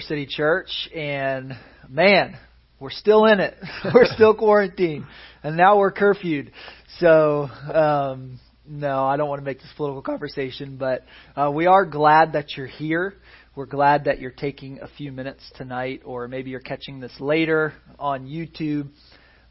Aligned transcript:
Well, 0.00 0.08
good 0.08 0.14
evening, 0.14 0.26
Redeemer 0.26 0.26
City 0.26 0.26
Church. 0.26 0.88
And 0.94 1.58
man, 1.88 2.38
we're 2.78 2.90
still 2.90 3.26
in 3.26 3.40
it. 3.40 3.56
we're 3.94 4.06
still 4.06 4.34
quarantined. 4.34 5.04
And 5.42 5.56
now 5.56 5.78
we're 5.78 5.92
curfewed. 5.92 6.50
So, 6.98 7.48
um, 7.72 8.40
no, 8.66 9.04
I 9.04 9.16
don't 9.16 9.28
want 9.28 9.40
to 9.40 9.44
make 9.44 9.58
this 9.58 9.72
political 9.76 10.02
conversation, 10.02 10.76
but 10.76 11.04
uh, 11.36 11.50
we 11.52 11.66
are 11.66 11.84
glad 11.84 12.32
that 12.32 12.56
you're 12.56 12.66
here. 12.66 13.14
We're 13.54 13.66
glad 13.66 14.04
that 14.04 14.20
you're 14.20 14.30
taking 14.30 14.80
a 14.80 14.88
few 14.96 15.12
minutes 15.12 15.42
tonight, 15.56 16.02
or 16.04 16.28
maybe 16.28 16.50
you're 16.50 16.60
catching 16.60 17.00
this 17.00 17.12
later 17.18 17.74
on 17.98 18.26
YouTube. 18.26 18.88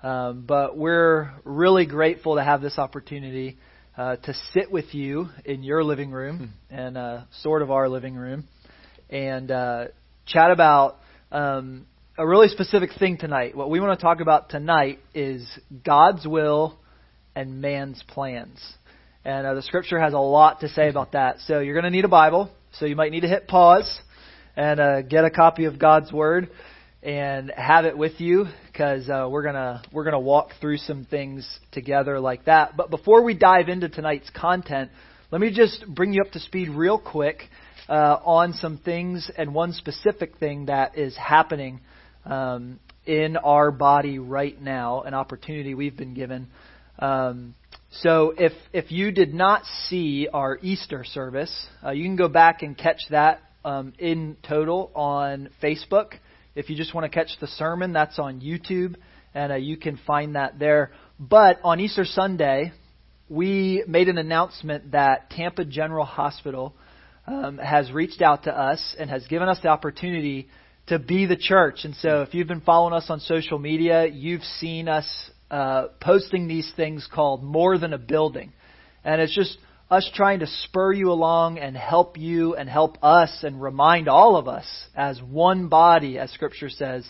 Um, 0.02 0.46
but 0.48 0.78
we're 0.78 1.32
really 1.44 1.86
grateful 1.86 2.36
to 2.36 2.44
have 2.44 2.62
this 2.62 2.78
opportunity 2.78 3.58
uh, 3.98 4.16
to 4.16 4.34
sit 4.54 4.72
with 4.72 4.96
you 4.96 5.30
in 5.46 5.64
your 5.64 5.84
living 5.84 6.12
room 6.12 6.38
hmm. 6.70 6.76
and 6.76 6.98
uh, 6.98 7.22
sort 7.42 7.62
of 7.62 7.70
our 7.72 7.90
living 7.90 8.16
room 8.16 8.46
and 9.10 9.50
uh, 9.50 9.86
chat 10.30 10.52
about 10.52 10.98
um, 11.32 11.88
a 12.18 12.26
really 12.26 12.50
specific 12.50 12.92
thing 13.00 13.18
tonight. 13.18 13.56
What 13.56 13.70
we 13.70 13.80
want 13.80 14.00
to 14.00 14.04
talk 14.04 14.22
about 14.22 14.50
tonight 14.50 15.00
is 15.16 15.48
God's 15.84 16.28
will 16.28 16.78
and 17.36 17.62
man's 17.62 18.04
plans. 18.08 18.60
And 19.26 19.46
uh, 19.46 19.56
the 19.56 19.64
scripture 19.64 20.00
has 20.00 20.14
a 20.14 20.20
lot 20.20 20.62
to 20.62 20.70
say 20.70 20.88
about 20.88 21.14
that. 21.14 21.38
So 21.48 21.60
you're 21.60 21.74
going 21.74 21.86
to 21.86 21.90
need 21.90 22.06
a 22.06 22.10
Bible. 22.10 22.52
So 22.74 22.86
you 22.86 22.96
might 22.96 23.12
need 23.12 23.22
to 23.22 23.28
hit 23.28 23.48
pause 23.48 24.00
and 24.56 24.80
uh, 24.80 25.02
get 25.02 25.26
a 25.26 25.32
copy 25.32 25.66
of 25.66 25.80
God's 25.80 26.12
Word 26.12 26.50
and 27.02 27.52
have 27.56 27.86
it 27.86 27.98
with 27.98 28.20
you 28.20 28.46
because 28.72 29.10
uh, 29.10 29.28
we're 29.30 29.44
gonna 29.44 29.82
we're 29.92 30.04
gonna 30.04 30.20
walk 30.20 30.52
through 30.60 30.78
some 30.78 31.06
things 31.06 31.48
together 31.72 32.20
like 32.20 32.46
that. 32.46 32.76
But 32.76 32.90
before 32.90 33.24
we 33.24 33.34
dive 33.34 33.70
into 33.70 33.88
tonight's 33.88 34.30
content, 34.30 34.92
let 35.32 35.40
me 35.40 35.52
just 35.52 35.86
bring 35.88 36.14
you 36.14 36.22
up 36.22 36.32
to 36.34 36.40
speed 36.40 36.70
real 36.70 37.00
quick 37.00 37.44
uh, 37.90 38.20
on 38.24 38.54
some 38.54 38.78
things 38.78 39.32
and 39.36 39.54
one 39.54 39.74
specific 39.74 40.38
thing 40.38 40.68
that 40.68 40.98
is 40.98 41.18
happening 41.18 41.82
um, 42.26 42.80
in 43.06 43.36
our 43.36 43.72
body 43.72 44.20
right 44.20 44.62
now, 44.62 45.02
an 45.02 45.16
opportunity 45.16 45.74
we've 45.74 45.98
been 45.98 46.14
given. 46.14 46.48
Um, 47.00 47.56
so 47.92 48.36
if 48.38 48.52
if 48.72 48.92
you 48.92 49.12
did 49.12 49.34
not 49.34 49.64
see 49.88 50.28
our 50.32 50.60
Easter 50.62 51.04
service, 51.04 51.68
uh, 51.84 51.90
you 51.90 52.04
can 52.04 52.16
go 52.16 52.28
back 52.28 52.62
and 52.62 52.78
catch 52.78 53.02
that 53.10 53.42
um, 53.66 53.94
in 53.98 54.38
total 54.48 54.92
on 54.94 55.50
Facebook. 55.64 56.14
If 56.54 56.70
you 56.70 56.76
just 56.76 56.94
want 56.94 57.06
to 57.06 57.10
catch 57.10 57.32
the 57.42 57.48
sermon, 57.48 57.94
that's 57.94 58.20
on 58.20 58.42
YouTube, 58.42 58.96
and 59.34 59.52
uh, 59.52 59.56
you 59.56 59.78
can 59.78 60.00
find 60.06 60.36
that 60.36 60.60
there. 60.60 60.92
But 61.20 61.60
on 61.64 61.80
Easter 61.80 62.06
Sunday, 62.06 62.74
we 63.30 63.84
made 63.88 64.10
an 64.10 64.20
announcement 64.20 64.92
that 64.92 65.32
Tampa 65.32 65.66
General 65.66 66.06
Hospital 66.06 66.76
um, 67.30 67.58
has 67.60 67.92
reached 67.92 68.22
out 68.22 68.44
to 68.44 68.58
us 68.58 68.96
and 68.98 69.10
has 69.10 69.26
given 69.28 69.48
us 69.48 69.60
the 69.62 69.70
opportunity 69.70 70.48
to 70.88 70.98
be 70.98 71.28
the 71.28 71.36
church. 71.36 71.82
And 71.84 71.96
so, 71.96 72.24
if 72.24 72.34
you've 72.34 72.48
been 72.48 72.62
following 72.62 72.94
us 72.94 73.06
on 73.10 73.20
social 73.20 73.60
media, 73.60 74.08
you've 74.08 74.44
seen 74.44 74.88
us 74.88 75.08
uh, 75.52 75.88
posting 76.02 76.48
these 76.48 76.72
things 76.76 77.08
called 77.14 77.44
More 77.44 77.78
Than 77.78 77.94
a 77.94 78.00
Building. 78.00 78.52
And 79.04 79.22
it's 79.22 79.36
just 79.36 79.58
us 79.92 80.10
trying 80.14 80.40
to 80.40 80.48
spur 80.48 80.92
you 80.92 81.12
along 81.12 81.60
and 81.60 81.78
help 81.78 82.18
you 82.18 82.56
and 82.56 82.68
help 82.68 82.98
us 83.04 83.44
and 83.44 83.62
remind 83.62 84.08
all 84.08 84.36
of 84.36 84.48
us 84.48 84.66
as 84.96 85.22
one 85.22 85.68
body, 85.68 86.18
as 86.18 86.32
Scripture 86.32 86.70
says, 86.70 87.08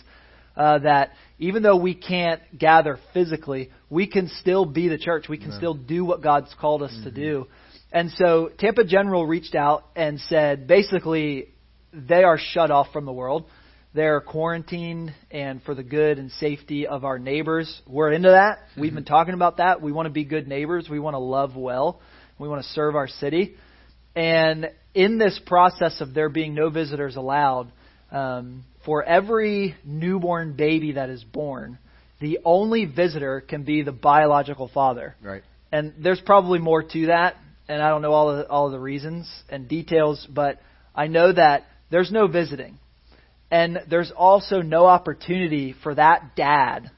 uh, 0.56 0.78
that 0.80 1.12
even 1.38 1.62
though 1.62 1.76
we 1.76 1.94
can't 1.94 2.42
gather 2.58 2.98
physically, 3.14 3.70
we 3.88 4.06
can 4.06 4.28
still 4.40 4.66
be 4.66 4.88
the 4.88 4.98
church. 4.98 5.28
We 5.28 5.38
can 5.38 5.52
still 5.52 5.74
do 5.74 6.04
what 6.04 6.22
God's 6.22 6.54
called 6.60 6.82
us 6.82 6.92
mm-hmm. 6.92 7.04
to 7.04 7.10
do. 7.10 7.46
And 7.92 8.10
so 8.12 8.50
Tampa 8.58 8.84
General 8.84 9.26
reached 9.26 9.54
out 9.54 9.84
and 9.96 10.20
said 10.20 10.66
basically 10.66 11.48
they 11.92 12.22
are 12.22 12.38
shut 12.38 12.70
off 12.70 12.88
from 12.92 13.04
the 13.04 13.12
world. 13.12 13.46
They're 13.92 14.20
quarantined 14.20 15.12
and 15.32 15.60
for 15.64 15.74
the 15.74 15.82
good 15.82 16.18
and 16.18 16.30
safety 16.32 16.86
of 16.86 17.04
our 17.04 17.18
neighbors. 17.18 17.82
We're 17.88 18.12
into 18.12 18.30
that. 18.30 18.58
Mm-hmm. 18.58 18.80
We've 18.80 18.94
been 18.94 19.04
talking 19.04 19.34
about 19.34 19.56
that. 19.56 19.82
We 19.82 19.90
want 19.90 20.06
to 20.06 20.12
be 20.12 20.24
good 20.24 20.46
neighbors. 20.46 20.88
We 20.88 21.00
want 21.00 21.14
to 21.14 21.18
love 21.18 21.56
well. 21.56 22.00
We 22.38 22.48
want 22.48 22.62
to 22.62 22.68
serve 22.68 22.94
our 22.94 23.08
city. 23.08 23.56
And 24.14 24.70
in 24.94 25.18
this 25.18 25.40
process 25.44 26.00
of 26.00 26.14
there 26.14 26.28
being 26.28 26.54
no 26.54 26.70
visitors 26.70 27.16
allowed, 27.16 27.72
um, 28.12 28.64
for 28.84 29.02
every 29.02 29.74
newborn 29.84 30.54
baby 30.54 30.92
that 30.92 31.10
is 31.10 31.22
born, 31.24 31.78
the 32.20 32.38
only 32.44 32.84
visitor 32.84 33.40
can 33.40 33.64
be 33.64 33.82
the 33.82 33.92
biological 33.92 34.68
father. 34.68 35.16
Right. 35.22 35.42
And 35.72 35.94
there's 35.98 36.20
probably 36.20 36.60
more 36.60 36.82
to 36.82 37.06
that 37.06 37.36
and 37.68 37.82
I 37.82 37.88
don't 37.88 38.02
know 38.02 38.12
all 38.12 38.36
the, 38.36 38.48
all 38.48 38.66
of 38.66 38.72
the 38.72 38.80
reasons 38.80 39.30
and 39.48 39.68
details, 39.68 40.26
but 40.28 40.60
I 40.94 41.06
know 41.06 41.32
that 41.32 41.66
there's 41.90 42.10
no 42.10 42.26
visiting. 42.26 42.78
And 43.50 43.80
there's 43.88 44.12
also 44.16 44.62
no 44.62 44.86
opportunity 44.86 45.74
for 45.82 45.94
that 45.94 46.36
dad 46.36 46.90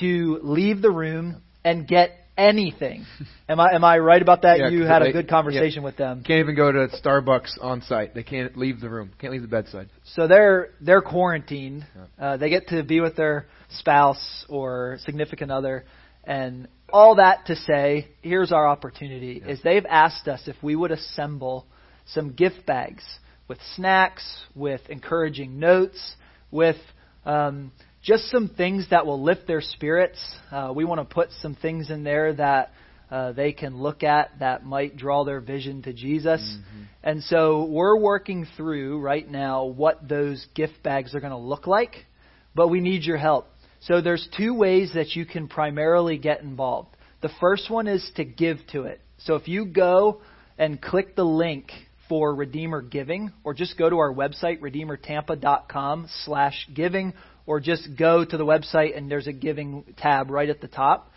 to 0.00 0.38
leave 0.42 0.80
the 0.80 0.90
room 0.90 1.42
and 1.64 1.86
get 1.86 2.22
anything. 2.36 3.04
Am 3.48 3.60
I 3.60 3.74
am 3.74 3.84
I 3.84 3.98
right 3.98 4.22
about 4.22 4.42
that? 4.42 4.58
Yeah, 4.58 4.68
you 4.68 4.84
had 4.84 5.02
they, 5.02 5.10
a 5.10 5.12
good 5.12 5.28
conversation 5.28 5.82
yeah, 5.82 5.86
with 5.86 5.96
them. 5.98 6.22
Can't 6.24 6.40
even 6.40 6.54
go 6.54 6.72
to 6.72 6.88
Starbucks 7.04 7.58
on 7.60 7.82
site. 7.82 8.14
They 8.14 8.22
can't 8.22 8.56
leave 8.56 8.80
the 8.80 8.88
room. 8.88 9.10
Can't 9.18 9.30
leave 9.30 9.42
the 9.42 9.48
bedside. 9.48 9.90
So 10.14 10.26
they're 10.26 10.70
they're 10.80 11.02
quarantined. 11.02 11.84
Uh, 12.18 12.38
they 12.38 12.48
get 12.48 12.68
to 12.68 12.82
be 12.82 13.00
with 13.00 13.14
their 13.14 13.46
spouse 13.68 14.46
or 14.48 14.98
significant 15.04 15.50
other, 15.50 15.84
and 16.24 16.68
all 16.92 17.16
that 17.16 17.46
to 17.46 17.56
say, 17.56 18.08
here's 18.22 18.52
our 18.52 18.68
opportunity: 18.68 19.42
yeah. 19.44 19.52
is 19.52 19.62
they've 19.62 19.86
asked 19.86 20.28
us 20.28 20.42
if 20.46 20.56
we 20.62 20.76
would 20.76 20.90
assemble 20.90 21.66
some 22.06 22.32
gift 22.32 22.66
bags 22.66 23.04
with 23.48 23.58
snacks, 23.76 24.24
with 24.54 24.80
encouraging 24.88 25.58
notes, 25.58 26.14
with 26.50 26.76
um, 27.24 27.72
just 28.02 28.30
some 28.30 28.48
things 28.48 28.86
that 28.90 29.06
will 29.06 29.22
lift 29.22 29.46
their 29.46 29.60
spirits. 29.60 30.18
Uh, 30.50 30.72
we 30.74 30.84
want 30.84 31.00
to 31.06 31.14
put 31.14 31.30
some 31.40 31.54
things 31.54 31.90
in 31.90 32.02
there 32.02 32.34
that 32.34 32.72
uh, 33.10 33.32
they 33.32 33.52
can 33.52 33.76
look 33.76 34.02
at 34.02 34.30
that 34.40 34.64
might 34.64 34.96
draw 34.96 35.24
their 35.24 35.40
vision 35.40 35.82
to 35.82 35.92
Jesus. 35.92 36.40
Mm-hmm. 36.40 36.82
And 37.02 37.22
so 37.24 37.64
we're 37.64 37.96
working 37.96 38.46
through 38.56 39.00
right 39.00 39.28
now 39.28 39.64
what 39.64 40.08
those 40.08 40.46
gift 40.54 40.82
bags 40.82 41.14
are 41.14 41.20
going 41.20 41.32
to 41.32 41.36
look 41.36 41.66
like, 41.66 42.06
but 42.54 42.68
we 42.68 42.80
need 42.80 43.02
your 43.04 43.18
help. 43.18 43.48
So 43.82 44.00
there's 44.00 44.28
two 44.36 44.54
ways 44.54 44.92
that 44.94 45.16
you 45.16 45.26
can 45.26 45.48
primarily 45.48 46.16
get 46.16 46.40
involved. 46.40 46.96
The 47.20 47.30
first 47.40 47.68
one 47.68 47.88
is 47.88 48.08
to 48.16 48.24
give 48.24 48.58
to 48.72 48.84
it. 48.84 49.00
So 49.18 49.34
if 49.34 49.48
you 49.48 49.66
go 49.66 50.20
and 50.56 50.80
click 50.80 51.16
the 51.16 51.24
link 51.24 51.72
for 52.08 52.34
Redeemer 52.34 52.82
Giving, 52.82 53.32
or 53.42 53.54
just 53.54 53.76
go 53.76 53.90
to 53.90 53.98
our 53.98 54.12
website, 54.12 54.60
redeemertampa.com 54.60 56.08
slash 56.24 56.68
giving, 56.72 57.12
or 57.46 57.58
just 57.58 57.96
go 57.98 58.24
to 58.24 58.36
the 58.36 58.44
website 58.44 58.96
and 58.96 59.10
there's 59.10 59.26
a 59.26 59.32
giving 59.32 59.84
tab 59.96 60.30
right 60.30 60.48
at 60.48 60.60
the 60.60 60.68
top. 60.68 61.10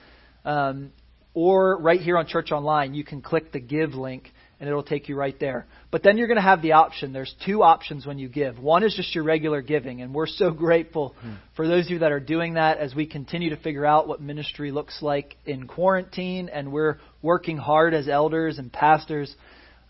Um, 0.43 0.91
or 1.35 1.77
right 1.79 1.99
here 1.99 2.17
on 2.17 2.27
Church 2.27 2.51
Online, 2.51 2.93
you 2.93 3.03
can 3.03 3.21
click 3.21 3.51
the 3.51 3.59
give 3.59 3.93
link 3.93 4.31
and 4.59 4.69
it'll 4.69 4.83
take 4.83 5.09
you 5.09 5.15
right 5.15 5.37
there. 5.39 5.65
But 5.91 6.03
then 6.03 6.17
you're 6.17 6.27
going 6.27 6.37
to 6.37 6.41
have 6.41 6.61
the 6.61 6.73
option. 6.73 7.13
There's 7.13 7.33
two 7.45 7.61
options 7.63 8.05
when 8.05 8.19
you 8.19 8.29
give. 8.29 8.59
One 8.59 8.83
is 8.83 8.95
just 8.95 9.13
your 9.13 9.23
regular 9.23 9.61
giving, 9.61 10.01
and 10.01 10.13
we're 10.13 10.27
so 10.27 10.51
grateful 10.65 11.15
hmm. 11.21 11.33
for 11.55 11.67
those 11.67 11.85
of 11.85 11.91
you 11.91 11.99
that 11.99 12.11
are 12.11 12.19
doing 12.19 12.53
that 12.55 12.77
as 12.77 12.95
we 12.95 13.05
continue 13.05 13.49
to 13.49 13.57
figure 13.57 13.85
out 13.85 14.07
what 14.07 14.21
ministry 14.21 14.71
looks 14.71 15.01
like 15.01 15.37
in 15.45 15.67
quarantine, 15.67 16.49
and 16.49 16.71
we're 16.71 16.99
working 17.21 17.57
hard 17.57 17.93
as 17.93 18.07
elders 18.07 18.57
and 18.57 18.71
pastors 18.71 19.33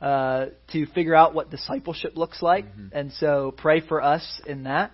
uh, 0.01 0.47
to 0.71 0.85
figure 0.87 1.15
out 1.15 1.33
what 1.33 1.49
discipleship 1.49 2.17
looks 2.17 2.41
like. 2.41 2.65
Mm-hmm. 2.65 2.87
And 2.91 3.13
so 3.13 3.53
pray 3.55 3.81
for 3.81 4.01
us 4.01 4.41
in 4.45 4.63
that. 4.63 4.91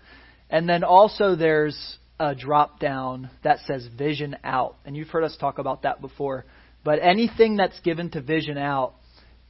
And 0.50 0.68
then 0.68 0.84
also 0.84 1.36
there's 1.36 1.98
a 2.20 2.36
drop 2.36 2.80
down 2.80 3.30
that 3.44 3.60
says 3.66 3.88
Vision 3.98 4.38
Out, 4.44 4.76
and 4.86 4.96
you've 4.96 5.08
heard 5.08 5.24
us 5.24 5.36
talk 5.40 5.58
about 5.58 5.84
that 5.84 6.02
before. 6.02 6.46
But 6.84 7.00
anything 7.02 7.58
that's 7.58 7.80
given 7.80 8.10
to 8.12 8.22
Vision 8.22 8.58
Out 8.58 8.94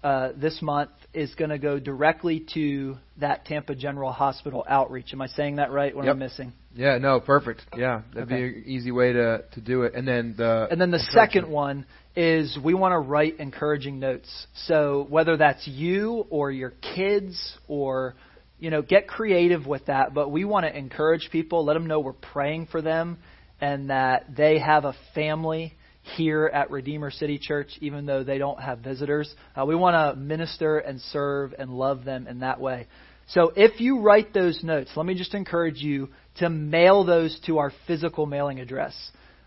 uh, 0.04 0.30
this 0.36 0.62
month 0.62 0.92
is 1.14 1.34
going 1.36 1.52
to 1.52 1.60
go 1.60 1.80
directly 1.80 2.46
to 2.54 2.98
that 3.18 3.46
Tampa 3.46 3.76
General 3.76 4.12
Hospital 4.12 4.66
outreach. 4.68 5.14
Am 5.14 5.22
I 5.22 5.28
saying 5.28 5.58
that 5.58 5.72
right? 5.72 5.96
What 5.96 6.06
yep. 6.06 6.16
am 6.16 6.22
I 6.22 6.26
missing? 6.26 6.54
Yeah, 6.74 6.98
no, 6.98 7.20
perfect. 7.20 7.62
Yeah, 7.78 8.02
that'd 8.14 8.32
okay. 8.32 8.50
be 8.50 8.58
an 8.60 8.64
easy 8.66 8.92
way 8.92 9.14
to 9.14 9.44
to 9.54 9.62
do 9.62 9.84
it. 9.84 9.94
And 9.94 10.08
then 10.08 10.36
the 10.38 10.68
and 10.72 10.80
then 10.80 10.90
the 10.90 11.00
second 11.00 11.50
one 11.50 11.86
is 12.16 12.58
we 12.64 12.74
want 12.74 12.94
to 12.94 13.00
write 13.00 13.40
encouraging 13.40 14.00
notes. 14.00 14.48
So 14.66 15.06
whether 15.10 15.38
that's 15.38 15.68
you 15.68 16.26
or 16.30 16.50
your 16.50 16.74
kids 16.96 17.58
or 17.68 18.16
you 18.62 18.70
know, 18.70 18.84
get 18.84 19.08
creative 19.08 19.66
with 19.66 19.88
that, 19.88 20.14
but 20.14 20.30
we 20.30 20.46
want 20.46 20.68
to 20.68 20.78
encourage 20.78 21.30
people, 21.32 21.66
let 21.66 21.74
them 21.74 21.88
know 21.88 22.00
we're 22.00 22.14
praying 22.14 22.68
for 22.68 22.80
them 22.80 23.18
and 23.60 23.90
that 23.90 24.36
they 24.36 24.60
have 24.60 24.86
a 24.86 24.94
family 25.16 25.74
here 26.04 26.48
at 26.48 26.72
Redeemer 26.72 27.12
City 27.12 27.38
Church, 27.38 27.70
even 27.82 28.06
though 28.06 28.24
they 28.24 28.38
don't 28.38 28.60
have 28.60 28.80
visitors. 28.80 29.34
Uh, 29.56 29.66
we 29.66 29.76
want 29.76 29.96
to 29.96 30.20
minister 30.20 30.80
and 30.80 31.00
serve 31.00 31.54
and 31.58 31.72
love 31.72 32.04
them 32.04 32.28
in 32.28 32.40
that 32.40 32.60
way. 32.60 32.88
So 33.28 33.54
if 33.56 33.80
you 33.80 34.02
write 34.02 34.34
those 34.34 34.64
notes, 34.64 34.92
let 34.96 35.06
me 35.06 35.14
just 35.14 35.34
encourage 35.34 35.78
you 35.78 36.10
to 36.38 36.50
mail 36.50 37.04
those 37.04 37.40
to 37.46 37.60
our 37.60 37.72
physical 37.88 38.26
mailing 38.26 38.60
address. 38.60 38.96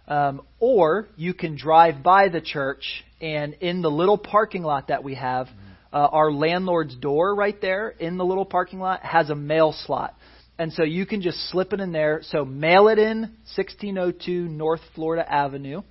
Um, 0.07 0.43
or 0.61 1.09
you 1.17 1.35
can 1.35 1.57
drive 1.57 2.03
by 2.03 2.29
the 2.29 2.41
church 2.41 3.05
and 3.21 3.55
in 3.55 3.83
the 3.83 3.91
little 3.91 4.19
parking 4.19 4.63
lot 4.63 4.89
that 4.89 5.03
we 5.03 5.15
have, 5.15 5.49
uh, 5.93 5.97
our 5.97 6.31
landlord's 6.31 6.95
door 6.97 7.35
right 7.35 7.59
there 7.61 7.89
in 7.89 8.17
the 8.17 8.25
little 8.25 8.45
parking 8.45 8.81
lot 8.81 9.03
has 9.03 9.31
a 9.31 9.35
mail 9.35 9.75
slot. 9.87 10.15
And 10.59 10.73
so 10.73 10.83
you 10.83 11.05
can 11.05 11.21
just 11.21 11.51
slip 11.51 11.73
it 11.73 11.81
in 11.81 11.91
there. 11.93 12.21
So 12.23 12.45
mail 12.45 12.89
it 12.89 12.99
in 12.99 13.21
1602 13.57 14.49
North 14.49 14.81
Florida 14.95 15.31
Avenue 15.31 15.83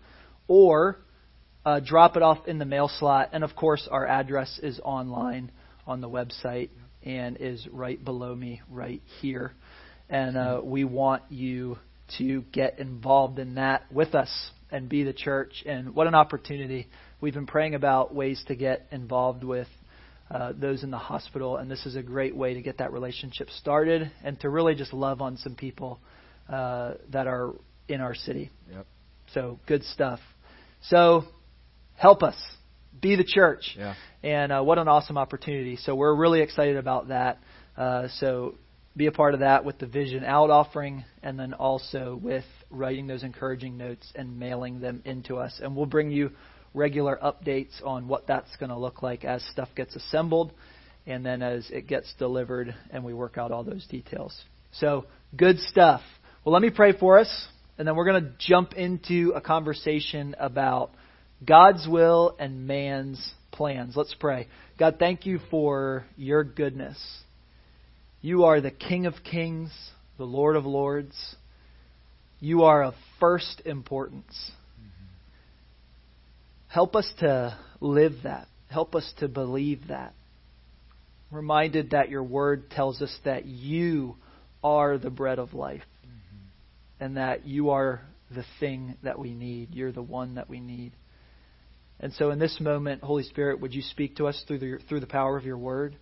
or 0.54 1.00
uh, 1.66 1.80
drop 1.80 2.16
it 2.16 2.22
off 2.22 2.48
in 2.48 2.60
the 2.60 2.66
mail 2.66 2.88
slot. 2.88 3.30
And 3.34 3.44
of 3.44 3.56
course, 3.56 3.88
our 3.90 4.06
address 4.06 4.60
is 4.62 4.80
online 4.84 5.52
on 5.88 6.00
the 6.00 6.08
website 6.08 6.70
and 7.02 7.38
is 7.40 7.68
right 7.72 8.04
below 8.04 8.36
me 8.36 8.62
right 8.70 9.02
here. 9.20 9.54
And 10.12 10.38
uh, 10.38 10.62
we 10.64 10.84
want 10.84 11.24
you 11.30 11.80
to 12.20 12.44
get 12.52 12.78
involved 12.78 13.40
in 13.40 13.56
that 13.56 13.92
with 13.92 14.14
us 14.14 14.52
and 14.70 14.88
be 14.88 15.04
the 15.04 15.14
church. 15.14 15.64
And 15.66 15.96
what 15.96 16.06
an 16.06 16.14
opportunity. 16.14 16.88
We've 17.20 17.34
been 17.34 17.48
praying 17.48 17.74
about 17.74 18.14
ways 18.14 18.44
to 18.48 18.56
get 18.56 18.86
involved 18.92 19.44
with 19.44 19.68
uh, 20.30 20.54
those 20.56 20.84
in 20.84 20.92
the 20.92 21.00
hospital, 21.00 21.58
and 21.58 21.70
this 21.70 21.86
is 21.88 21.96
a 21.96 22.04
great 22.04 22.36
way 22.36 22.54
to 22.54 22.62
get 22.62 22.78
that 22.78 22.94
relationship 22.94 23.50
started 23.50 24.12
and 24.24 24.40
to 24.42 24.50
really 24.50 24.76
just 24.76 24.94
love 24.94 25.20
on 25.20 25.38
some 25.38 25.56
people 25.56 26.00
uh, 26.48 26.94
that 27.12 27.26
are 27.26 27.54
in 27.88 28.02
our 28.02 28.14
city. 28.14 28.52
Yep. 28.72 28.86
So 29.34 29.60
good 29.68 29.84
stuff. 29.84 30.20
So 30.90 31.24
help 31.96 32.24
us 32.24 32.36
be 33.02 33.16
the 33.16 33.24
church. 33.24 33.76
Yeah. 33.78 33.96
And 34.22 34.52
uh, 34.52 34.62
what 34.62 34.78
an 34.78 34.88
awesome 34.88 35.18
opportunity. 35.18 35.78
So 35.78 35.96
we're 35.96 36.16
really 36.16 36.42
excited 36.42 36.78
about 36.78 37.10
that. 37.10 37.40
Uh, 37.78 38.08
so 38.20 38.56
be 38.96 39.08
a 39.08 39.12
part 39.12 39.34
of 39.34 39.40
that 39.42 39.66
with 39.66 39.80
the 39.80 39.88
Vision 39.88 40.24
Out 40.24 40.50
offering 40.50 41.04
and 41.22 41.40
then 41.40 41.54
also 41.54 42.20
with 42.22 42.46
writing 42.70 43.08
those 43.08 43.24
encouraging 43.24 43.78
notes 43.78 44.12
and 44.16 44.40
mailing 44.40 44.80
them 44.80 45.02
into 45.06 45.38
us. 45.38 45.60
And 45.62 45.76
we'll 45.76 45.86
bring 45.86 46.12
you 46.12 46.32
regular 46.74 47.20
updates 47.24 47.84
on 47.86 48.08
what 48.08 48.28
that's 48.28 48.56
going 48.58 48.70
to 48.70 48.78
look 48.78 49.02
like 49.02 49.26
as 49.26 49.44
stuff 49.52 49.70
gets 49.76 49.96
assembled 49.96 50.54
and 51.06 51.26
then 51.26 51.42
as 51.42 51.70
it 51.70 51.88
gets 51.88 52.14
delivered 52.18 52.74
and 52.92 53.04
we 53.04 53.14
work 53.14 53.38
out 53.38 53.52
all 53.52 53.64
those 53.64 53.86
details. 53.88 54.40
So, 54.72 55.06
good 55.36 55.60
stuff. 55.60 56.02
Well, 56.44 56.54
let 56.54 56.62
me 56.62 56.72
pray 56.72 56.94
for 56.94 57.20
us 57.20 57.48
and 57.78 57.88
then 57.88 57.96
we're 57.96 58.06
going 58.06 58.24
to 58.24 58.32
jump 58.40 58.74
into 58.74 59.34
a 59.36 59.42
conversation 59.42 60.36
about 60.40 60.92
God's 61.46 61.88
will 61.88 62.36
and 62.40 62.68
man's 62.68 63.34
plans. 63.52 63.96
Let's 63.96 64.16
pray. 64.20 64.48
God, 64.78 64.98
thank 65.00 65.26
you 65.26 65.40
for 65.50 66.06
your 66.16 66.44
goodness. 66.44 66.98
You 68.22 68.46
are 68.46 68.62
the 68.62 68.72
King 68.72 69.06
of 69.06 69.16
kings, 69.30 69.72
the 70.18 70.26
Lord 70.26 70.56
of 70.56 70.66
lords. 70.66 71.36
You 72.40 72.64
are 72.64 72.84
of 72.84 72.94
first 73.20 73.62
importance. 73.66 74.52
Help 76.68 76.96
us 76.96 77.12
to 77.20 77.58
live 77.80 78.14
that. 78.24 78.48
Help 78.70 78.96
us 78.96 79.12
to 79.20 79.28
believe 79.28 79.88
that. 79.90 80.14
Reminded 81.32 81.92
that 81.92 82.10
your 82.10 82.24
word 82.24 82.70
tells 82.72 83.02
us 83.02 83.16
that 83.26 83.46
you 83.46 84.16
are 84.64 84.98
the 84.98 85.10
bread 85.10 85.40
of 85.40 85.54
life. 85.54 85.84
And 87.04 87.18
that 87.18 87.46
you 87.46 87.72
are 87.72 88.00
the 88.34 88.46
thing 88.62 88.96
that 89.04 89.20
we 89.20 89.34
need. 89.34 89.76
You're 89.76 89.92
the 89.92 90.02
one 90.02 90.36
that 90.36 90.50
we 90.50 90.62
need. 90.62 90.94
And 92.00 92.14
so 92.14 92.32
in 92.32 92.40
this 92.40 92.62
moment, 92.62 93.04
Holy 93.04 93.24
Spirit, 93.24 93.60
would 93.60 93.74
you 93.74 93.82
speak 93.82 94.16
to 94.16 94.28
us 94.28 94.42
through 94.48 94.60
the, 94.60 94.80
through 94.88 95.02
the 95.02 95.06
power 95.06 95.36
of 95.36 95.44
your 95.44 95.58
word? 95.58 95.98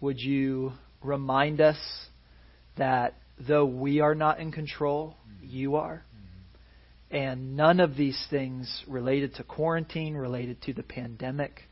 Would 0.00 0.18
you 0.18 0.72
remind 1.04 1.60
us 1.60 1.78
that 2.76 3.14
though 3.38 3.64
we 3.64 4.00
are 4.00 4.16
not 4.16 4.40
in 4.40 4.50
control, 4.50 5.14
mm-hmm. 5.22 5.56
you 5.56 5.76
are? 5.76 6.02
Mm-hmm. 6.02 7.16
And 7.16 7.56
none 7.56 7.78
of 7.78 7.94
these 7.96 8.20
things 8.28 8.82
related 8.88 9.36
to 9.36 9.44
quarantine, 9.44 10.16
related 10.16 10.60
to 10.62 10.72
the 10.72 10.82
pandemic, 10.82 11.62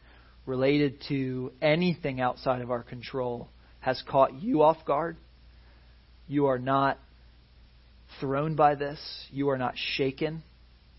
related 0.47 1.03
to 1.09 1.51
anything 1.61 2.21
outside 2.21 2.63
of 2.63 2.71
our 2.71 2.85
control 2.85 3.49
has 3.81 4.01
caught 4.09 4.41
you 4.41 4.63
off 4.63 4.85
guard. 4.85 5.17
You 6.29 6.47
are 6.47 6.61
not 6.61 7.01
thrown 8.21 8.57
by 8.57 8.75
this. 8.75 8.99
You 9.31 9.51
are 9.51 9.59
not 9.59 9.75
shaken. 9.77 10.43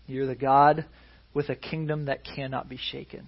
You're 0.06 0.26
the 0.26 0.34
God 0.34 0.86
with 1.34 1.48
a 1.48 1.56
kingdom 1.56 2.06
that 2.06 2.24
cannot 2.24 2.68
be 2.68 2.78
shaken. 2.90 3.26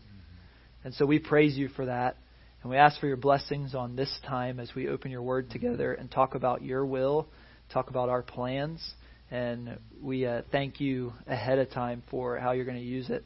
And 0.85 0.95
so 0.95 1.05
we 1.05 1.19
praise 1.19 1.57
you 1.57 1.69
for 1.69 1.87
that. 1.87 2.17
And 2.63 2.71
we 2.71 2.77
ask 2.77 3.01
for 3.01 3.07
your 3.07 3.17
blessings 3.17 3.75
on 3.75 3.97
this 3.97 4.13
time 4.27 4.61
as 4.61 4.75
we 4.75 4.89
open 4.89 5.11
your 5.11 5.23
word 5.23 5.51
together 5.51 5.95
and 5.95 6.11
talk 6.11 6.35
about 6.35 6.63
your 6.63 6.85
will, 6.85 7.29
talk 7.73 7.91
about 7.91 8.09
our 8.09 8.23
plans. 8.23 8.95
And 9.31 9.79
we 10.03 10.27
uh, 10.27 10.43
thank 10.51 10.81
you 10.81 11.13
ahead 11.27 11.59
of 11.59 11.71
time 11.71 12.03
for 12.11 12.39
how 12.39 12.53
you're 12.53 12.65
going 12.65 12.77
to 12.77 12.83
use 12.83 13.09
it. 13.11 13.25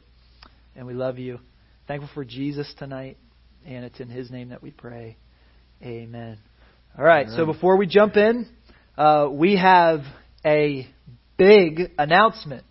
And 0.75 0.85
we 0.85 0.93
love 0.93 1.17
you. 1.17 1.39
Thankful 1.87 2.09
for 2.13 2.23
Jesus 2.23 2.71
tonight. 2.77 3.17
And 3.65 3.83
it's 3.83 3.99
in 3.99 4.09
his 4.09 4.29
name 4.29 4.49
that 4.49 4.61
we 4.61 4.71
pray. 4.71 5.17
Amen. 5.81 6.37
All 6.97 7.03
right, 7.03 7.25
Amen. 7.25 7.37
so 7.37 7.45
before 7.45 7.77
we 7.77 7.87
jump 7.87 8.15
in, 8.15 8.47
uh, 8.97 9.27
we 9.29 9.57
have 9.57 10.01
a 10.45 10.87
big 11.37 11.91
announcement. 11.97 12.63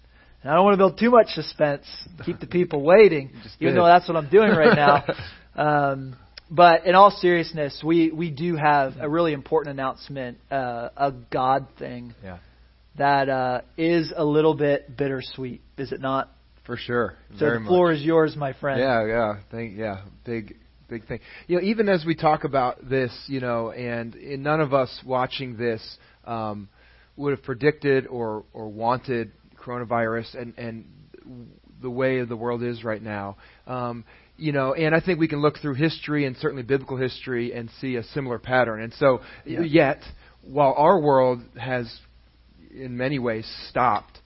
And 0.43 0.50
I 0.50 0.54
don't 0.54 0.64
want 0.64 0.75
to 0.75 0.78
build 0.78 0.99
too 0.99 1.11
much 1.11 1.28
suspense, 1.28 1.85
keep 2.25 2.38
the 2.38 2.47
people 2.47 2.83
waiting, 2.85 3.31
even 3.61 3.75
though 3.75 3.87
that's 3.87 4.07
what 4.09 4.16
I'm 4.16 4.31
doing 4.31 4.50
right 4.50 4.76
now. 4.76 5.04
Um, 5.57 6.16
but 6.50 6.85
in 6.85 6.97
all 6.97 7.12
seriousness, 7.12 7.81
we, 7.87 8.11
we 8.11 8.28
do 8.33 8.57
have 8.57 8.95
a 8.99 9.09
really 9.09 9.33
important 9.33 9.78
announcement, 9.78 10.38
uh, 10.50 10.88
a 10.97 11.12
God 11.31 11.69
thing. 11.78 12.12
Yeah 12.25 12.38
that 12.97 13.28
uh, 13.28 13.61
is 13.76 14.12
a 14.16 14.25
little 14.25 14.54
bit 14.54 14.97
bittersweet, 14.97 15.62
is 15.76 15.93
it 15.93 16.00
not? 16.00 16.31
For 16.64 16.76
sure. 16.76 17.14
So 17.38 17.50
the 17.50 17.61
floor 17.66 17.90
much. 17.90 17.99
is 17.99 18.04
yours, 18.04 18.37
my 18.37 18.52
friend. 18.54 18.81
Yeah, 18.81 19.07
yeah. 19.07 19.35
Thank 19.50 19.76
yeah, 19.76 20.02
big 20.25 20.57
big 20.88 21.07
thing. 21.07 21.21
You 21.47 21.57
know, 21.57 21.62
even 21.62 21.88
as 21.88 22.04
we 22.07 22.14
talk 22.14 22.45
about 22.45 22.88
this, 22.88 23.12
you 23.26 23.40
know, 23.40 23.71
and, 23.71 24.14
and 24.14 24.43
none 24.43 24.61
of 24.61 24.73
us 24.73 25.02
watching 25.04 25.57
this 25.57 25.83
um, 26.25 26.69
would 27.16 27.30
have 27.33 27.42
predicted 27.42 28.06
or 28.06 28.44
or 28.52 28.68
wanted 28.68 29.33
coronavirus 29.56 30.40
and 30.40 30.54
and 30.59 30.85
the 31.80 31.90
way 31.90 32.25
the 32.25 32.37
world 32.37 32.62
is 32.62 32.85
right 32.85 33.02
now. 33.02 33.37
Um, 33.66 34.04
you 34.37 34.52
know, 34.52 34.75
and 34.75 34.94
I 34.94 35.00
think 35.00 35.21
we 35.21 35.28
can 35.28 35.40
look 35.40 35.59
through 35.59 35.75
history 35.75 36.26
and 36.26 36.37
certainly 36.37 36.64
biblical 36.64 36.97
history 36.97 37.52
and 37.52 37.71
see 37.80 37.97
a 37.97 38.02
similar 38.02 38.38
pattern. 38.38 38.83
And 38.83 38.92
so, 38.94 39.21
yeah. 39.44 39.61
yet, 39.61 40.00
while 40.42 40.75
our 40.76 40.99
world 40.99 41.40
has 41.56 41.87
in 42.75 42.97
many 42.97 43.18
ways 43.18 43.47
stopped. 43.71 44.18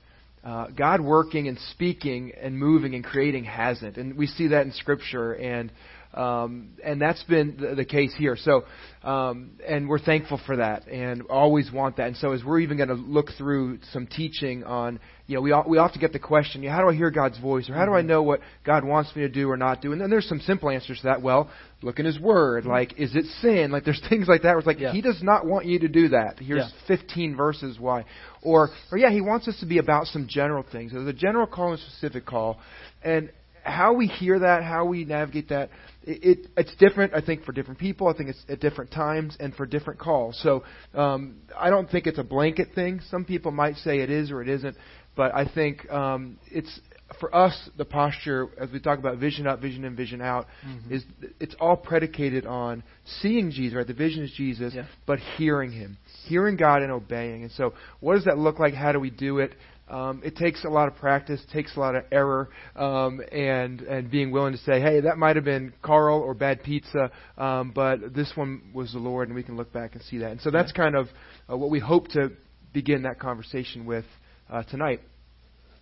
Uh, 0.42 0.68
God 0.68 1.00
working 1.00 1.49
and 1.49 1.59
speaking 1.73 2.33
and 2.40 2.59
moving 2.59 2.95
and 2.95 3.04
creating 3.04 3.45
hasn't, 3.45 3.97
and 3.97 4.16
we 4.16 4.26
see 4.26 4.49
that 4.49 4.64
in 4.64 4.73
Scripture, 4.73 5.33
and 5.33 5.71
um, 6.15 6.71
and 6.83 7.00
that's 7.00 7.23
been 7.25 7.57
the, 7.61 7.75
the 7.75 7.85
case 7.85 8.15
here. 8.17 8.37
So, 8.37 8.65
um, 9.03 9.53
and 9.67 9.88
we're 9.88 9.99
thankful 9.99 10.41
for 10.47 10.57
that, 10.57 10.88
and 10.88 11.23
always 11.29 11.71
want 11.71 11.99
that. 11.99 12.07
And 12.07 12.17
so, 12.17 12.33
as 12.33 12.43
we're 12.43 12.61
even 12.61 12.79
going 12.79 12.88
to 12.88 12.95
look 12.95 13.29
through 13.37 13.81
some 13.93 14.07
teaching 14.07 14.65
on, 14.65 15.00
you 15.27 15.35
know, 15.35 15.43
we 15.43 15.53
we 15.67 15.79
often 15.79 16.00
get 16.00 16.15
the 16.15 16.19
question, 16.19 16.62
you 16.62 16.71
know, 16.71 16.75
how 16.75 16.83
do 16.83 16.88
I 16.88 16.95
hear 16.95 17.11
God's 17.11 17.38
voice, 17.38 17.69
or 17.69 17.75
how 17.75 17.85
do 17.85 17.93
I 17.93 18.00
know 18.00 18.23
what 18.23 18.41
God 18.65 18.85
wants 18.85 19.15
me 19.15 19.23
to 19.23 19.29
do 19.29 19.50
or 19.50 19.59
not 19.59 19.83
do? 19.83 19.93
And 19.93 20.00
then 20.00 20.09
there's 20.09 20.29
some 20.29 20.41
simple 20.41 20.71
answers 20.71 20.99
to 21.00 21.05
that. 21.05 21.21
Well, 21.21 21.50
look 21.83 21.99
in 21.99 22.07
His 22.07 22.19
Word. 22.19 22.65
Like, 22.65 22.99
is 22.99 23.15
it 23.15 23.27
sin? 23.43 23.71
Like, 23.71 23.85
there's 23.85 24.03
things 24.09 24.29
like 24.29 24.43
that 24.43 24.50
where 24.50 24.59
it's 24.59 24.67
like 24.67 24.81
yeah. 24.81 24.93
He 24.93 25.03
does 25.03 25.23
not 25.23 25.45
want 25.45 25.67
you 25.67 25.79
to 25.81 25.88
do 25.88 26.09
that. 26.09 26.38
Here's 26.38 26.73
yeah. 26.88 26.97
15 26.97 27.37
verses 27.37 27.79
why, 27.79 28.07
or 28.43 28.71
or 28.91 28.97
yeah, 28.97 29.11
He 29.11 29.21
wants 29.21 29.47
us 29.47 29.61
to 29.61 29.67
be 29.67 29.77
about 29.77 30.07
some 30.07 30.27
general 30.27 30.65
things. 30.73 30.93
There's 30.93 31.07
a 31.07 31.12
general 31.12 31.47
call 31.47 31.73
and 31.73 31.79
a 31.79 31.83
specific 31.83 32.25
call, 32.25 32.59
and 33.03 33.31
how 33.69 33.93
we 33.93 34.07
hear 34.07 34.38
that, 34.38 34.65
how 34.65 34.85
we 34.87 35.05
navigate 35.05 35.50
that, 35.50 35.71
it, 36.09 36.25
it, 36.25 36.47
it's 36.57 36.75
different. 36.77 37.12
I 37.15 37.21
think 37.21 37.45
for 37.45 37.53
different 37.53 37.79
people. 37.79 38.09
I 38.09 38.17
think 38.17 38.31
it's 38.31 38.43
at 38.49 38.61
different 38.61 38.91
times 38.91 39.37
and 39.38 39.55
for 39.55 39.67
different 39.67 40.00
calls. 40.00 40.41
So 40.43 40.65
um, 40.95 41.37
I 41.57 41.69
don't 41.69 41.88
think 41.88 42.07
it's 42.07 42.19
a 42.19 42.25
blanket 42.25 42.69
thing. 42.75 43.00
Some 43.11 43.25
people 43.25 43.53
might 43.53 43.77
say 43.77 44.00
it 44.00 44.11
is 44.11 44.31
or 44.31 44.41
it 44.41 44.49
isn't, 44.49 44.77
but 45.15 45.35
I 45.35 45.47
think 45.47 45.88
um, 45.91 46.38
it's 46.47 46.81
for 47.21 47.35
us 47.35 47.69
the 47.77 47.85
posture 47.85 48.49
as 48.59 48.71
we 48.71 48.81
talk 48.81 48.99
about 48.99 49.19
vision 49.19 49.47
up, 49.47 49.61
vision 49.61 49.85
in, 49.85 49.97
vision 49.97 50.23
out 50.23 50.47
mm-hmm. 50.67 50.93
is 50.93 51.05
it's 51.41 51.55
all 51.61 51.77
predicated 51.77 52.47
on 52.47 52.83
seeing 53.21 53.50
Jesus. 53.50 53.77
Right, 53.77 53.87
the 53.87 53.93
vision 53.93 54.25
is 54.25 54.33
Jesus, 54.33 54.73
yeah. 54.75 54.87
but 55.07 55.19
hearing 55.37 55.73
Him, 55.73 55.99
hearing 56.27 56.57
God 56.57 56.83
and 56.83 56.91
obeying. 56.91 57.43
And 57.43 57.53
so, 57.53 57.75
what 58.00 58.15
does 58.15 58.25
that 58.25 58.38
look 58.38 58.59
like? 58.59 58.73
How 58.73 58.93
do 58.93 59.00
we 59.00 59.11
do 59.11 59.41
it? 59.41 59.53
Um, 59.88 60.21
it 60.25 60.37
takes 60.37 60.64
a 60.64 60.68
lot 60.68 60.88
of 60.88 60.97
practice, 60.97 61.40
takes 61.52 61.76
a 61.76 61.80
lot 61.80 61.95
of 61.95 62.04
error, 62.12 62.50
um, 62.76 63.21
and 63.33 63.80
and 63.80 64.11
being 64.11 64.30
willing 64.30 64.52
to 64.52 64.59
say, 64.59 64.80
hey, 64.80 65.00
that 65.00 65.16
might 65.16 65.37
have 65.37 65.45
been 65.45 65.73
Carl 65.83 66.21
or 66.21 66.35
bad 66.35 66.62
pizza, 66.62 67.11
um, 67.38 67.73
but 67.75 68.14
this 68.14 68.33
one 68.35 68.71
was 68.75 68.92
the 68.92 68.99
Lord, 68.99 69.28
and 69.28 69.35
we 69.35 69.42
can 69.42 69.57
look 69.57 69.73
back 69.73 69.95
and 69.95 70.02
see 70.02 70.18
that. 70.18 70.30
And 70.30 70.40
so 70.40 70.50
that's 70.50 70.73
kind 70.73 70.95
of 70.95 71.09
uh, 71.50 71.57
what 71.57 71.71
we 71.71 71.78
hope 71.80 72.09
to 72.09 72.33
begin 72.73 73.02
that 73.02 73.18
conversation 73.18 73.87
with 73.87 74.04
uh, 74.50 74.62
tonight. 74.64 75.00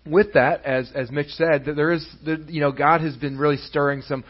With 0.06 0.34
that, 0.34 0.64
as 0.64 0.90
as 0.94 1.10
Mitch 1.10 1.30
said, 1.30 1.64
that 1.64 1.74
there 1.74 1.92
is, 1.92 2.06
you 2.46 2.60
know, 2.60 2.70
God 2.70 3.00
has 3.00 3.16
been 3.16 3.36
really 3.36 3.56
stirring 3.56 4.02
some 4.02 4.22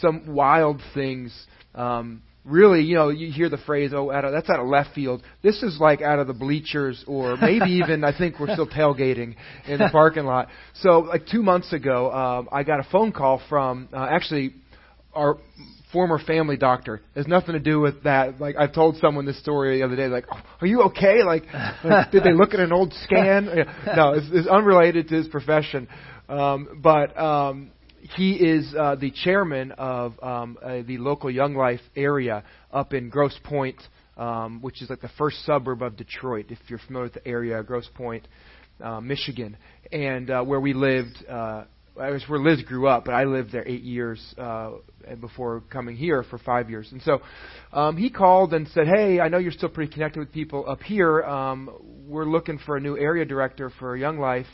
some 0.00 0.34
wild 0.34 0.80
things. 0.94 1.34
Um, 1.74 2.22
really, 2.44 2.82
you 2.82 2.94
know, 2.94 3.08
you 3.08 3.32
hear 3.32 3.48
the 3.48 3.58
phrase, 3.58 3.92
"Oh, 3.94 4.10
out 4.10 4.24
of, 4.24 4.32
that's 4.32 4.48
out 4.50 4.60
of 4.60 4.66
left 4.66 4.94
field." 4.94 5.22
This 5.42 5.62
is 5.62 5.78
like 5.80 6.02
out 6.02 6.18
of 6.18 6.26
the 6.26 6.34
bleachers, 6.34 7.04
or 7.06 7.36
maybe 7.36 7.70
even 7.82 8.04
I 8.04 8.16
think 8.16 8.38
we're 8.38 8.52
still 8.52 8.68
tailgating 8.68 9.36
in 9.66 9.78
the 9.78 9.88
parking 9.90 10.24
lot. 10.24 10.48
So, 10.74 11.00
like 11.00 11.26
two 11.26 11.42
months 11.42 11.72
ago, 11.72 12.12
um, 12.12 12.48
I 12.52 12.62
got 12.62 12.80
a 12.80 12.84
phone 12.90 13.12
call 13.12 13.40
from 13.48 13.88
uh, 13.92 14.06
actually 14.10 14.54
our 15.14 15.38
former 15.94 16.18
family 16.18 16.56
doctor. 16.56 16.96
It 16.96 17.18
has 17.20 17.28
nothing 17.28 17.52
to 17.52 17.60
do 17.60 17.80
with 17.80 18.02
that. 18.02 18.40
Like 18.40 18.56
I've 18.58 18.74
told 18.74 18.96
someone 18.96 19.24
this 19.24 19.38
story 19.38 19.78
the 19.78 19.84
other 19.84 19.96
day. 19.96 20.08
Like, 20.08 20.26
oh, 20.30 20.40
are 20.60 20.66
you 20.66 20.82
okay? 20.82 21.22
Like, 21.22 21.44
like, 21.84 22.10
did 22.10 22.24
they 22.24 22.32
look 22.32 22.52
at 22.52 22.60
an 22.60 22.72
old 22.72 22.92
scan? 23.04 23.46
no, 23.96 24.12
it's, 24.14 24.26
it's 24.32 24.48
unrelated 24.48 25.08
to 25.08 25.14
his 25.14 25.28
profession. 25.28 25.88
Um, 26.28 26.80
but 26.82 27.16
um, 27.18 27.70
he 28.16 28.34
is 28.34 28.74
uh, 28.78 28.96
the 28.96 29.10
chairman 29.10 29.72
of 29.72 30.22
um, 30.22 30.58
uh, 30.62 30.82
the 30.86 30.98
local 30.98 31.30
Young 31.30 31.54
Life 31.54 31.80
area 31.96 32.44
up 32.70 32.92
in 32.92 33.08
Grosse 33.08 33.38
Pointe, 33.42 33.80
um, 34.18 34.60
which 34.60 34.82
is 34.82 34.90
like 34.90 35.00
the 35.00 35.10
first 35.16 35.44
suburb 35.46 35.82
of 35.82 35.96
Detroit. 35.96 36.46
If 36.50 36.58
you're 36.68 36.80
familiar 36.80 37.04
with 37.04 37.14
the 37.14 37.26
area, 37.26 37.62
Grosse 37.62 37.88
Pointe, 37.94 38.28
uh, 38.82 39.00
Michigan, 39.00 39.56
and 39.90 40.30
uh, 40.30 40.42
where 40.44 40.60
we 40.60 40.74
lived. 40.74 41.24
Uh, 41.28 41.64
I 41.98 42.10
was 42.10 42.24
where 42.26 42.40
Liz 42.40 42.60
grew 42.62 42.88
up, 42.88 43.04
but 43.04 43.14
I 43.14 43.22
lived 43.22 43.52
there 43.52 43.66
eight 43.68 43.82
years 43.82 44.34
uh, 44.36 44.72
before 45.20 45.62
coming 45.70 45.96
here 45.96 46.24
for 46.24 46.38
five 46.38 46.68
years. 46.68 46.88
And 46.90 47.00
so 47.02 47.20
um, 47.72 47.96
he 47.96 48.10
called 48.10 48.52
and 48.52 48.66
said, 48.74 48.88
"Hey, 48.88 49.20
I 49.20 49.28
know 49.28 49.38
you're 49.38 49.52
still 49.52 49.68
pretty 49.68 49.92
connected 49.92 50.18
with 50.18 50.32
people 50.32 50.68
up 50.68 50.82
here. 50.82 51.22
Um, 51.22 51.70
we're 52.06 52.24
looking 52.26 52.58
for 52.58 52.76
a 52.76 52.80
new 52.80 52.98
area 52.98 53.24
director 53.24 53.70
for 53.78 53.96
Young 53.96 54.18
Life, 54.18 54.46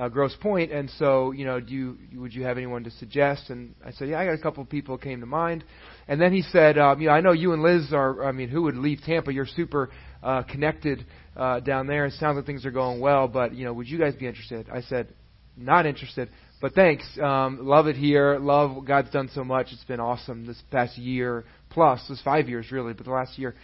uh, 0.00 0.08
Grosse 0.08 0.36
Pointe, 0.40 0.72
and 0.72 0.88
so 0.98 1.30
you 1.32 1.44
know, 1.44 1.60
do 1.60 1.74
you 1.74 1.98
would 2.14 2.32
you 2.32 2.42
have 2.44 2.56
anyone 2.56 2.84
to 2.84 2.90
suggest?" 2.92 3.50
And 3.50 3.74
I 3.84 3.90
said, 3.92 4.08
"Yeah, 4.08 4.18
I 4.18 4.24
got 4.24 4.32
a 4.32 4.38
couple 4.38 4.62
of 4.62 4.70
people 4.70 4.96
came 4.96 5.20
to 5.20 5.26
mind." 5.26 5.62
And 6.08 6.18
then 6.18 6.32
he 6.32 6.40
said, 6.40 6.78
um, 6.78 7.00
"You 7.02 7.08
know, 7.08 7.14
I 7.14 7.20
know 7.20 7.32
you 7.32 7.52
and 7.52 7.62
Liz 7.62 7.92
are. 7.92 8.24
I 8.24 8.32
mean, 8.32 8.48
who 8.48 8.62
would 8.62 8.76
leave 8.76 9.00
Tampa? 9.04 9.30
You're 9.30 9.44
super 9.44 9.90
uh, 10.22 10.42
connected 10.44 11.04
uh, 11.36 11.60
down 11.60 11.86
there. 11.86 12.06
It 12.06 12.14
sounds 12.14 12.36
like 12.36 12.46
things 12.46 12.64
are 12.64 12.70
going 12.70 12.98
well, 13.00 13.28
but 13.28 13.54
you 13.54 13.66
know, 13.66 13.74
would 13.74 13.88
you 13.88 13.98
guys 13.98 14.14
be 14.14 14.26
interested?" 14.26 14.68
I 14.72 14.80
said, 14.80 15.08
"Not 15.54 15.84
interested." 15.84 16.30
But 16.62 16.72
thanks. 16.72 17.04
Um, 17.22 17.58
love 17.66 17.86
it 17.86 17.96
here. 17.96 18.38
Love 18.38 18.76
what 18.76 18.86
God's 18.86 19.10
done 19.10 19.28
so 19.34 19.44
much. 19.44 19.68
It's 19.70 19.84
been 19.84 20.00
awesome 20.00 20.46
this 20.46 20.62
past 20.70 20.96
year 20.96 21.44
plus. 21.68 22.00
This 22.08 22.22
five 22.22 22.48
years 22.48 22.72
really, 22.72 22.94
but 22.94 23.04
the 23.04 23.12
last 23.12 23.38
year. 23.38 23.54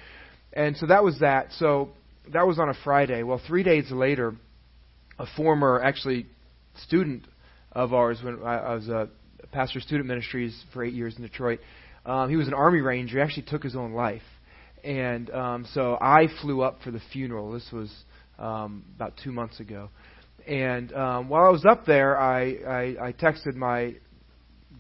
And 0.52 0.76
so 0.76 0.86
that 0.86 1.02
was 1.02 1.18
that. 1.20 1.48
So 1.52 1.90
that 2.32 2.46
was 2.46 2.58
on 2.58 2.68
a 2.68 2.74
Friday. 2.84 3.22
Well, 3.22 3.40
three 3.46 3.62
days 3.62 3.90
later, 3.90 4.34
a 5.18 5.26
former 5.36 5.82
actually 5.82 6.26
student 6.82 7.24
of 7.72 7.94
ours 7.94 8.18
when 8.22 8.42
I, 8.42 8.58
I 8.58 8.74
was 8.74 8.88
a 8.88 9.08
pastor 9.52 9.78
of 9.78 9.84
student 9.84 10.06
ministries 10.06 10.64
for 10.72 10.84
eight 10.84 10.94
years 10.94 11.16
in 11.16 11.22
Detroit. 11.22 11.60
Um, 12.04 12.30
he 12.30 12.36
was 12.36 12.46
an 12.48 12.54
army 12.54 12.80
ranger. 12.80 13.16
He 13.16 13.22
actually 13.22 13.44
took 13.44 13.62
his 13.62 13.74
own 13.74 13.92
life, 13.92 14.22
and 14.84 15.30
um, 15.30 15.66
so 15.72 15.98
I 16.00 16.28
flew 16.40 16.62
up 16.62 16.78
for 16.82 16.90
the 16.90 17.00
funeral. 17.12 17.52
This 17.52 17.68
was 17.72 17.92
um, 18.38 18.84
about 18.94 19.14
two 19.22 19.32
months 19.32 19.58
ago, 19.60 19.90
and 20.46 20.92
um, 20.92 21.28
while 21.28 21.44
I 21.44 21.50
was 21.50 21.64
up 21.64 21.86
there, 21.86 22.16
I, 22.16 22.52
I, 22.66 23.08
I 23.08 23.12
texted 23.12 23.56
my 23.56 23.96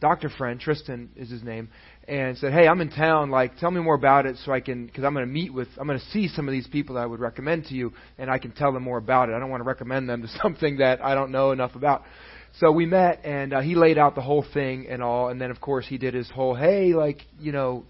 doctor 0.00 0.28
friend 0.28 0.60
Tristan 0.60 1.10
is 1.16 1.30
his 1.30 1.42
name, 1.42 1.68
and 2.08 2.38
said, 2.38 2.52
"Hey, 2.52 2.68
I'm 2.68 2.80
in 2.80 2.90
town. 2.90 3.30
Like, 3.30 3.56
tell 3.58 3.70
me 3.70 3.80
more 3.80 3.94
about 3.94 4.26
it 4.26 4.36
so 4.44 4.52
I 4.52 4.60
can, 4.60 4.86
because 4.86 5.04
I'm 5.04 5.12
going 5.12 5.26
to 5.26 5.32
meet 5.32 5.52
with, 5.52 5.68
I'm 5.78 5.86
going 5.86 5.98
to 5.98 6.04
see 6.06 6.28
some 6.28 6.48
of 6.48 6.52
these 6.52 6.66
people 6.66 6.94
that 6.94 7.02
I 7.02 7.06
would 7.06 7.20
recommend 7.20 7.66
to 7.66 7.74
you, 7.74 7.92
and 8.18 8.30
I 8.30 8.38
can 8.38 8.52
tell 8.52 8.72
them 8.72 8.84
more 8.84 8.98
about 8.98 9.28
it. 9.28 9.34
I 9.34 9.38
don't 9.38 9.50
want 9.50 9.60
to 9.60 9.66
recommend 9.66 10.08
them 10.08 10.22
to 10.22 10.28
something 10.42 10.78
that 10.78 11.04
I 11.04 11.14
don't 11.14 11.30
know 11.30 11.52
enough 11.52 11.74
about." 11.74 12.02
So 12.60 12.72
we 12.72 12.86
met, 12.86 13.20
and 13.24 13.52
uh, 13.52 13.60
he 13.60 13.74
laid 13.74 13.98
out 13.98 14.14
the 14.14 14.22
whole 14.22 14.44
thing 14.54 14.86
and 14.88 15.02
all, 15.02 15.28
and 15.28 15.40
then 15.40 15.50
of 15.50 15.60
course 15.60 15.86
he 15.86 15.98
did 15.98 16.14
his 16.14 16.30
whole, 16.30 16.54
"Hey, 16.54 16.94
like, 16.94 17.22
you 17.38 17.52
know." 17.52 17.84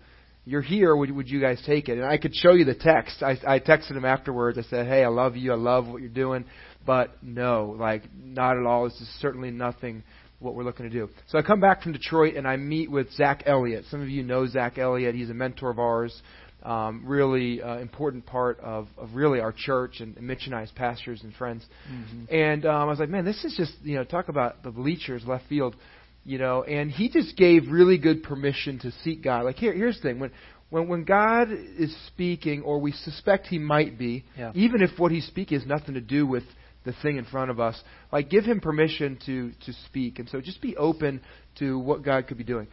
You're 0.49 0.63
here. 0.63 0.95
Would, 0.95 1.11
would 1.11 1.29
you 1.29 1.41
guys 1.41 1.61
take 1.67 1.89
it? 1.89 1.99
And 1.99 2.05
I 2.05 2.19
could 2.19 2.33
show 2.33 2.53
you 2.53 2.65
the 2.65 2.77
text. 2.77 3.21
I, 3.21 3.37
I 3.45 3.59
texted 3.59 3.97
him 3.97 4.05
afterwards. 4.05 4.57
I 4.57 4.63
said, 4.71 4.87
"Hey, 4.87 5.03
I 5.03 5.09
love 5.09 5.35
you. 5.35 5.51
I 5.51 5.57
love 5.57 5.89
what 5.89 6.01
you're 6.01 6.09
doing." 6.09 6.45
But 6.87 7.21
no, 7.21 7.75
like 7.77 8.05
not 8.17 8.57
at 8.57 8.65
all. 8.65 8.85
This 8.85 9.01
is 9.01 9.09
certainly 9.21 9.51
nothing 9.51 10.05
what 10.39 10.55
we're 10.55 10.65
looking 10.65 10.85
to 10.85 10.91
do. 10.91 11.09
So 11.29 11.39
I 11.39 11.43
come 11.43 11.61
back 11.61 11.83
from 11.83 11.93
Detroit 11.93 12.35
and 12.35 12.47
I 12.47 12.57
meet 12.57 12.91
with 12.91 13.11
Zach 13.13 13.45
Elliott. 13.47 13.85
Some 13.91 14.03
of 14.03 14.09
you 14.09 14.23
know 14.23 14.47
Zach 14.47 14.79
Elliott. 14.79 15.15
He's 15.15 15.31
a 15.31 15.35
mentor 15.35 15.71
of 15.71 15.79
ours. 15.79 16.23
Um, 16.63 17.05
really 17.07 17.63
uh, 17.63 17.79
important 17.79 18.27
part 18.27 18.59
of, 18.59 18.89
of 18.99 19.15
really 19.15 19.39
our 19.39 19.53
church 19.53 20.01
and, 20.01 20.17
and 20.17 20.27
Mitch 20.27 20.47
and 20.47 20.55
I 20.55 20.63
as 20.63 20.71
pastors 20.73 21.23
and 21.23 21.33
friends. 21.35 21.65
Mm-hmm. 21.89 22.35
And 22.35 22.67
um, 22.67 22.75
I 22.75 22.85
was 22.87 22.99
like, 22.99 23.09
man, 23.09 23.25
this 23.25 23.45
is 23.45 23.55
just 23.57 23.75
you 23.83 23.95
know 23.95 24.05
talk 24.05 24.29
about 24.29 24.65
the 24.65 24.73
bleachers 24.73 25.23
left 25.27 25.47
field, 25.49 25.77
you 26.25 26.39
know. 26.39 26.65
And 26.65 26.91
he 26.91 27.09
just 27.09 27.37
gave 27.37 27.71
really 27.71 27.99
good 27.99 28.25
permission 28.25 28.81
to 28.81 28.91
seek 29.05 29.23
God. 29.23 29.45
Like 29.45 29.57
here, 29.57 29.73
here's 29.73 29.97
the 29.97 30.03
thing 30.03 30.19
when. 30.19 30.31
When, 30.69 30.89
when 30.89 31.05
God 31.05 31.47
is 31.53 31.97
speaking, 32.09 32.63
or 32.63 32.81
we 32.81 32.91
suspect 32.91 33.47
He 33.47 33.57
might 33.57 33.97
be, 33.97 34.25
yeah. 34.37 34.51
even 34.57 34.83
if 34.83 34.99
what 34.99 35.13
He's 35.13 35.25
speaking 35.25 35.61
has 35.61 35.65
nothing 35.65 35.95
to 35.95 36.01
do 36.01 36.27
with 36.27 36.43
the 36.87 36.95
thing 37.03 37.19
in 37.19 37.27
front 37.27 37.51
of 37.51 37.61
us. 37.61 37.79
Like 38.11 38.31
give 38.31 38.45
him 38.45 38.61
permission 38.61 39.19
to 39.27 39.53
to 39.67 39.73
speak, 39.85 40.19
and 40.19 40.29
so 40.31 40.41
just 40.41 40.63
be 40.63 40.77
open 40.77 41.21
to 41.59 41.79
what 41.79 42.03
God 42.03 42.27
could 42.27 42.39
be 42.39 42.45
doing. 42.45 42.69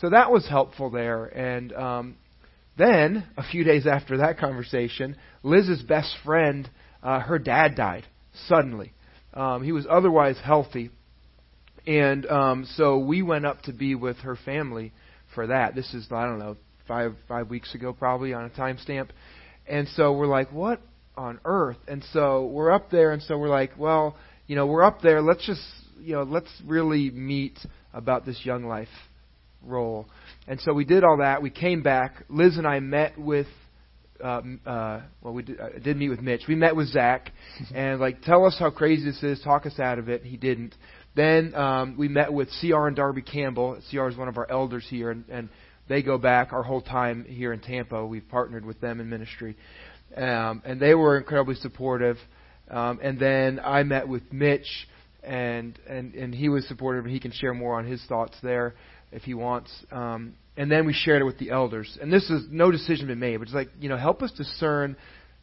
So 0.00 0.10
that 0.10 0.32
was 0.32 0.48
helpful 0.48 0.90
there, 0.90 1.26
and 1.26 1.72
um, 1.72 2.16
then 2.76 3.24
a 3.36 3.44
few 3.44 3.62
days 3.70 3.86
after 3.86 4.18
that 4.18 4.38
conversation, 4.38 5.16
Liz's 5.44 5.82
best 5.82 6.16
friend, 6.24 6.68
uh, 7.02 7.20
her 7.20 7.38
dad 7.38 7.76
died 7.76 8.06
suddenly. 8.48 8.92
Um, 9.34 9.62
he 9.62 9.72
was 9.72 9.86
otherwise 9.88 10.36
healthy, 10.42 10.90
and 11.86 12.26
um, 12.26 12.66
so 12.74 12.98
we 12.98 13.22
went 13.22 13.46
up 13.46 13.62
to 13.62 13.72
be 13.72 13.94
with 13.94 14.16
her 14.18 14.36
family 14.36 14.92
for 15.34 15.46
that. 15.48 15.74
This 15.74 15.92
is 15.94 16.08
I 16.10 16.24
don't 16.24 16.38
know 16.38 16.56
five 16.88 17.14
five 17.28 17.50
weeks 17.50 17.74
ago 17.74 17.92
probably 17.92 18.32
on 18.32 18.46
a 18.46 18.50
timestamp, 18.50 19.10
and 19.66 19.86
so 19.88 20.12
we're 20.12 20.26
like, 20.26 20.50
what 20.50 20.80
on 21.18 21.40
earth. 21.44 21.76
And 21.86 22.04
so 22.12 22.46
we're 22.46 22.70
up 22.70 22.90
there, 22.90 23.12
and 23.12 23.22
so 23.22 23.36
we're 23.36 23.48
like, 23.48 23.72
well, 23.76 24.16
you 24.46 24.56
know, 24.56 24.66
we're 24.66 24.84
up 24.84 25.02
there. 25.02 25.20
Let's 25.20 25.44
just, 25.44 25.60
you 26.00 26.14
know, 26.14 26.22
let's 26.22 26.48
really 26.64 27.10
meet 27.10 27.58
about 27.92 28.24
this 28.24 28.40
young 28.44 28.64
life 28.64 28.88
role. 29.62 30.08
And 30.46 30.60
so 30.60 30.72
we 30.72 30.84
did 30.84 31.04
all 31.04 31.18
that. 31.18 31.42
We 31.42 31.50
came 31.50 31.82
back. 31.82 32.24
Liz 32.28 32.56
and 32.56 32.66
I 32.66 32.80
met 32.80 33.18
with. 33.18 33.48
Uh, 34.22 34.42
uh, 34.66 35.02
well, 35.22 35.32
we 35.32 35.44
did, 35.44 35.60
uh, 35.60 35.78
did 35.80 35.96
meet 35.96 36.08
with 36.08 36.20
Mitch. 36.20 36.42
We 36.48 36.56
met 36.56 36.74
with 36.74 36.88
Zach, 36.88 37.30
and 37.74 38.00
like, 38.00 38.22
tell 38.22 38.46
us 38.46 38.56
how 38.58 38.70
crazy 38.70 39.04
this 39.04 39.22
is. 39.22 39.40
Talk 39.42 39.66
us 39.66 39.78
out 39.78 39.98
of 39.98 40.08
it. 40.08 40.24
He 40.24 40.36
didn't. 40.36 40.74
Then 41.14 41.54
um, 41.54 41.96
we 41.96 42.08
met 42.08 42.32
with 42.32 42.48
CR 42.60 42.86
and 42.86 42.96
Darby 42.96 43.22
Campbell. 43.22 43.78
CR 43.90 44.08
is 44.08 44.16
one 44.16 44.28
of 44.28 44.36
our 44.36 44.50
elders 44.50 44.84
here, 44.88 45.10
and, 45.10 45.24
and 45.28 45.48
they 45.88 46.02
go 46.02 46.18
back 46.18 46.52
our 46.52 46.62
whole 46.62 46.82
time 46.82 47.26
here 47.28 47.52
in 47.52 47.60
Tampa. 47.60 48.04
We've 48.04 48.28
partnered 48.28 48.64
with 48.64 48.80
them 48.80 49.00
in 49.00 49.08
ministry 49.08 49.56
um, 50.16 50.62
and 50.64 50.80
they 50.80 50.94
were 50.94 51.18
incredibly 51.18 51.54
supportive. 51.56 52.16
Um, 52.70 52.98
and 53.02 53.18
then 53.18 53.60
I 53.62 53.82
met 53.82 54.08
with 54.08 54.22
Mitch, 54.32 54.88
and 55.22 55.78
and 55.88 56.14
and 56.14 56.34
he 56.34 56.48
was 56.48 56.66
supportive, 56.68 57.04
and 57.04 57.12
he 57.12 57.20
can 57.20 57.32
share 57.32 57.54
more 57.54 57.78
on 57.78 57.86
his 57.86 58.02
thoughts 58.06 58.36
there 58.42 58.74
if 59.12 59.22
he 59.22 59.34
wants. 59.34 59.70
Um, 59.90 60.34
and 60.56 60.70
then 60.70 60.86
we 60.86 60.92
shared 60.92 61.22
it 61.22 61.24
with 61.24 61.38
the 61.38 61.50
elders. 61.50 61.96
And 62.00 62.12
this 62.12 62.28
is 62.30 62.46
no 62.50 62.70
decision 62.70 63.06
been 63.06 63.20
made, 63.20 63.36
but 63.38 63.44
it's 63.44 63.54
like 63.54 63.70
you 63.80 63.88
know, 63.88 63.96
help 63.96 64.22
us 64.22 64.32
discern. 64.32 64.96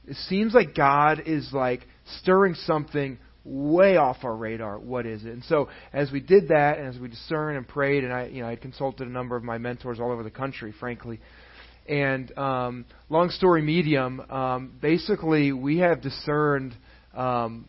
It 0.08 0.18
seems 0.28 0.54
like 0.54 0.76
God 0.76 1.24
is 1.26 1.50
like 1.52 1.88
stirring 2.20 2.54
something 2.54 3.18
way 3.44 3.96
off 3.96 4.18
our 4.24 4.36
radar. 4.36 4.80
What 4.80 5.06
is 5.06 5.24
it? 5.24 5.30
And 5.32 5.44
so 5.46 5.70
as 5.94 6.12
we 6.12 6.20
did 6.20 6.50
that, 6.50 6.78
and 6.78 6.88
as 6.88 7.00
we 7.00 7.08
discerned 7.08 7.58
and 7.58 7.68
prayed, 7.68 8.04
and 8.04 8.12
I, 8.12 8.26
you 8.26 8.42
know, 8.42 8.50
I 8.50 8.56
consulted 8.56 9.08
a 9.08 9.12
number 9.12 9.36
of 9.36 9.44
my 9.44 9.58
mentors 9.58 10.00
all 10.00 10.12
over 10.12 10.24
the 10.24 10.32
country, 10.32 10.74
frankly, 10.80 11.20
and 11.88 12.36
um, 12.38 12.86
long 13.10 13.30
story 13.30 13.62
medium, 13.62 14.20
um, 14.32 14.74
basically, 14.82 15.52
we 15.52 15.80
have 15.80 16.02
discerned 16.02 16.76
um, 17.14 17.66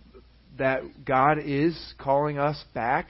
that 0.58 0.82
God 1.04 1.38
is 1.38 1.78
calling 1.98 2.38
us 2.38 2.62
back 2.74 3.06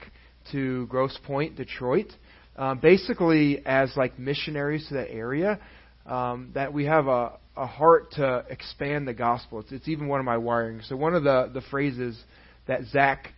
to 0.52 0.86
Grosse 0.86 1.16
Pointe, 1.24 1.56
Detroit, 1.56 2.12
um, 2.56 2.78
basically 2.78 3.64
as 3.64 3.92
like 3.96 4.18
missionaries 4.18 4.86
to 4.88 4.94
that 4.94 5.10
area. 5.10 5.60
Um, 6.06 6.52
that 6.54 6.72
we 6.72 6.84
have 6.84 7.08
a, 7.08 7.32
a 7.56 7.66
heart 7.66 8.12
to 8.12 8.44
expand 8.48 9.08
the 9.08 9.14
gospel. 9.14 9.58
It's, 9.60 9.72
it's 9.72 9.88
even 9.88 10.06
one 10.06 10.20
of 10.20 10.26
my 10.26 10.36
wiring. 10.36 10.82
So 10.82 10.96
one 10.96 11.14
of 11.14 11.24
the 11.24 11.50
the 11.52 11.62
phrases 11.62 12.20
that 12.68 12.84
Zach 12.92 13.32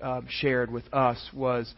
um, 0.00 0.26
shared 0.28 0.70
with 0.70 0.84
us 0.92 1.18
was, 1.34 1.72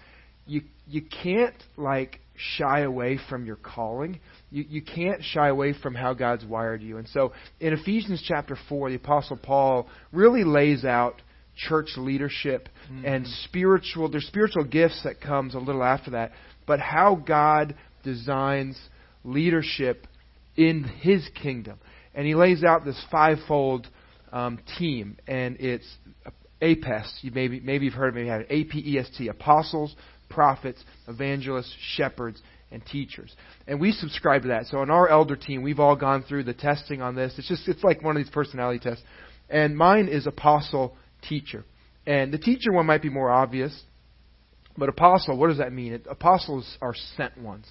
"You 0.46 0.62
you 0.86 1.02
can't 1.02 1.54
like 1.78 2.20
shy 2.36 2.80
away 2.80 3.18
from 3.28 3.46
your 3.46 3.56
calling. 3.56 4.20
You, 4.50 4.64
you 4.68 4.82
can't 4.82 5.22
shy 5.22 5.48
away 5.48 5.74
from 5.80 5.94
how 5.94 6.14
God's 6.14 6.44
wired 6.44 6.82
you. 6.82 6.98
And 6.98 7.08
so 7.08 7.32
in 7.60 7.72
Ephesians 7.72 8.22
chapter 8.26 8.56
4, 8.68 8.90
the 8.90 8.96
Apostle 8.96 9.36
Paul 9.36 9.88
really 10.12 10.44
lays 10.44 10.84
out 10.84 11.22
church 11.56 11.90
leadership 11.96 12.68
mm-hmm. 12.90 13.04
and 13.04 13.26
spiritual, 13.44 14.10
there's 14.10 14.26
spiritual 14.26 14.64
gifts 14.64 15.00
that 15.04 15.20
comes 15.20 15.54
a 15.54 15.58
little 15.58 15.84
after 15.84 16.12
that, 16.12 16.32
but 16.66 16.80
how 16.80 17.14
God 17.14 17.76
designs 18.02 18.78
leadership 19.22 20.06
in 20.56 20.84
His 20.84 21.28
kingdom. 21.40 21.78
And 22.14 22.26
he 22.26 22.34
lays 22.34 22.62
out 22.62 22.84
this 22.84 23.00
fivefold 23.10 23.88
um, 24.32 24.60
team, 24.78 25.16
and 25.26 25.56
it's 25.58 25.86
APEST. 26.62 27.22
You 27.22 27.32
maybe 27.34 27.60
maybe 27.60 27.86
you've 27.86 27.94
heard 27.94 28.10
of 28.10 28.16
it. 28.16 28.20
Maybe 28.20 28.28
had 28.28 28.46
A 28.48 28.64
P 28.64 28.94
E 28.94 28.98
S 28.98 29.08
T. 29.18 29.28
Apostles, 29.28 29.94
prophets, 30.34 30.84
evangelists, 31.08 31.74
shepherds, 31.96 32.42
and 32.72 32.84
teachers. 32.86 33.32
And 33.68 33.80
we 33.80 33.92
subscribe 33.92 34.42
to 34.42 34.48
that. 34.48 34.66
So 34.66 34.78
on 34.78 34.90
our 34.90 35.08
elder 35.08 35.36
team, 35.36 35.62
we've 35.62 35.80
all 35.80 35.96
gone 35.96 36.24
through 36.28 36.44
the 36.44 36.54
testing 36.54 37.00
on 37.00 37.14
this. 37.14 37.32
It's 37.38 37.48
just 37.48 37.68
it's 37.68 37.84
like 37.84 38.02
one 38.02 38.16
of 38.16 38.22
these 38.22 38.34
personality 38.34 38.80
tests. 38.80 39.04
And 39.48 39.76
mine 39.76 40.08
is 40.08 40.26
apostle 40.26 40.96
teacher. 41.28 41.64
And 42.06 42.32
the 42.32 42.38
teacher 42.38 42.72
one 42.72 42.86
might 42.86 43.02
be 43.02 43.10
more 43.10 43.30
obvious, 43.30 43.72
But 44.76 44.88
apostle, 44.88 45.36
what 45.36 45.48
does 45.48 45.58
that 45.58 45.72
mean? 45.72 46.00
Apostles 46.10 46.78
are 46.80 46.94
sent 47.16 47.38
ones. 47.38 47.66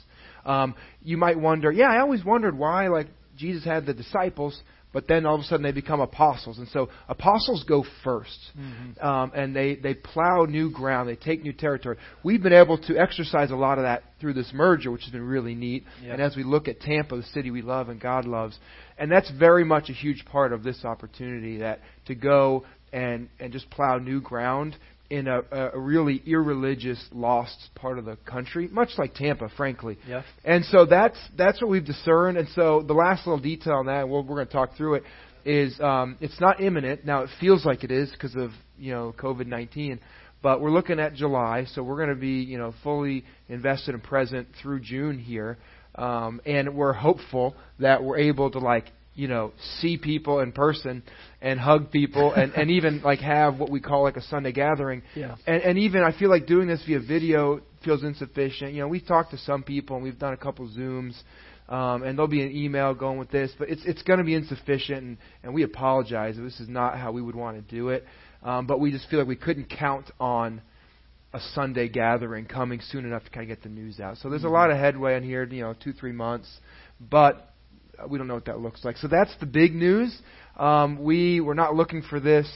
Um, 0.45 0.75
you 1.01 1.17
might 1.17 1.39
wonder, 1.39 1.71
yeah, 1.71 1.89
I 1.89 1.99
always 1.99 2.23
wondered 2.23 2.57
why, 2.57 2.87
like 2.87 3.07
Jesus 3.35 3.63
had 3.65 3.85
the 3.85 3.93
disciples, 3.93 4.61
but 4.93 5.07
then 5.07 5.25
all 5.25 5.35
of 5.35 5.41
a 5.41 5.43
sudden 5.43 5.63
they 5.63 5.71
become 5.71 5.99
apostles. 5.99 6.59
And 6.59 6.67
so 6.69 6.89
apostles 7.09 7.65
go 7.67 7.83
1st 8.05 8.37
mm-hmm. 8.57 9.05
um, 9.05 9.31
and 9.35 9.55
they, 9.55 9.75
they 9.75 9.95
plow 9.95 10.45
new 10.47 10.71
ground, 10.71 11.09
they 11.09 11.15
take 11.15 11.43
new 11.43 11.51
territory. 11.51 11.97
We've 12.23 12.41
been 12.41 12.53
able 12.53 12.77
to 12.83 12.97
exercise 12.97 13.51
a 13.51 13.55
lot 13.55 13.79
of 13.79 13.83
that 13.83 14.03
through 14.21 14.33
this 14.33 14.51
merger, 14.53 14.91
which 14.91 15.03
has 15.03 15.11
been 15.11 15.27
really 15.27 15.55
neat. 15.55 15.83
Yep. 16.03 16.13
And 16.13 16.21
as 16.21 16.35
we 16.35 16.43
look 16.43 16.67
at 16.67 16.79
Tampa, 16.79 17.17
the 17.17 17.23
city 17.23 17.51
we 17.51 17.63
love 17.63 17.89
and 17.89 17.99
God 17.99 18.25
loves, 18.25 18.57
and 18.97 19.11
that's 19.11 19.31
very 19.31 19.65
much 19.65 19.89
a 19.89 19.93
huge 19.93 20.23
part 20.25 20.53
of 20.53 20.63
this 20.63 20.85
opportunity 20.85 21.57
that 21.57 21.79
to 22.05 22.15
go 22.15 22.63
and, 22.93 23.27
and 23.39 23.51
just 23.51 23.69
plow 23.71 23.97
new 23.97 24.21
ground 24.21 24.77
in 25.09 25.27
a, 25.27 25.41
a 25.51 25.79
really 25.79 26.21
irreligious, 26.25 27.03
lost 27.11 27.69
part 27.75 27.99
of 27.99 28.05
the 28.05 28.15
country, 28.25 28.67
much 28.69 28.89
like 28.97 29.13
Tampa, 29.13 29.49
frankly. 29.55 29.97
Yes. 30.07 30.23
And 30.43 30.65
so 30.65 30.85
that's 30.85 31.17
that's 31.37 31.61
what 31.61 31.69
we've 31.69 31.85
discerned. 31.85 32.37
And 32.37 32.47
so 32.55 32.81
the 32.81 32.93
last 32.93 33.27
little 33.27 33.41
detail 33.41 33.75
on 33.75 33.85
that, 33.87 34.07
we're, 34.07 34.21
we're 34.21 34.35
going 34.35 34.47
to 34.47 34.53
talk 34.53 34.75
through 34.75 34.95
it, 34.95 35.03
is 35.45 35.79
um, 35.79 36.17
it's 36.21 36.39
not 36.39 36.61
imminent. 36.61 37.05
Now 37.05 37.23
it 37.23 37.29
feels 37.39 37.65
like 37.65 37.83
it 37.83 37.91
is 37.91 38.11
because 38.11 38.35
of 38.35 38.51
you 38.77 38.91
know 38.91 39.13
COVID 39.17 39.45
nineteen, 39.45 39.99
but 40.41 40.61
we're 40.61 40.71
looking 40.71 40.99
at 40.99 41.13
July, 41.13 41.65
so 41.73 41.83
we're 41.83 41.97
going 41.97 42.09
to 42.09 42.15
be 42.15 42.41
you 42.41 42.57
know 42.57 42.73
fully 42.81 43.25
invested 43.49 43.93
and 43.93 44.03
present 44.03 44.47
through 44.61 44.79
June 44.79 45.19
here, 45.19 45.57
um, 45.95 46.41
and 46.45 46.75
we're 46.75 46.93
hopeful 46.93 47.55
that 47.79 48.03
we're 48.03 48.17
able 48.17 48.49
to 48.51 48.59
like 48.59 48.85
you 49.15 49.27
know, 49.27 49.53
see 49.79 49.97
people 49.97 50.39
in 50.39 50.51
person 50.51 51.03
and 51.43 51.59
hug 51.59 51.91
people 51.91 52.33
and, 52.33 52.53
and 52.53 52.71
even 52.71 53.01
like 53.01 53.19
have 53.19 53.59
what 53.59 53.69
we 53.69 53.81
call 53.81 54.01
like 54.01 54.15
a 54.15 54.21
Sunday 54.23 54.53
gathering. 54.53 55.03
Yeah. 55.13 55.35
And, 55.45 55.61
and 55.61 55.77
even 55.77 56.01
I 56.01 56.17
feel 56.17 56.29
like 56.29 56.47
doing 56.47 56.67
this 56.67 56.81
via 56.87 57.01
video 57.01 57.59
feels 57.83 58.01
insufficient. 58.03 58.73
You 58.73 58.79
know, 58.79 58.87
we've 58.87 59.05
talked 59.05 59.31
to 59.31 59.37
some 59.37 59.61
people 59.61 59.97
and 59.97 60.03
we've 60.03 60.17
done 60.17 60.33
a 60.33 60.37
couple 60.37 60.67
Zooms. 60.69 61.13
Um, 61.67 62.03
and 62.03 62.17
there'll 62.17 62.27
be 62.27 62.43
an 62.43 62.51
email 62.51 62.93
going 62.93 63.17
with 63.17 63.31
this, 63.31 63.51
but 63.57 63.69
it's 63.69 63.81
it's 63.85 64.01
going 64.03 64.19
to 64.19 64.25
be 64.25 64.35
insufficient, 64.35 65.01
and, 65.01 65.17
and 65.43 65.53
we 65.53 65.63
apologize. 65.63 66.35
This 66.35 66.59
is 66.59 66.67
not 66.67 66.97
how 66.97 67.13
we 67.13 67.21
would 67.21 67.35
want 67.35 67.55
to 67.55 67.75
do 67.75 67.87
it, 67.87 68.05
um, 68.43 68.67
but 68.67 68.81
we 68.81 68.91
just 68.91 69.09
feel 69.09 69.19
like 69.19 69.29
we 69.29 69.37
couldn't 69.37 69.69
count 69.69 70.11
on 70.19 70.61
a 71.33 71.39
Sunday 71.55 71.87
gathering 71.87 72.45
coming 72.45 72.81
soon 72.81 73.05
enough 73.05 73.23
to 73.23 73.29
kind 73.29 73.49
of 73.49 73.57
get 73.57 73.63
the 73.63 73.69
news 73.69 74.01
out. 74.01 74.17
So 74.17 74.29
there's 74.29 74.43
a 74.43 74.47
mm-hmm. 74.47 74.55
lot 74.55 74.71
of 74.71 74.77
headway 74.77 75.15
in 75.15 75.23
here, 75.23 75.45
you 75.45 75.61
know, 75.61 75.73
two 75.73 75.93
three 75.93 76.11
months, 76.11 76.49
but 76.99 77.53
we 78.09 78.17
don't 78.17 78.27
know 78.27 78.35
what 78.35 78.45
that 78.45 78.59
looks 78.59 78.83
like. 78.83 78.97
So 78.97 79.07
that's 79.07 79.33
the 79.39 79.45
big 79.45 79.73
news. 79.73 80.15
Um, 80.57 81.03
we 81.03 81.41
were 81.41 81.55
not 81.55 81.75
looking 81.75 82.01
for 82.01 82.19
this. 82.19 82.47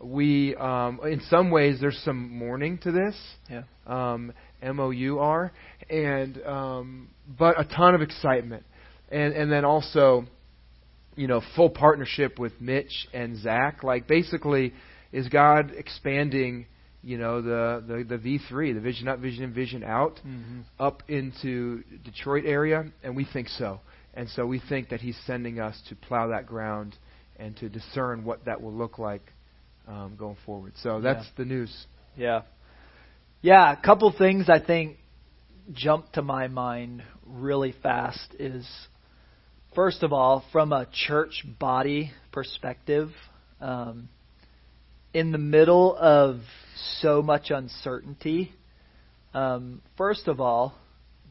We, 0.00 0.56
um, 0.56 1.00
in 1.04 1.20
some 1.30 1.50
ways, 1.50 1.78
there's 1.80 1.98
some 2.04 2.36
mourning 2.36 2.78
to 2.78 2.92
this. 2.92 3.14
Yeah. 3.50 3.62
Um, 3.86 4.32
M 4.62 4.78
O 4.78 4.90
U 4.90 5.18
R, 5.18 5.52
and 5.90 6.40
um, 6.44 7.08
but 7.38 7.60
a 7.60 7.64
ton 7.64 7.94
of 7.94 8.00
excitement, 8.00 8.64
and 9.10 9.34
and 9.34 9.50
then 9.50 9.64
also, 9.64 10.24
you 11.16 11.26
know, 11.26 11.42
full 11.56 11.70
partnership 11.70 12.38
with 12.38 12.52
Mitch 12.60 13.08
and 13.12 13.36
Zach. 13.40 13.82
Like 13.82 14.06
basically, 14.06 14.72
is 15.12 15.28
God 15.28 15.72
expanding? 15.76 16.66
you 17.02 17.18
know 17.18 17.42
the 17.42 17.82
the, 17.86 18.16
the 18.16 18.38
V3, 18.38 18.74
the 18.74 18.80
Vision 18.80 19.08
Up, 19.08 19.18
Vision 19.18 19.44
In, 19.44 19.52
Vision 19.52 19.82
Out, 19.82 20.16
mm-hmm. 20.16 20.60
up 20.78 21.02
into 21.08 21.82
Detroit 22.04 22.44
area, 22.46 22.84
and 23.02 23.16
we 23.16 23.24
think 23.24 23.48
so. 23.48 23.80
And 24.14 24.28
so 24.30 24.46
we 24.46 24.60
think 24.68 24.90
that 24.90 25.00
He's 25.00 25.18
sending 25.26 25.58
us 25.58 25.80
to 25.88 25.96
plow 25.96 26.28
that 26.28 26.46
ground 26.46 26.96
and 27.42 27.56
to 27.56 27.68
discern 27.68 28.24
what 28.24 28.44
that 28.44 28.62
will 28.62 28.72
look 28.72 28.98
like 28.98 29.32
um, 29.88 30.14
going 30.16 30.36
forward. 30.46 30.72
So 30.82 31.00
that's 31.00 31.24
yeah. 31.24 31.32
the 31.36 31.44
news. 31.44 31.86
Yeah. 32.16 32.42
Yeah, 33.40 33.72
a 33.72 33.82
couple 33.82 34.12
things 34.16 34.48
I 34.48 34.60
think 34.60 34.98
jump 35.72 36.12
to 36.12 36.22
my 36.22 36.46
mind 36.46 37.02
really 37.26 37.74
fast 37.82 38.34
is 38.38 38.66
first 39.74 40.02
of 40.02 40.12
all, 40.12 40.44
from 40.52 40.72
a 40.72 40.86
church 40.92 41.44
body 41.58 42.12
perspective, 42.30 43.10
um, 43.60 44.08
in 45.12 45.32
the 45.32 45.38
middle 45.38 45.96
of 45.96 46.40
so 47.00 47.22
much 47.22 47.50
uncertainty, 47.50 48.52
um, 49.34 49.82
first 49.96 50.28
of 50.28 50.40
all, 50.40 50.74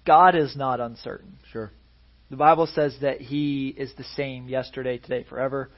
God 0.06 0.36
is 0.36 0.56
not 0.56 0.80
uncertain. 0.80 1.38
Sure. 1.52 1.72
The 2.30 2.38
Bible 2.38 2.68
says 2.68 2.96
that 3.02 3.22
He 3.22 3.70
is 3.70 3.92
the 3.98 4.06
same 4.16 4.48
yesterday, 4.48 4.98
today, 4.98 5.26
forever. 5.28 5.70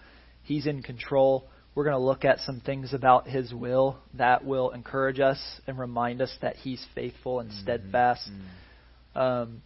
He's 0.44 0.68
in 0.68 0.82
control. 0.84 1.48
We're 1.76 1.86
going 1.86 1.96
to 1.96 2.04
look 2.04 2.24
at 2.24 2.40
some 2.40 2.60
things 2.60 2.94
about 2.94 3.28
His 3.28 3.54
will 3.54 3.98
that 4.16 4.46
will 4.46 4.72
encourage 4.72 5.20
us 5.20 5.40
and 5.66 5.80
remind 5.80 6.22
us 6.22 6.36
that 6.42 6.58
He's 6.58 6.84
faithful 6.94 7.40
and 7.40 7.50
mm-hmm. 7.50 7.62
steadfast. 7.62 8.30
Mm-hmm. 8.30 9.20
Um, 9.20 9.62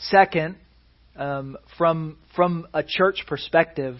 second, 0.00 0.56
um, 1.16 1.56
from 1.76 2.18
from 2.36 2.66
a 2.74 2.82
church 2.82 3.24
perspective, 3.26 3.96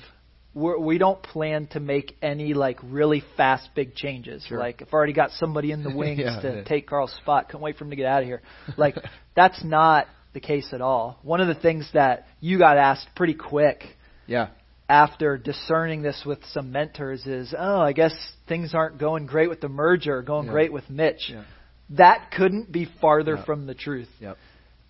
we're, 0.55 0.79
we 0.79 0.97
do 0.99 1.05
not 1.05 1.23
plan 1.23 1.67
to 1.69 1.81
make 1.81 2.17
any 2.21 2.55
like 2.55 2.79
really 2.83 3.23
fast 3.37 3.71
big 3.75 3.95
changes. 3.95 4.45
Sure. 4.49 4.59
Like 4.59 4.83
I've 4.83 4.93
already 4.93 5.13
got 5.13 5.31
somebody 5.33 5.73
in 5.73 5.83
the 5.83 5.91
wings 5.95 6.21
yeah, 6.21 6.41
to 6.41 6.57
yeah. 6.57 6.65
take 6.65 6.87
Carl's 6.87 7.15
spot. 7.15 7.49
Can't 7.49 7.63
wait 7.63 7.77
for 7.77 7.85
him 7.85 7.91
to 7.91 7.97
get 7.97 8.07
out 8.07 8.23
of 8.23 8.27
here. 8.27 8.43
Like 8.77 8.97
that's 9.37 9.63
not 9.65 10.07
the 10.35 10.41
case 10.41 10.69
at 10.73 10.81
all. 10.81 11.19
One 11.23 11.41
of 11.41 11.49
the 11.49 11.55
things 11.55 11.89
that 11.95 12.27
you 12.41 12.59
got 12.59 12.77
asked 12.77 13.09
pretty 13.17 13.35
quick 13.35 13.85
yeah. 14.29 14.49
After 14.89 15.37
discerning 15.37 16.03
this 16.03 16.23
with 16.25 16.39
some 16.53 16.73
mentors 16.73 17.27
is, 17.27 17.55
oh, 17.57 17.81
I 17.81 17.93
guess 17.93 18.15
things 18.49 18.75
aren't 18.75 18.99
going 18.99 19.27
great 19.27 19.51
with 19.51 19.61
the 19.61 19.69
merger, 19.69 20.23
going 20.23 20.47
yeah. 20.47 20.53
great 20.53 20.73
with 20.73 20.89
Mitch. 20.89 21.29
Yeah. 21.29 21.45
That 21.91 22.31
couldn't 22.37 22.73
be 22.73 22.89
farther 23.01 23.37
from 23.45 23.67
the 23.67 23.75
truth. 23.75 24.09
Yep. 24.21 24.37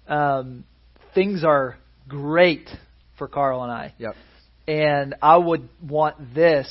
Um, 0.07 0.65
things 1.15 1.45
are 1.45 1.77
great 2.07 2.69
for 3.19 3.29
Carl 3.29 3.63
and 3.63 3.73
I. 3.73 3.95
Yep. 3.99 4.15
And 4.69 5.15
I 5.21 5.37
would 5.37 5.69
want 5.83 6.35
this 6.35 6.69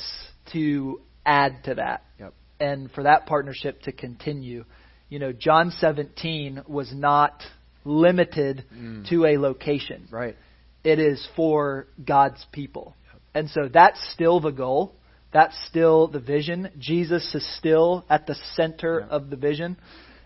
to 0.52 1.00
add 1.26 1.64
to 1.64 1.74
that. 1.74 2.04
Yep. 2.18 2.34
And 2.60 2.90
for 2.90 3.04
that 3.04 3.26
partnership 3.26 3.82
to 3.82 3.92
continue. 3.92 4.64
You 5.10 5.18
know, 5.18 5.32
John 5.32 5.70
17 5.70 6.62
was 6.66 6.92
not 6.94 7.42
limited 7.84 8.64
mm. 8.74 9.08
to 9.08 9.26
a 9.26 9.38
location. 9.38 10.08
Right. 10.10 10.36
It 10.84 10.98
is 10.98 11.26
for 11.36 11.86
God's 12.04 12.44
people. 12.52 12.94
And 13.34 13.48
so 13.50 13.68
that's 13.72 14.00
still 14.12 14.40
the 14.40 14.50
goal. 14.50 14.94
That's 15.32 15.56
still 15.68 16.08
the 16.08 16.20
vision. 16.20 16.70
Jesus 16.78 17.34
is 17.34 17.46
still 17.58 18.04
at 18.08 18.26
the 18.26 18.36
center 18.54 19.00
yeah. 19.00 19.14
of 19.14 19.30
the 19.30 19.36
vision. 19.36 19.76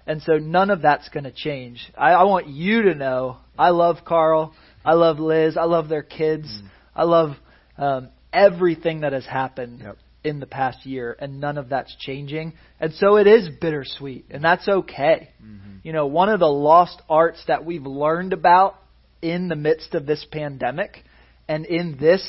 And 0.06 0.22
so 0.22 0.34
none 0.34 0.70
of 0.70 0.82
that's 0.82 1.08
going 1.08 1.24
to 1.24 1.32
change. 1.32 1.92
I, 1.96 2.12
I, 2.12 2.24
want 2.24 2.48
you 2.48 2.82
to 2.82 2.94
know 2.94 3.38
I 3.58 3.70
love 3.70 3.98
Carl. 4.04 4.54
I 4.84 4.94
love 4.94 5.18
Liz. 5.18 5.56
I 5.56 5.64
love 5.64 5.88
their 5.88 6.02
kids. 6.02 6.46
Mm. 6.46 6.68
I 6.94 7.04
love 7.04 7.30
um, 7.78 8.08
everything 8.32 9.00
that 9.00 9.12
has 9.12 9.24
happened 9.24 9.80
yep. 9.80 9.98
in 10.24 10.40
the 10.40 10.46
past 10.46 10.84
year, 10.86 11.16
and 11.18 11.40
none 11.40 11.56
of 11.56 11.68
that's 11.68 11.94
changing. 12.00 12.54
And 12.80 12.92
so 12.94 13.16
it 13.16 13.26
is 13.26 13.48
bittersweet, 13.60 14.26
and 14.30 14.42
that's 14.42 14.66
okay. 14.66 15.30
Mm-hmm. 15.42 15.76
You 15.84 15.92
know, 15.92 16.06
one 16.06 16.28
of 16.28 16.40
the 16.40 16.46
lost 16.46 17.00
arts 17.08 17.42
that 17.46 17.64
we've 17.64 17.86
learned 17.86 18.32
about 18.32 18.76
in 19.20 19.48
the 19.48 19.56
midst 19.56 19.94
of 19.94 20.04
this 20.04 20.26
pandemic 20.30 21.04
and 21.52 21.66
in 21.66 21.98
this 22.00 22.26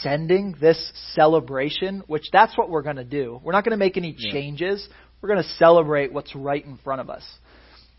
sending, 0.00 0.56
this 0.60 0.92
celebration, 1.12 2.02
which 2.08 2.24
that's 2.32 2.58
what 2.58 2.68
we're 2.68 2.82
going 2.82 2.96
to 2.96 3.04
do. 3.04 3.40
We're 3.44 3.52
not 3.52 3.62
going 3.62 3.78
to 3.78 3.84
make 3.84 3.96
any 3.96 4.12
changes. 4.12 4.84
We're 5.20 5.28
going 5.28 5.42
to 5.44 5.48
celebrate 5.50 6.12
what's 6.12 6.34
right 6.34 6.64
in 6.64 6.76
front 6.78 7.00
of 7.00 7.08
us. 7.08 7.22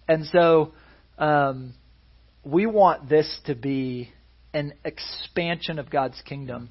And 0.09 0.25
so 0.25 0.73
um, 1.17 1.73
we 2.43 2.65
want 2.65 3.07
this 3.07 3.39
to 3.45 3.55
be 3.55 4.11
an 4.53 4.73
expansion 4.83 5.79
of 5.79 5.89
God's 5.89 6.21
kingdom. 6.25 6.69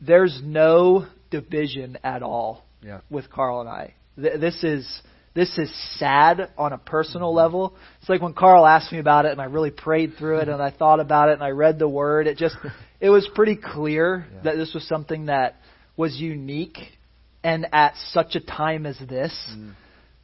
There's 0.00 0.40
no 0.40 1.06
division 1.32 1.98
at 2.04 2.22
all 2.22 2.64
yeah. 2.84 3.00
with 3.10 3.28
Carl 3.30 3.62
and 3.62 3.68
I. 3.68 3.94
This 4.16 4.62
is 4.62 5.02
this 5.34 5.56
is 5.58 5.72
sad 5.98 6.50
on 6.58 6.72
a 6.72 6.78
personal 6.78 7.32
level. 7.32 7.74
It's 8.00 8.08
like 8.08 8.20
when 8.20 8.34
Carl 8.34 8.66
asked 8.66 8.90
me 8.90 8.98
about 8.98 9.26
it 9.26 9.32
and 9.32 9.40
I 9.40 9.44
really 9.44 9.70
prayed 9.70 10.14
through 10.18 10.38
it 10.38 10.48
and 10.48 10.60
I 10.60 10.70
thought 10.70 10.98
about 10.98 11.28
it 11.28 11.34
and 11.34 11.42
I 11.42 11.50
read 11.50 11.78
the 11.78 11.88
word. 11.88 12.26
It 12.26 12.36
just, 12.36 12.56
it 13.00 13.10
was 13.10 13.28
pretty 13.34 13.56
clear 13.56 14.26
yeah. 14.32 14.42
that 14.42 14.56
this 14.56 14.74
was 14.74 14.86
something 14.88 15.26
that 15.26 15.56
was 15.96 16.16
unique 16.16 16.78
and 17.44 17.66
at 17.72 17.94
such 18.10 18.34
a 18.34 18.40
time 18.40 18.86
as 18.86 18.98
this 18.98 19.32
mm. 19.54 19.72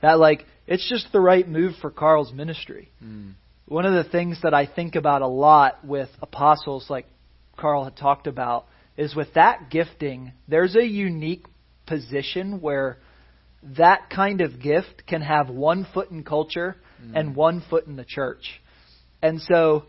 that 0.03 0.19
like, 0.19 0.45
it's 0.67 0.89
just 0.89 1.13
the 1.13 1.21
right 1.21 1.47
move 1.49 1.75
for 1.81 1.91
Carl's 1.91 2.33
ministry. 2.33 2.91
Mm. 3.03 3.35
One 3.67 3.87
of 3.87 3.95
the 3.95 4.11
things 4.11 4.41
that 4.43 4.55
I 4.55 4.67
think 4.67 4.97
about 4.97 5.23
a 5.23 5.29
lot 5.29 5.85
with 5.85 6.09
apostles 6.21 6.87
like 6.91 7.07
Carl 7.57 7.85
had 7.85 7.97
talked 7.97 8.27
about 8.27 8.67
is 8.97 9.15
with 9.15 9.35
that 9.35 9.71
gifting, 9.71 10.33
there's 10.49 10.75
a 10.75 10.85
unique 10.85 11.45
position 11.87 12.61
where 12.61 12.99
that 13.77 14.11
kind 14.11 14.41
of 14.41 14.61
gift 14.61 15.07
can 15.07 15.23
have 15.23 15.49
one 15.49 15.87
foot 15.93 16.11
in 16.11 16.23
culture 16.23 16.77
mm. 17.03 17.13
and 17.15 17.35
one 17.35 17.63
foot 17.69 17.87
in 17.87 17.97
the 17.97 18.05
church. 18.05 18.61
And 19.23 19.41
so 19.41 19.85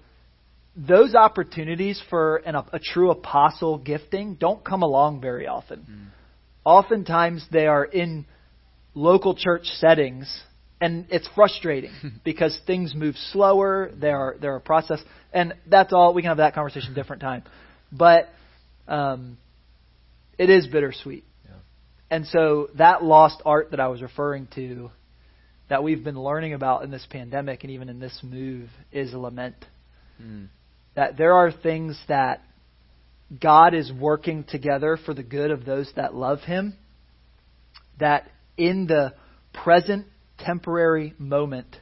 those 0.75 1.15
opportunities 1.15 2.01
for 2.09 2.37
an, 2.37 2.55
a 2.55 2.79
true 2.79 3.11
apostle 3.11 3.77
gifting 3.77 4.35
don't 4.35 4.63
come 4.63 4.83
along 4.83 5.21
very 5.21 5.47
often. 5.47 5.85
Mm. 5.89 6.07
Oftentimes 6.63 7.45
they 7.51 7.67
are 7.67 7.85
in 7.85 8.25
local 8.93 9.35
church 9.35 9.65
settings 9.65 10.43
and 10.79 11.05
it's 11.09 11.27
frustrating 11.35 11.91
because 12.23 12.59
things 12.67 12.93
move 12.95 13.15
slower. 13.31 13.91
There 13.95 14.17
are 14.17 14.37
there 14.39 14.55
are 14.55 14.59
process, 14.59 14.99
and 15.33 15.53
that's 15.67 15.93
all. 15.93 16.13
We 16.13 16.21
can 16.21 16.29
have 16.29 16.37
that 16.37 16.53
conversation 16.53 16.91
a 16.91 16.95
different 16.95 17.21
time, 17.21 17.43
but 17.91 18.29
um, 18.87 19.37
it 20.37 20.49
is 20.49 20.67
bittersweet. 20.67 21.23
And 22.09 22.25
so 22.27 22.69
that 22.75 23.03
lost 23.03 23.41
art 23.45 23.71
that 23.71 23.79
I 23.79 23.87
was 23.87 24.01
referring 24.01 24.47
to, 24.55 24.91
that 25.69 25.83
we've 25.83 26.03
been 26.03 26.19
learning 26.19 26.53
about 26.53 26.83
in 26.83 26.91
this 26.91 27.05
pandemic 27.09 27.63
and 27.63 27.71
even 27.71 27.89
in 27.89 27.99
this 27.99 28.17
move, 28.23 28.69
is 28.91 29.13
a 29.13 29.19
lament. 29.19 29.57
Mm. 30.21 30.47
That 30.95 31.17
there 31.17 31.33
are 31.33 31.51
things 31.51 31.99
that 32.07 32.41
God 33.41 33.73
is 33.73 33.91
working 33.91 34.45
together 34.45 34.97
for 35.05 35.13
the 35.13 35.23
good 35.23 35.51
of 35.51 35.65
those 35.65 35.91
that 35.95 36.15
love 36.15 36.39
Him. 36.39 36.75
That 37.99 38.29
in 38.57 38.87
the 38.87 39.13
present 39.53 40.07
temporary 40.39 41.13
moment 41.17 41.75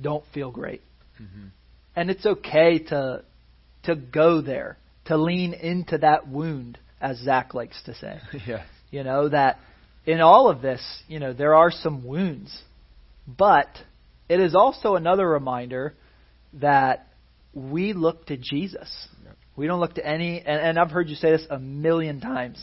don't 0.00 0.24
feel 0.34 0.50
great. 0.50 0.82
Mm-hmm. 1.20 1.46
And 1.96 2.10
it's 2.10 2.26
okay 2.26 2.80
to 2.80 3.24
to 3.84 3.94
go 3.94 4.40
there, 4.40 4.78
to 5.06 5.16
lean 5.16 5.52
into 5.52 5.98
that 5.98 6.28
wound, 6.28 6.78
as 7.00 7.18
Zach 7.18 7.54
likes 7.54 7.80
to 7.84 7.94
say. 7.94 8.18
yeah. 8.46 8.64
You 8.94 9.02
know, 9.02 9.28
that 9.28 9.58
in 10.06 10.20
all 10.20 10.48
of 10.48 10.62
this, 10.62 10.80
you 11.08 11.18
know, 11.18 11.32
there 11.32 11.56
are 11.56 11.72
some 11.72 12.04
wounds. 12.06 12.56
But 13.26 13.66
it 14.28 14.38
is 14.38 14.54
also 14.54 14.94
another 14.94 15.28
reminder 15.28 15.94
that 16.60 17.08
we 17.52 17.92
look 17.92 18.26
to 18.26 18.36
Jesus. 18.36 18.88
Yep. 19.24 19.36
We 19.56 19.66
don't 19.66 19.80
look 19.80 19.94
to 19.96 20.06
any, 20.06 20.38
and, 20.38 20.60
and 20.60 20.78
I've 20.78 20.92
heard 20.92 21.08
you 21.08 21.16
say 21.16 21.32
this 21.32 21.44
a 21.50 21.58
million 21.58 22.20
times 22.20 22.62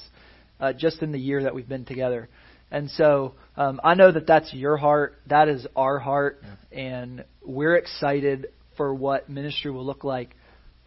uh, 0.62 0.72
just 0.72 1.02
in 1.02 1.12
the 1.12 1.20
year 1.20 1.44
that 1.44 1.54
we've 1.54 1.68
been 1.68 1.84
together. 1.84 2.30
And 2.72 2.90
so 2.92 3.34
um, 3.58 3.82
I 3.84 3.96
know 3.96 4.10
that 4.10 4.26
that's 4.26 4.54
your 4.54 4.78
heart. 4.78 5.20
That 5.28 5.50
is 5.50 5.68
our 5.76 6.00
heart. 6.00 6.42
And 6.72 7.26
we're 7.44 7.76
excited 7.76 8.48
for 8.78 8.94
what 8.94 9.28
ministry 9.30 9.72
will 9.72 9.86
look 9.86 10.06
like 10.06 10.34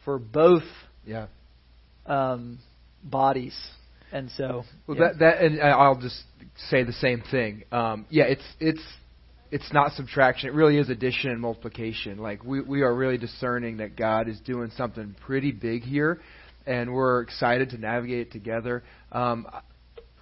for 0.07 0.19
both 0.19 0.65
Yeah. 1.05 1.27
um, 2.07 2.61
bodies. 3.03 3.55
And 4.15 4.31
so, 4.37 4.65
Well, 4.87 4.97
yeah. 4.97 5.09
that 5.09 5.19
that 5.19 5.43
and 5.43 5.61
I'll 5.61 6.01
just 6.01 6.23
say 6.71 6.85
the 6.85 6.93
same 6.93 7.23
thing. 7.33 7.65
Um, 7.73 8.07
yeah, 8.11 8.25
it's 8.25 8.45
it's 8.61 8.83
it's 9.51 9.73
not 9.73 9.93
subtraction. 9.93 10.49
It 10.49 10.55
really 10.55 10.79
is 10.79 10.89
addition 10.89 11.31
and 11.31 11.41
multiplication. 11.41 12.19
Like 12.19 12.45
we 12.45 12.61
we 12.61 12.83
are 12.83 12.95
really 12.95 13.19
discerning 13.19 13.79
that 13.79 13.97
God 13.97 14.29
is 14.29 14.39
doing 14.41 14.71
something 14.77 15.17
pretty 15.27 15.51
big 15.51 15.83
here, 15.83 16.21
and 16.65 16.95
we're 16.95 17.23
excited 17.23 17.71
to 17.71 17.79
navigate 17.79 18.29
it 18.29 18.33
together. 18.33 18.85
Um, 19.11 19.49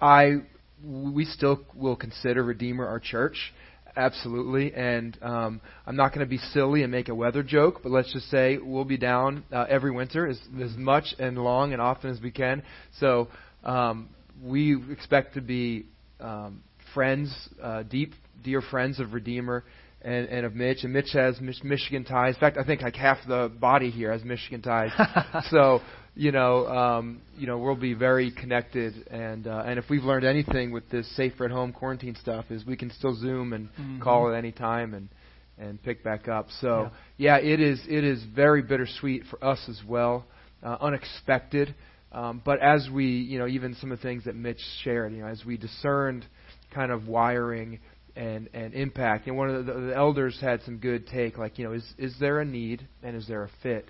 I 0.01 0.37
we 0.83 1.25
still 1.25 1.61
will 1.75 1.95
consider 1.95 2.43
Redeemer 2.43 2.87
our 2.87 2.99
church. 2.99 3.53
Absolutely, 3.95 4.73
and 4.73 5.15
um, 5.21 5.61
I'm 5.85 5.95
not 5.95 6.15
going 6.15 6.25
to 6.25 6.29
be 6.29 6.39
silly 6.39 6.81
and 6.81 6.91
make 6.91 7.09
a 7.09 7.15
weather 7.15 7.43
joke, 7.43 7.81
but 7.83 7.91
let's 7.91 8.11
just 8.11 8.27
say 8.31 8.57
we'll 8.57 8.85
be 8.85 8.97
down 8.97 9.43
uh, 9.53 9.67
every 9.69 9.91
winter 9.91 10.27
as 10.27 10.39
as 10.59 10.75
much 10.77 11.13
and 11.19 11.37
long 11.37 11.73
and 11.73 11.81
often 11.81 12.09
as 12.09 12.19
we 12.19 12.31
can. 12.31 12.63
So 12.99 13.27
um, 13.63 14.09
we 14.43 14.77
expect 14.91 15.35
to 15.35 15.41
be 15.41 15.85
um, 16.19 16.63
friends, 16.93 17.33
uh, 17.61 17.83
deep, 17.83 18.13
dear 18.43 18.61
friends 18.61 18.99
of 18.99 19.13
Redeemer 19.13 19.63
and, 20.01 20.27
and 20.27 20.45
of 20.45 20.55
Mitch. 20.55 20.83
And 20.83 20.93
Mitch 20.93 21.11
has 21.13 21.39
Mich- 21.39 21.63
Michigan 21.63 22.03
ties. 22.03 22.35
In 22.35 22.39
fact, 22.39 22.57
I 22.57 22.63
think 22.63 22.81
like 22.81 22.95
half 22.95 23.17
the 23.27 23.51
body 23.59 23.89
here 23.89 24.11
has 24.11 24.23
Michigan 24.23 24.61
ties. 24.61 24.91
so 25.49 25.81
you 26.15 26.31
know, 26.31 26.67
um, 26.67 27.21
you 27.37 27.47
know, 27.47 27.57
we'll 27.57 27.75
be 27.75 27.93
very 27.95 28.31
connected. 28.31 29.07
And 29.09 29.47
uh, 29.47 29.63
and 29.65 29.79
if 29.79 29.85
we've 29.89 30.03
learned 30.03 30.25
anything 30.25 30.71
with 30.71 30.89
this 30.89 31.09
safer 31.15 31.45
at 31.45 31.51
home 31.51 31.73
quarantine 31.73 32.15
stuff, 32.21 32.45
is 32.51 32.65
we 32.65 32.77
can 32.77 32.91
still 32.91 33.15
Zoom 33.15 33.53
and 33.53 33.69
Mhm. 33.79 34.01
call 34.01 34.31
at 34.31 34.37
any 34.37 34.51
time 34.51 34.93
and 34.93 35.09
and 35.57 35.81
pick 35.81 36.03
back 36.03 36.27
up. 36.27 36.47
So 36.61 36.91
yeah, 37.17 37.37
it 37.37 37.59
is 37.59 37.81
it 37.87 38.03
is 38.03 38.23
very 38.35 38.61
bittersweet 38.61 39.23
for 39.29 39.43
us 39.43 39.59
as 39.67 39.81
well, 39.87 40.25
uh, 40.61 40.77
unexpected. 40.81 41.73
Um, 42.13 42.41
but 42.45 42.59
as 42.59 42.87
we, 42.93 43.07
you 43.07 43.39
know, 43.39 43.47
even 43.47 43.75
some 43.75 43.91
of 43.91 43.99
the 43.99 44.03
things 44.03 44.25
that 44.25 44.35
Mitch 44.35 44.61
shared, 44.83 45.13
you 45.13 45.21
know, 45.21 45.27
as 45.27 45.43
we 45.43 45.57
discerned 45.57 46.25
kind 46.73 46.91
of 46.91 47.07
wiring 47.07 47.79
and 48.15 48.49
and 48.53 48.73
impact, 48.73 49.25
know, 49.25 49.33
one 49.33 49.49
of 49.49 49.65
the, 49.65 49.73
the 49.73 49.95
elders 49.95 50.37
had 50.39 50.61
some 50.63 50.77
good 50.77 51.07
take, 51.07 51.37
like, 51.37 51.57
you 51.57 51.65
know, 51.65 51.73
is 51.73 51.83
is 51.97 52.15
there 52.19 52.39
a 52.39 52.45
need 52.45 52.87
and 53.01 53.15
is 53.15 53.27
there 53.27 53.43
a 53.43 53.49
fit? 53.63 53.89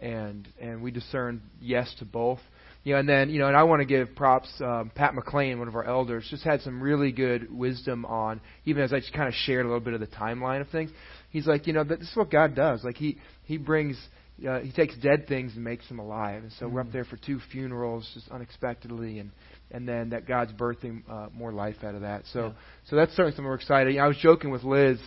And 0.00 0.48
and 0.60 0.82
we 0.82 0.90
discerned 0.90 1.42
yes 1.60 1.94
to 1.98 2.04
both. 2.06 2.40
You 2.84 2.94
know, 2.94 3.00
and 3.00 3.08
then 3.08 3.28
you 3.28 3.38
know, 3.38 3.48
and 3.48 3.56
I 3.56 3.64
want 3.64 3.80
to 3.80 3.86
give 3.86 4.14
props. 4.16 4.48
Um, 4.60 4.90
Pat 4.94 5.14
McLean, 5.14 5.58
one 5.58 5.68
of 5.68 5.74
our 5.74 5.84
elders, 5.84 6.26
just 6.30 6.44
had 6.44 6.62
some 6.62 6.80
really 6.80 7.12
good 7.12 7.54
wisdom 7.54 8.06
on. 8.06 8.40
Even 8.64 8.82
as 8.82 8.94
I 8.94 9.00
just 9.00 9.12
kind 9.12 9.28
of 9.28 9.34
shared 9.34 9.66
a 9.66 9.68
little 9.68 9.84
bit 9.84 9.92
of 9.92 10.00
the 10.00 10.06
timeline 10.06 10.62
of 10.62 10.70
things, 10.70 10.90
he's 11.28 11.46
like, 11.46 11.66
you 11.66 11.74
know, 11.74 11.84
this 11.84 12.00
is 12.00 12.16
what 12.16 12.30
God 12.30 12.54
does. 12.54 12.82
Like 12.84 12.96
he 12.96 13.18
he 13.44 13.58
brings 13.58 13.98
uh, 14.46 14.60
he 14.60 14.70
takes 14.72 14.96
dead 14.98 15.26
things 15.26 15.54
and 15.56 15.64
makes 15.64 15.88
them 15.88 15.98
alive. 15.98 16.42
And 16.42 16.52
so 16.52 16.68
we're 16.68 16.80
up 16.80 16.88
Mhm. 16.88 16.92
there 16.92 17.04
for 17.04 17.16
two 17.16 17.38
funerals 17.50 18.08
just 18.14 18.28
unexpectedly, 18.30 19.18
and 19.18 19.30
and 19.70 19.86
then 19.86 20.10
that 20.10 20.26
God's 20.26 20.52
birthing 20.52 21.02
uh, 21.08 21.28
more 21.34 21.52
life 21.52 21.82
out 21.84 21.94
of 21.94 22.02
that. 22.02 22.24
So 22.26 22.46
Yeah. 22.46 22.52
so 22.84 22.96
that's 22.96 23.12
certainly 23.12 23.32
something 23.32 23.44
we're 23.46 23.54
excited. 23.54 23.92
You 23.92 23.98
know, 23.98 24.04
I 24.04 24.08
was 24.08 24.18
joking 24.18 24.50
with 24.50 24.64
Liz. 24.64 24.98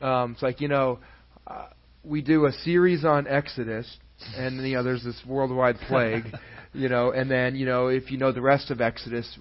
Um, 0.00 0.32
it's 0.32 0.42
like 0.42 0.60
you 0.60 0.68
know, 0.68 0.98
uh, 1.46 1.66
we 2.04 2.22
do 2.22 2.46
a 2.46 2.52
series 2.52 3.04
on 3.04 3.26
Exodus, 3.26 3.98
and 4.36 4.56
you 4.66 4.74
know, 4.76 4.82
there's 4.82 5.04
this 5.04 5.20
worldwide 5.26 5.76
plague. 5.80 6.24
you 6.72 6.88
know, 6.88 7.10
and 7.12 7.30
then 7.30 7.54
you 7.56 7.66
know, 7.66 7.88
if 7.88 8.10
you 8.10 8.16
know 8.18 8.32
the 8.32 8.40
rest 8.40 8.70
of 8.70 8.80
Exodus, 8.80 9.38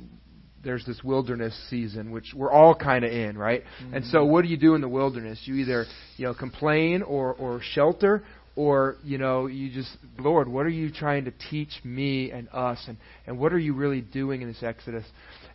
there's 0.61 0.85
this 0.85 1.01
wilderness 1.03 1.55
season, 1.69 2.11
which 2.11 2.33
we're 2.35 2.51
all 2.51 2.75
kind 2.75 3.05
of 3.05 3.11
in, 3.11 3.37
right? 3.37 3.63
And 3.93 4.03
so, 4.05 4.25
what 4.25 4.41
do 4.41 4.49
you 4.49 4.57
do 4.57 4.75
in 4.75 4.81
the 4.81 4.89
wilderness? 4.89 5.39
You 5.45 5.55
either 5.55 5.85
you 6.17 6.25
know 6.25 6.33
complain 6.33 7.01
or 7.01 7.33
or 7.33 7.61
shelter, 7.61 8.23
or 8.59 8.97
you 9.05 9.17
know 9.17 9.47
you 9.47 9.71
just 9.71 9.95
Lord, 10.17 10.49
what 10.49 10.65
are 10.65 10.69
you 10.69 10.91
trying 10.91 11.23
to 11.23 11.31
teach 11.49 11.71
me 11.85 12.29
and 12.31 12.49
us, 12.51 12.83
and 12.89 12.97
and 13.25 13.39
what 13.39 13.53
are 13.53 13.57
you 13.57 13.73
really 13.73 14.01
doing 14.01 14.41
in 14.41 14.49
this 14.49 14.61
Exodus? 14.61 15.05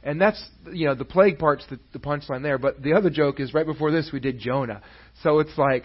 And 0.02 0.18
that's 0.18 0.42
you 0.72 0.86
know 0.86 0.94
the 0.94 1.04
plague 1.04 1.38
part's 1.38 1.66
the, 1.68 1.78
the 1.92 1.98
punchline 1.98 2.42
there. 2.42 2.56
But 2.56 2.82
the 2.82 2.94
other 2.94 3.10
joke 3.10 3.40
is 3.40 3.52
right 3.52 3.66
before 3.66 3.90
this 3.90 4.08
we 4.10 4.20
did 4.20 4.38
Jonah, 4.38 4.80
so 5.22 5.40
it's 5.40 5.56
like 5.58 5.84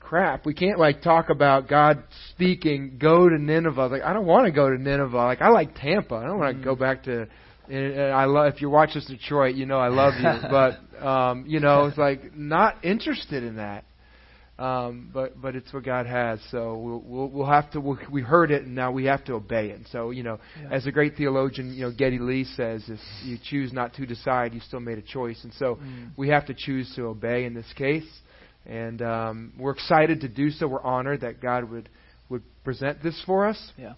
crap. 0.00 0.46
We 0.46 0.54
can't 0.54 0.78
like 0.78 1.02
talk 1.02 1.28
about 1.28 1.68
God 1.68 2.02
speaking. 2.30 2.96
Go 2.98 3.28
to 3.28 3.36
Nineveh. 3.36 3.88
Like 3.88 4.02
I 4.02 4.14
don't 4.14 4.24
want 4.24 4.46
to 4.46 4.52
go 4.52 4.70
to 4.70 4.80
Nineveh. 4.80 5.14
Like 5.14 5.42
I 5.42 5.50
like 5.50 5.74
Tampa. 5.74 6.14
I 6.14 6.24
don't 6.24 6.38
want 6.38 6.56
to 6.56 6.64
go 6.64 6.74
back 6.74 7.02
to. 7.02 7.28
And, 7.68 7.92
and 7.92 8.12
I 8.12 8.24
love 8.24 8.54
if 8.54 8.62
you 8.62 8.70
watch 8.70 8.94
this 8.94 9.04
Detroit, 9.04 9.54
you 9.54 9.66
know 9.66 9.78
I 9.78 9.88
love 9.88 10.14
you. 10.18 10.48
but 10.50 11.06
um, 11.06 11.44
you 11.46 11.60
know 11.60 11.84
it's 11.88 11.98
like 11.98 12.34
not 12.34 12.82
interested 12.82 13.42
in 13.42 13.56
that. 13.56 13.84
Um, 14.62 15.10
but 15.12 15.40
but 15.40 15.56
it's 15.56 15.72
what 15.72 15.84
God 15.84 16.06
has. 16.06 16.38
So 16.50 16.76
we'll 16.76 17.02
we'll, 17.04 17.28
we'll 17.28 17.46
have 17.46 17.70
to. 17.72 17.80
We'll, 17.80 17.98
we 18.10 18.22
heard 18.22 18.50
it, 18.50 18.62
and 18.62 18.74
now 18.74 18.92
we 18.92 19.04
have 19.06 19.24
to 19.24 19.34
obey 19.34 19.70
it. 19.70 19.76
And 19.76 19.86
so 19.90 20.10
you 20.10 20.22
know, 20.22 20.38
Yeah. 20.62 20.70
as 20.70 20.86
a 20.86 20.92
great 20.92 21.16
theologian, 21.16 21.72
you 21.72 21.82
know 21.82 21.92
Geddy 21.92 22.18
Lee 22.18 22.44
says, 22.44 22.84
if 22.88 23.00
you 23.24 23.38
choose 23.42 23.72
not 23.72 23.94
to 23.94 24.06
decide, 24.06 24.54
you 24.54 24.60
still 24.60 24.80
made 24.80 24.98
a 24.98 25.02
choice. 25.02 25.42
And 25.44 25.52
so 25.54 25.76
Mm. 25.76 26.10
we 26.16 26.28
have 26.28 26.46
to 26.46 26.54
choose 26.54 26.92
to 26.96 27.06
obey 27.06 27.44
in 27.44 27.54
this 27.54 27.70
case 27.74 28.08
and 28.66 29.02
um, 29.02 29.52
we're 29.58 29.72
excited 29.72 30.20
to 30.20 30.28
do 30.28 30.50
so. 30.50 30.68
We're 30.68 30.82
honored 30.82 31.22
that 31.22 31.40
God 31.40 31.68
would 31.70 31.88
would 32.28 32.42
present 32.64 33.02
this 33.02 33.20
for 33.26 33.46
us. 33.46 33.72
Yeah. 33.76 33.94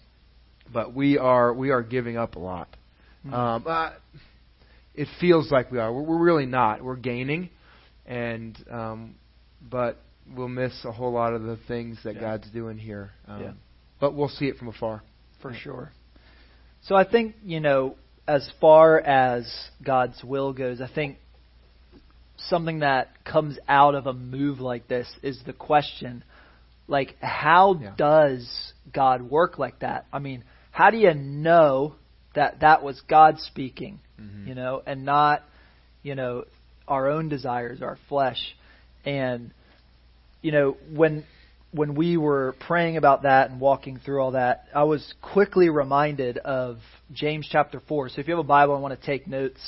But 0.73 0.93
we 0.93 1.17
are 1.17 1.53
we 1.53 1.69
are 1.69 1.83
giving 1.83 2.17
up 2.17 2.35
a 2.35 2.39
lot. 2.39 2.67
Mm. 3.25 3.33
Um, 3.33 3.63
uh, 3.67 3.91
it 4.95 5.07
feels 5.19 5.51
like 5.51 5.71
we 5.71 5.79
are. 5.79 5.93
We're, 5.93 6.01
we're 6.03 6.23
really 6.23 6.45
not. 6.45 6.83
We're 6.83 6.95
gaining, 6.95 7.49
and 8.05 8.57
um, 8.71 9.15
but 9.69 9.97
we'll 10.33 10.47
miss 10.47 10.83
a 10.85 10.91
whole 10.91 11.11
lot 11.11 11.33
of 11.33 11.43
the 11.43 11.57
things 11.67 11.99
that 12.03 12.15
Yeah. 12.15 12.21
God's 12.21 12.49
doing 12.51 12.77
here. 12.77 13.11
Um, 13.27 13.41
Yeah. 13.41 13.51
But 13.99 14.13
we'll 14.13 14.29
see 14.29 14.47
it 14.47 14.57
from 14.57 14.67
afar. 14.69 15.01
for 15.41 15.53
sure. 15.53 15.91
So 16.81 16.95
I 16.95 17.03
think, 17.03 17.35
you 17.43 17.59
know, 17.59 17.97
as 18.27 18.49
far 18.59 18.99
as 18.99 19.69
God's 19.83 20.23
will 20.23 20.53
goes, 20.53 20.81
I 20.81 20.87
think 20.87 21.17
something 22.37 22.79
that 22.79 23.23
comes 23.23 23.59
out 23.67 23.93
of 23.95 24.07
a 24.07 24.13
move 24.13 24.59
like 24.59 24.87
this 24.87 25.07
is 25.21 25.41
the 25.43 25.53
question 25.53 26.23
like 26.87 27.15
how 27.21 27.75
Yeah. 27.81 27.93
does 27.97 28.73
God 28.91 29.21
work 29.23 29.57
like 29.59 29.79
that? 29.79 30.05
I 30.13 30.19
mean, 30.19 30.43
how 30.71 30.89
do 30.91 30.97
you 30.97 31.13
know 31.13 31.95
that 32.33 32.59
that 32.59 32.83
was 32.83 33.01
God 33.01 33.39
speaking, 33.39 33.99
Mhm. 34.19 34.47
you 34.47 34.55
know, 34.55 34.83
and 34.85 35.03
not, 35.05 35.43
you 36.03 36.13
know, 36.15 36.45
our 36.87 37.07
own 37.09 37.29
desires, 37.29 37.81
our 37.81 37.95
flesh. 38.07 38.55
And 39.05 39.51
you 40.45 40.51
know, 40.51 40.77
when 40.93 41.25
when 41.71 41.95
we 41.95 42.17
were 42.17 42.55
praying 42.67 42.97
about 42.97 43.23
that 43.23 43.49
and 43.49 43.59
walking 43.59 43.97
through 44.05 44.21
all 44.21 44.31
that, 44.31 44.65
I 44.75 44.83
was 44.83 45.13
quickly 45.23 45.69
reminded 45.69 46.37
of 46.37 46.77
James 47.11 47.49
chapter 47.51 47.81
4. 47.87 48.09
So 48.09 48.21
if 48.21 48.27
you 48.27 48.35
have 48.35 48.45
a 48.45 48.47
Bible 48.47 48.75
and 48.75 48.83
want 48.83 48.97
to 48.97 49.05
take 49.05 49.27
notes 49.27 49.59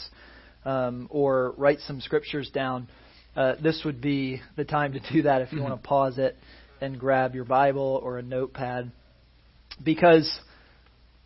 um, 0.66 1.08
or 1.10 1.56
write 1.58 1.80
some 1.80 2.00
scriptures 2.00 2.52
down, 2.54 2.88
uh, 3.36 3.56
this 3.62 3.82
would 3.86 4.00
be 4.00 4.40
the 4.56 4.64
time 4.64 4.94
to 4.94 5.00
do 5.12 5.24
that 5.24 5.42
if 5.42 5.52
you 5.52 5.58
Mhm. 5.60 5.64
want 5.64 5.82
to 5.82 5.88
pause 5.96 6.20
it 6.20 6.38
and 6.80 7.00
grab 7.00 7.34
your 7.34 7.44
Bible 7.44 8.00
or 8.04 8.20
a 8.20 8.22
notepad. 8.22 8.92
Because 9.84 10.32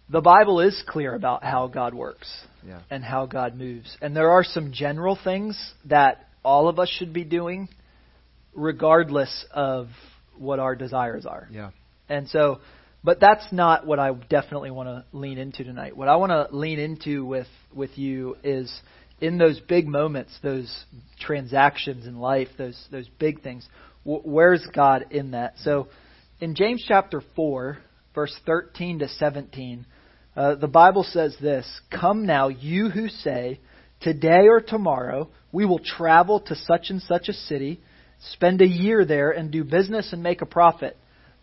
the 0.10 0.22
Bible 0.22 0.62
is 0.62 0.82
clear 0.88 1.14
about 1.14 1.44
how 1.44 1.68
God 1.68 1.94
works 1.94 2.30
Yeah. 2.66 2.80
and 2.90 3.04
how 3.04 3.26
God 3.26 3.56
moves. 3.56 3.98
And 4.02 4.16
there 4.16 4.32
are 4.32 4.46
some 4.46 4.72
general 4.72 5.18
things 5.22 5.74
that 5.86 6.26
all 6.44 6.70
of 6.70 6.80
us 6.80 6.90
should 6.90 7.12
be 7.12 7.26
doing 7.26 7.68
regardless 8.54 9.46
of 9.52 9.88
what 10.38 10.60
our 10.60 10.76
desires 10.76 11.26
are. 11.26 11.48
Yeah. 11.52 11.72
And 12.10 12.28
so, 12.30 12.60
but 13.04 13.20
that's 13.20 13.46
not 13.52 13.86
what 13.86 14.00
I 14.00 14.12
definitely 14.14 14.72
want 14.72 14.90
to 14.90 15.06
lean 15.18 15.38
into 15.38 15.64
tonight. 15.64 15.96
What 15.96 16.08
I 16.08 16.18
want 16.18 16.32
to 16.32 16.56
lean 16.56 16.80
into 16.80 17.26
with 17.26 17.48
with 17.74 17.98
you 17.98 18.38
is 18.44 18.72
in 19.20 19.38
those 19.38 19.60
big 19.60 19.88
moments, 19.88 20.38
those 20.44 20.86
transactions 21.20 22.06
in 22.06 22.20
life, 22.20 22.50
those 22.58 22.80
those 22.92 23.08
big 23.20 23.42
things. 23.42 23.68
Wh- 24.04 24.26
where's 24.26 24.66
God 24.74 25.06
in 25.12 25.32
that? 25.32 25.56
So, 25.60 25.88
in 26.40 26.56
James 26.56 26.84
chapter 26.88 27.22
four, 27.36 27.78
verse 28.14 28.38
thirteen 28.46 29.00
to 29.00 29.08
seventeen, 29.08 29.86
uh, 30.36 30.56
the 30.56 30.68
Bible 30.68 31.04
says 31.04 31.36
this: 31.42 31.66
"Come 31.92 32.26
now, 32.26 32.50
you 32.50 32.90
who 32.90 33.08
say." 33.08 33.60
Today 34.02 34.48
or 34.48 34.62
tomorrow, 34.62 35.30
we 35.52 35.64
will 35.64 35.78
travel 35.78 36.40
to 36.40 36.56
such 36.56 36.90
and 36.90 37.00
such 37.04 37.30
a 37.30 37.34
city, 37.34 37.80
spend 38.32 38.62
a 38.62 38.68
year 38.68 39.06
there, 39.06 39.32
and 39.32 39.52
do 39.52 39.64
business 39.64 40.14
and 40.14 40.22
make 40.24 40.42
a 40.42 40.46
profit. 40.46 40.98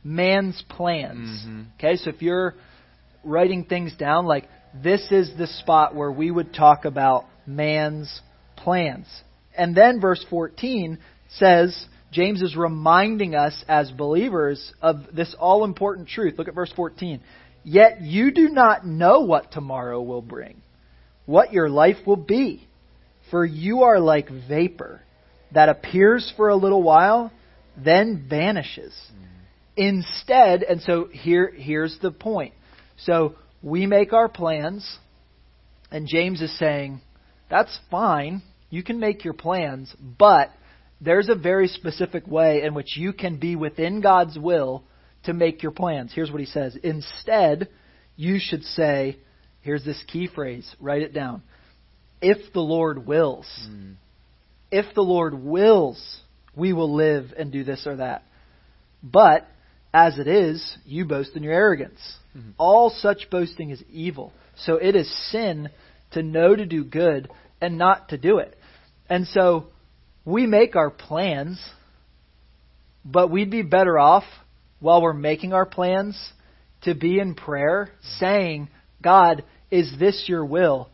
Man's 0.04 0.62
plans. 0.68 1.44
Mhm. 1.44 1.66
Okay, 1.74 1.96
so 1.96 2.10
if 2.10 2.22
you're 2.22 2.54
writing 3.24 3.64
things 3.64 3.94
down, 3.96 4.26
like 4.26 4.48
this 4.74 5.10
is 5.10 5.34
the 5.34 5.46
spot 5.46 5.94
where 5.94 6.10
we 6.10 6.30
would 6.30 6.54
talk 6.54 6.84
about 6.84 7.26
man's 7.46 8.20
plans. 8.56 9.06
And 9.56 9.74
then 9.74 10.00
verse 10.00 10.24
14 10.30 10.98
says, 11.28 11.86
James 12.12 12.42
is 12.42 12.56
reminding 12.56 13.34
us 13.34 13.64
as 13.68 13.90
believers 13.90 14.72
of 14.80 15.14
this 15.14 15.34
all 15.34 15.64
important 15.64 16.08
truth. 16.08 16.38
Look 16.38 16.48
at 16.48 16.54
verse 16.54 16.72
14. 16.72 17.20
Yet 17.64 18.00
you 18.00 18.30
do 18.30 18.48
not 18.48 18.86
know 18.86 19.20
what 19.20 19.50
tomorrow 19.52 20.00
will 20.00 20.22
bring 20.22 20.62
what 21.28 21.52
your 21.52 21.68
life 21.68 21.98
will 22.06 22.16
be. 22.16 22.66
For 23.30 23.44
you 23.44 23.82
are 23.82 24.00
like 24.00 24.30
vapor 24.48 25.02
that 25.52 25.68
appears 25.68 26.32
for 26.36 26.48
a 26.48 26.56
little 26.56 26.82
while, 26.82 27.32
then 27.76 28.26
vanishes. 28.28 28.94
Instead, 29.76 30.62
and 30.64 30.80
so 30.82 31.08
here, 31.10 31.52
here's 31.54 31.98
the 32.00 32.10
point. 32.10 32.52
So 32.98 33.36
we 33.62 33.86
make 33.86 34.12
our 34.12 34.28
plans, 34.28 34.98
and 35.90 36.06
James 36.06 36.42
is 36.42 36.56
saying, 36.58 37.00
that's 37.48 37.78
fine. 37.90 38.42
You 38.70 38.82
can 38.82 38.98
make 38.98 39.24
your 39.24 39.34
plans, 39.34 39.94
but 40.00 40.50
there's 41.00 41.28
a 41.28 41.34
very 41.34 41.68
specific 41.68 42.26
way 42.26 42.62
in 42.62 42.74
which 42.74 42.96
you 42.96 43.12
can 43.12 43.38
be 43.38 43.56
within 43.56 44.00
God's 44.00 44.36
will 44.38 44.82
to 45.24 45.32
make 45.32 45.62
your 45.62 45.72
plans. 45.72 46.12
Here's 46.14 46.30
what 46.30 46.40
he 46.40 46.46
says. 46.46 46.76
Instead, 46.82 47.68
you 48.16 48.38
should 48.40 48.64
say, 48.64 49.18
here's 49.60 49.84
this 49.84 50.02
key 50.08 50.26
phrase, 50.26 50.68
write 50.80 51.02
it 51.02 51.14
down. 51.14 51.42
If 52.20 52.52
the 52.52 52.60
Lord 52.60 53.06
wills, 53.06 53.46
Mm. 53.70 53.94
If 54.70 54.94
the 54.94 55.02
Lord 55.02 55.34
wills, 55.34 56.20
we 56.54 56.72
will 56.72 56.94
live 56.94 57.32
and 57.36 57.52
do 57.52 57.64
this 57.64 57.86
or 57.86 57.96
that. 57.96 58.22
But 59.02 59.46
as 59.92 60.18
it 60.18 60.26
is, 60.26 60.76
you 60.84 61.04
boast 61.04 61.36
in 61.36 61.42
your 61.42 61.54
arrogance. 61.54 62.18
Mhm. 62.36 62.52
All 62.58 62.90
such 62.90 63.30
boasting 63.30 63.70
is 63.70 63.82
evil. 63.90 64.32
So 64.56 64.76
it 64.76 64.94
is 64.94 65.10
sin 65.30 65.70
to 66.12 66.22
know 66.22 66.54
to 66.54 66.66
do 66.66 66.84
good 66.84 67.30
and 67.60 67.78
not 67.78 68.10
to 68.10 68.18
do 68.18 68.38
it. 68.38 68.58
And 69.08 69.26
so 69.28 69.68
we 70.24 70.46
make 70.46 70.76
our 70.76 70.90
plans, 70.90 71.58
but 73.04 73.30
we'd 73.30 73.50
be 73.50 73.62
better 73.62 73.98
off 73.98 74.24
while 74.80 75.00
we're 75.00 75.12
making 75.12 75.52
our 75.52 75.66
plans 75.66 76.32
to 76.82 76.94
be 76.94 77.18
in 77.18 77.34
prayer 77.34 77.90
saying, 78.18 78.68
God, 79.02 79.44
is 79.70 79.96
this 79.98 80.28
your 80.28 80.44
will? 80.44 80.90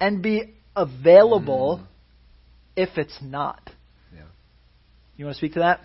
And 0.00 0.22
be 0.22 0.54
available 0.74 1.80
Mm. 1.82 1.86
If 2.76 2.90
it's 2.96 3.18
not. 3.22 3.70
Yeah. 4.14 4.22
You 5.16 5.24
want 5.26 5.34
to 5.34 5.38
speak 5.38 5.54
to 5.54 5.60
that? 5.60 5.80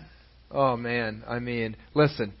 Oh 0.50 0.76
man, 0.76 1.22
I 1.28 1.38
mean, 1.38 1.76
listen, 1.94 2.32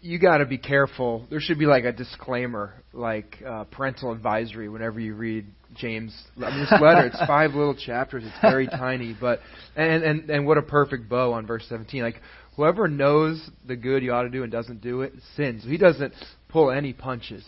you 0.00 0.18
got 0.18 0.38
to 0.38 0.46
be 0.46 0.58
careful. 0.58 1.26
There 1.30 1.40
should 1.40 1.58
be 1.58 1.66
like 1.66 1.84
a 1.84 1.92
disclaimer, 1.92 2.74
like 2.92 3.38
uh, 3.46 3.64
parental 3.64 4.12
advisory, 4.12 4.68
whenever 4.68 5.00
you 5.00 5.14
read 5.14 5.46
James. 5.74 6.14
I 6.36 6.50
mean, 6.50 6.60
this 6.60 6.80
letter, 6.80 7.06
it's 7.06 7.18
five 7.26 7.52
little 7.54 7.74
chapters. 7.74 8.24
It's 8.26 8.40
very 8.42 8.66
tiny, 8.66 9.16
but 9.18 9.40
and 9.76 10.02
and 10.02 10.30
and 10.30 10.46
what 10.46 10.58
a 10.58 10.62
perfect 10.62 11.08
bow 11.08 11.32
on 11.32 11.46
verse 11.46 11.64
17. 11.68 12.02
Like 12.02 12.20
whoever 12.56 12.86
knows 12.86 13.48
the 13.66 13.76
good 13.76 14.02
you 14.02 14.12
ought 14.12 14.22
to 14.22 14.30
do 14.30 14.42
and 14.42 14.52
doesn't 14.52 14.82
do 14.82 15.02
it 15.02 15.14
sins. 15.36 15.64
He 15.64 15.78
doesn't 15.78 16.14
pull 16.48 16.70
any 16.70 16.92
punches, 16.92 17.44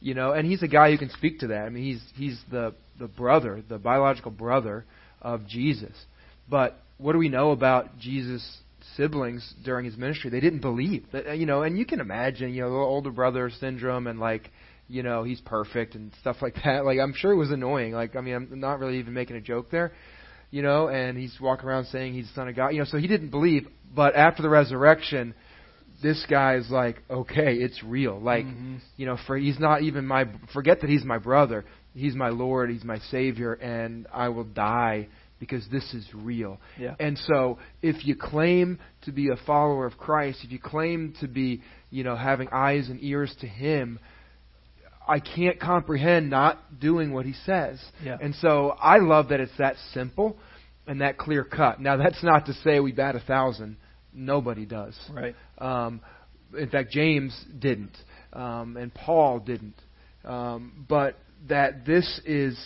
you 0.00 0.14
know. 0.14 0.32
And 0.32 0.46
he's 0.46 0.62
a 0.62 0.68
guy 0.68 0.90
who 0.90 0.98
can 0.98 1.10
speak 1.10 1.40
to 1.40 1.48
that. 1.48 1.64
I 1.64 1.68
mean, 1.68 1.84
he's 1.84 2.02
he's 2.16 2.40
the 2.50 2.74
the 2.98 3.08
brother, 3.08 3.62
the 3.68 3.78
biological 3.78 4.30
brother 4.30 4.84
of 5.24 5.46
Jesus. 5.48 5.94
But 6.48 6.80
what 6.98 7.12
do 7.12 7.18
we 7.18 7.28
know 7.28 7.50
about 7.50 7.98
Jesus' 7.98 8.58
siblings 8.96 9.54
during 9.64 9.84
his 9.84 9.96
ministry? 9.96 10.30
They 10.30 10.40
didn't 10.40 10.60
believe. 10.60 11.06
You 11.34 11.46
know, 11.46 11.62
and 11.62 11.76
you 11.76 11.86
can 11.86 11.98
imagine, 12.00 12.52
you 12.52 12.62
know, 12.62 12.70
the 12.70 12.76
older 12.76 13.10
brother 13.10 13.50
syndrome 13.58 14.06
and 14.06 14.20
like, 14.20 14.50
you 14.86 15.02
know, 15.02 15.24
he's 15.24 15.40
perfect 15.40 15.94
and 15.94 16.12
stuff 16.20 16.36
like 16.42 16.54
that. 16.64 16.84
Like, 16.84 16.98
I'm 17.00 17.14
sure 17.14 17.32
it 17.32 17.36
was 17.36 17.50
annoying. 17.50 17.92
Like, 17.92 18.14
I 18.14 18.20
mean, 18.20 18.34
I'm 18.34 18.60
not 18.60 18.78
really 18.78 18.98
even 18.98 19.14
making 19.14 19.36
a 19.36 19.40
joke 19.40 19.70
there. 19.70 19.92
You 20.50 20.62
know, 20.62 20.88
and 20.88 21.18
he's 21.18 21.36
walking 21.40 21.66
around 21.66 21.86
saying 21.86 22.12
he's 22.12 22.28
the 22.28 22.34
son 22.34 22.48
of 22.48 22.54
God. 22.54 22.68
You 22.68 22.80
know, 22.80 22.84
so 22.84 22.98
he 22.98 23.08
didn't 23.08 23.30
believe. 23.30 23.66
But 23.92 24.14
after 24.14 24.42
the 24.42 24.48
resurrection, 24.48 25.34
this 26.02 26.24
guy's 26.30 26.70
like, 26.70 27.02
okay, 27.10 27.54
it's 27.54 27.82
real. 27.82 28.20
Like, 28.20 28.44
Mhm. 28.44 28.78
you 28.96 29.06
know, 29.06 29.16
for 29.26 29.36
he's 29.36 29.58
not 29.58 29.82
even 29.82 30.06
my. 30.06 30.28
Forget 30.52 30.82
that 30.82 30.90
he's 30.90 31.04
my 31.04 31.18
brother. 31.18 31.64
He's 31.94 32.14
my 32.14 32.28
Lord. 32.28 32.70
He's 32.70 32.84
my 32.84 32.98
Savior, 33.10 33.54
and 33.54 34.06
I 34.12 34.28
will 34.28 34.44
die 34.44 35.08
because 35.38 35.66
this 35.70 35.94
is 35.94 36.06
real. 36.14 36.58
Yeah. 36.78 36.94
And 36.98 37.18
so, 37.18 37.58
if 37.82 38.06
you 38.06 38.16
claim 38.16 38.78
to 39.02 39.12
be 39.12 39.28
a 39.28 39.36
follower 39.46 39.86
of 39.86 39.96
Christ, 39.98 40.40
if 40.42 40.50
you 40.50 40.58
claim 40.58 41.14
to 41.20 41.28
be, 41.28 41.62
you 41.90 42.04
know, 42.04 42.16
having 42.16 42.48
eyes 42.50 42.88
and 42.88 43.02
ears 43.02 43.34
to 43.40 43.46
Him, 43.46 43.98
I 45.06 45.20
can't 45.20 45.60
comprehend 45.60 46.30
not 46.30 46.80
doing 46.80 47.12
what 47.12 47.26
He 47.26 47.34
says. 47.44 47.78
Yeah. 48.02 48.16
And 48.20 48.34
so, 48.36 48.70
I 48.70 48.98
love 48.98 49.28
that 49.28 49.40
it's 49.40 49.56
that 49.58 49.76
simple 49.92 50.36
and 50.86 51.00
that 51.00 51.18
clear 51.18 51.44
cut. 51.44 51.80
Now, 51.80 51.96
that's 51.96 52.22
not 52.22 52.46
to 52.46 52.52
say 52.54 52.80
we 52.80 52.92
bat 52.92 53.14
a 53.14 53.20
thousand. 53.20 53.76
Nobody 54.12 54.66
does. 54.66 54.94
Right. 55.12 55.34
Um, 55.58 56.00
in 56.56 56.70
fact, 56.70 56.90
James 56.90 57.38
didn't, 57.58 57.96
um, 58.32 58.76
and 58.76 58.94
Paul 58.94 59.40
didn't. 59.40 59.74
Um, 60.24 60.86
but 60.88 61.16
that 61.48 61.84
this 61.84 62.20
is 62.24 62.58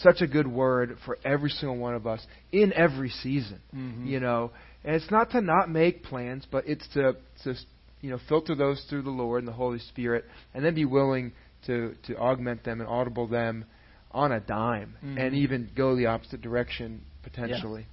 such 0.00 0.20
a 0.20 0.26
good 0.26 0.46
word 0.46 0.96
for 1.04 1.18
every 1.24 1.50
single 1.50 1.78
one 1.78 1.94
of 1.94 2.06
us 2.06 2.24
in 2.52 2.72
every 2.74 3.08
season. 3.08 3.60
Mhm. 3.74 4.06
You 4.06 4.20
know, 4.20 4.50
and 4.84 4.94
it's 4.94 5.10
not 5.10 5.30
to 5.30 5.40
not 5.40 5.70
make 5.70 6.02
plans, 6.02 6.46
but 6.50 6.64
it's 6.66 6.86
to 6.88 7.16
to 7.44 7.54
you 8.00 8.10
know 8.10 8.18
filter 8.28 8.54
those 8.54 8.82
through 8.84 9.02
the 9.02 9.10
Lord 9.10 9.40
and 9.40 9.48
the 9.48 9.52
Holy 9.52 9.78
Spirit, 9.78 10.24
and 10.54 10.64
then 10.64 10.74
be 10.74 10.84
willing 10.84 11.32
to 11.66 11.94
to 12.04 12.16
augment 12.18 12.64
them 12.64 12.80
and 12.80 12.88
audible 12.88 13.26
them 13.26 13.64
on 14.12 14.32
a 14.32 14.40
dime, 14.40 14.94
Mhm. 15.04 15.18
and 15.18 15.34
even 15.34 15.70
go 15.74 15.96
the 15.96 16.06
opposite 16.06 16.40
direction 16.40 17.00
potentially. 17.22 17.86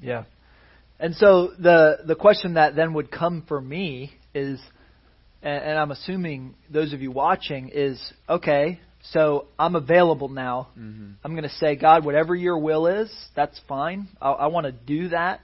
Yeah. 0.00 0.24
And 0.98 1.14
so 1.16 1.48
the 1.58 2.00
the 2.04 2.14
question 2.14 2.54
that 2.54 2.74
then 2.76 2.94
would 2.94 3.10
come 3.10 3.42
for 3.42 3.60
me 3.60 4.12
is, 4.34 4.60
and, 5.42 5.64
and 5.64 5.78
I'm 5.78 5.90
assuming 5.90 6.54
those 6.70 6.92
of 6.92 7.02
you 7.02 7.10
watching 7.10 7.70
is, 7.72 8.12
okay, 8.28 8.80
so 9.10 9.46
I'm 9.58 9.74
available 9.74 10.28
now. 10.28 10.68
Mm-hmm. 10.78 11.12
I'm 11.24 11.32
going 11.32 11.48
to 11.48 11.54
say, 11.56 11.74
God, 11.74 12.04
whatever 12.04 12.34
your 12.34 12.58
will 12.58 12.86
is, 12.86 13.12
that's 13.34 13.60
fine. 13.68 14.08
I, 14.20 14.30
I 14.30 14.46
want 14.46 14.66
to 14.66 14.72
do 14.72 15.08
that. 15.08 15.40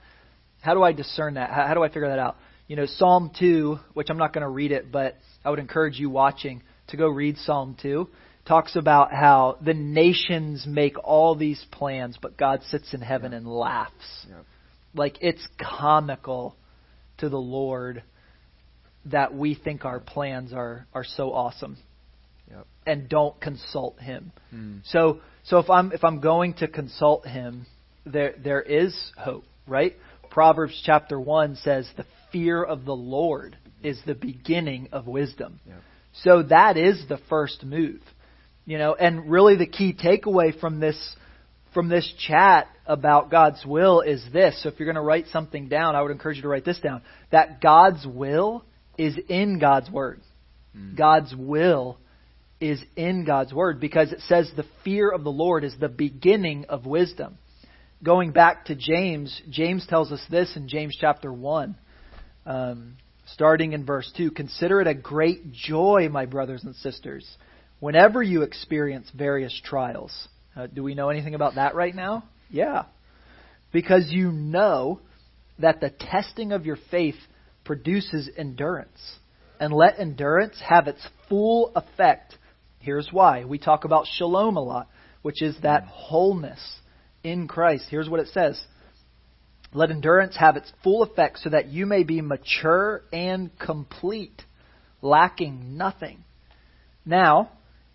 How 0.61 0.73
do 0.73 0.83
I 0.83 0.93
discern 0.93 1.33
that? 1.33 1.49
How, 1.49 1.67
how 1.67 1.73
do 1.73 1.83
I 1.83 1.89
figure 1.89 2.07
that 2.07 2.19
out? 2.19 2.37
You 2.67 2.75
know, 2.77 2.85
Psalm 2.85 3.31
2, 3.37 3.79
which 3.93 4.09
I'm 4.09 4.17
not 4.17 4.33
going 4.33 4.43
to 4.43 4.49
read 4.49 4.71
it, 4.71 4.91
but 4.91 5.17
I 5.43 5.49
would 5.49 5.59
encourage 5.59 5.99
you 5.99 6.09
watching 6.09 6.63
to 6.89 6.97
go 6.97 7.07
read 7.07 7.37
Psalm 7.37 7.75
2, 7.81 8.07
talks 8.47 8.75
about 8.75 9.11
how 9.11 9.57
the 9.63 9.73
nations 9.73 10.65
make 10.65 10.95
all 11.03 11.35
these 11.35 11.63
plans, 11.71 12.17
but 12.21 12.37
God 12.37 12.61
sits 12.69 12.93
in 12.93 13.01
heaven 13.01 13.33
and 13.33 13.47
laughs. 13.47 14.25
Yep. 14.27 14.45
Like, 14.95 15.17
it's 15.21 15.45
comical 15.59 16.55
to 17.17 17.29
the 17.29 17.37
Lord 17.37 18.03
that 19.05 19.33
we 19.33 19.53
think 19.53 19.85
our 19.85 19.99
plans 19.99 20.53
are, 20.53 20.87
are 20.93 21.03
so 21.03 21.31
awesome 21.33 21.77
Yep. 22.49 22.67
and 22.85 23.09
don't 23.09 23.39
consult 23.39 23.99
Him. 23.99 24.31
Mm. 24.53 24.81
So 24.85 25.19
so 25.49 25.57
if 25.57 25.69
I'm 25.69 25.91
if 25.91 26.03
I'm 26.03 26.19
going 26.19 26.53
to 26.55 26.67
consult 26.67 27.25
him, 27.25 27.65
there 28.05 28.35
there 28.37 28.61
is 28.61 28.95
hope, 29.17 29.45
right? 29.67 29.95
Proverbs 30.29 30.79
chapter 30.85 31.19
1 31.19 31.55
says 31.57 31.89
the 31.97 32.05
fear 32.31 32.63
of 32.63 32.85
the 32.85 32.95
Lord 32.95 33.57
is 33.81 33.99
the 34.05 34.13
beginning 34.13 34.89
of 34.91 35.07
wisdom. 35.07 35.59
Yep. 35.65 35.77
So 36.21 36.43
that 36.43 36.77
is 36.77 37.03
the 37.09 37.17
first 37.29 37.63
move. 37.63 38.01
You 38.65 38.77
know, 38.77 38.93
and 38.93 39.31
really 39.31 39.55
the 39.55 39.65
key 39.65 39.93
takeaway 39.93 40.57
from 40.59 40.79
this 40.79 41.15
from 41.73 41.89
this 41.89 42.11
chat 42.27 42.67
about 42.85 43.31
God's 43.31 43.65
will 43.65 44.01
is 44.01 44.23
this. 44.31 44.61
So 44.61 44.69
if 44.69 44.79
you're 44.79 44.85
going 44.85 44.95
to 44.95 45.01
write 45.01 45.27
something 45.31 45.67
down, 45.67 45.95
I 45.95 46.01
would 46.03 46.11
encourage 46.11 46.37
you 46.37 46.43
to 46.43 46.47
write 46.47 46.65
this 46.65 46.79
down. 46.79 47.01
That 47.31 47.59
God's 47.59 48.05
will 48.05 48.63
is 48.97 49.17
in 49.29 49.57
God's 49.57 49.89
word. 49.89 50.21
Mm. 50.75 50.95
God's 50.95 51.33
will 51.35 51.97
is 52.59 52.81
in 52.95 53.25
God's 53.25 53.53
word 53.53 53.79
because 53.79 54.11
it 54.11 54.19
says 54.27 54.51
the 54.55 54.65
fear 54.83 55.09
of 55.09 55.23
the 55.23 55.31
Lord 55.31 55.63
is 55.63 55.75
the 55.79 55.89
beginning 55.89 56.65
of 56.69 56.85
wisdom. 56.85 57.37
going 58.01 58.31
back 58.31 58.65
to 58.65 58.75
James, 58.75 59.41
James 59.49 59.85
tells 59.87 60.11
us 60.11 60.21
this 60.29 60.55
in 60.55 60.67
James 60.69 60.97
chapter 60.99 61.31
1, 61.31 61.75
um, 62.45 62.97
starting 63.33 63.73
in 63.73 63.85
verse 63.85 64.11
2 64.17 64.31
Consider 64.31 64.81
it 64.81 64.87
a 64.87 64.93
great 64.93 65.51
joy, 65.51 66.09
my 66.11 66.25
brothers 66.25 66.63
and 66.63 66.75
sisters, 66.77 67.25
whenever 67.79 68.21
you 68.23 68.43
experience 68.43 69.09
various 69.13 69.59
trials. 69.63 70.27
Uh, 70.55 70.67
do 70.67 70.83
we 70.83 70.95
know 70.95 71.09
anything 71.09 71.35
about 71.35 71.55
that 71.55 71.75
right 71.75 71.95
now? 71.95 72.23
Yeah. 72.49 72.85
Because 73.71 74.07
you 74.09 74.31
know 74.31 74.99
that 75.59 75.79
the 75.79 75.89
testing 75.89 76.51
of 76.51 76.65
your 76.65 76.77
faith 76.89 77.15
produces 77.63 78.29
endurance. 78.37 79.17
And 79.59 79.73
let 79.73 79.99
endurance 79.99 80.59
have 80.67 80.87
its 80.87 81.05
full 81.27 81.71
effect. 81.75 82.35
Here's 82.79 83.09
why. 83.11 83.43
We 83.45 83.59
talk 83.59 83.85
about 83.85 84.07
shalom 84.07 84.57
a 84.57 84.61
lot, 84.61 84.89
which 85.21 85.41
is 85.41 85.57
that 85.61 85.83
wholeness 85.83 86.79
in 87.23 87.47
Christ. 87.47 87.85
Here's 87.89 88.09
what 88.09 88.21
it 88.21 88.29
says 88.29 88.61
Let 89.73 89.91
endurance 89.91 90.37
have 90.37 90.55
its 90.55 90.71
full 90.83 91.03
effect 91.03 91.39
so 91.39 91.49
that 91.49 91.67
you 91.67 91.85
may 91.85 92.03
be 92.03 92.21
mature 92.21 93.03
and 93.11 93.51
complete, 93.59 94.43
lacking 95.01 95.77
nothing. 95.77 96.23
Now, 97.05 97.51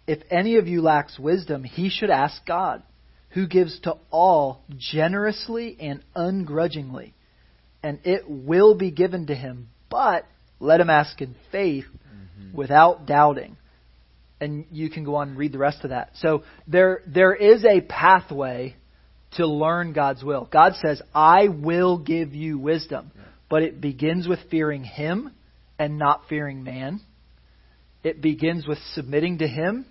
if 0.07 0.21
any 0.31 0.57
of 0.57 0.69
you 0.69 0.83
lacks 0.83 1.19
wisdom, 1.19 1.65
he 1.65 1.89
should 1.89 2.11
ask 2.11 2.45
God, 2.45 2.83
who 3.31 3.47
gives 3.47 3.81
to 3.81 3.97
all 4.11 4.63
generously 4.77 5.77
and 5.81 6.03
ungrudgingly, 6.15 7.15
and 7.83 8.01
it 8.05 8.25
will 8.29 8.75
be 8.75 8.91
given 8.91 9.27
to 9.27 9.35
him. 9.35 9.69
But 9.89 10.27
let 10.61 10.81
him 10.81 10.91
ask 10.91 11.21
in 11.21 11.35
faith 11.51 11.85
mm-hmm. 11.85 12.57
without 12.57 13.07
doubting. 13.07 13.57
And 14.41 14.67
you 14.71 14.91
can 14.91 15.05
go 15.05 15.17
on 15.17 15.31
and 15.31 15.39
read 15.39 15.53
the 15.53 15.59
rest 15.59 15.85
of 15.85 15.91
that. 15.91 16.11
So 16.17 16.43
there 16.67 17.03
there 17.07 17.35
is 17.35 17.65
a 17.65 17.81
pathway 17.81 18.77
to 19.37 19.47
learn 19.47 19.93
God's 19.93 20.23
will. 20.23 20.49
God 20.53 20.75
says, 20.85 21.01
I 21.15 21.49
will 21.49 21.99
give 21.99 22.35
you 22.35 22.59
wisdom. 22.59 23.11
Yeah. 23.15 23.23
But 23.49 23.63
it 23.63 23.81
begins 23.81 24.29
with 24.29 24.39
fearing 24.51 24.85
Him 24.85 25.33
and 25.79 25.99
not 25.99 26.23
fearing 26.29 26.63
man. 26.63 27.01
It 28.03 28.21
begins 28.21 28.67
with 28.67 28.79
submitting 28.93 29.39
to 29.39 29.49
Him 29.49 29.87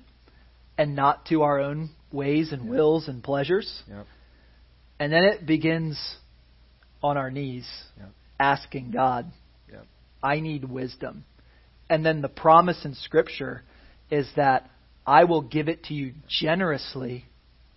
and 0.77 0.95
not 0.95 1.25
to 1.27 1.41
our 1.43 1.59
own 1.59 1.89
ways 2.11 2.51
and 2.51 2.65
yeah. 2.65 2.71
wills 2.71 3.07
and 3.07 3.23
pleasures. 3.23 3.83
Yeah. 3.89 4.03
And 4.99 5.11
then 5.11 5.23
it 5.23 5.45
begins 5.45 5.99
on 7.01 7.17
our 7.17 7.31
knees, 7.31 7.67
asking 8.39 8.91
God, 8.91 9.31
I 10.23 10.39
need 10.39 10.63
wisdom. 10.63 11.25
And 11.89 12.05
then 12.05 12.21
the 12.21 12.29
promise 12.29 12.85
in 12.85 12.95
Scripture 12.95 13.63
is 14.09 14.27
that 14.35 14.69
I 15.05 15.25
will 15.25 15.41
give 15.41 15.67
it 15.67 15.85
to 15.85 15.93
you 15.93 16.13
generously 16.27 17.25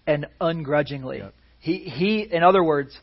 and 0.06 0.26
ungrudgingly. 0.40 1.22
He, 1.58 1.78
he, 1.78 2.20
in 2.22 2.42
other 2.42 2.62
words, 2.62 2.96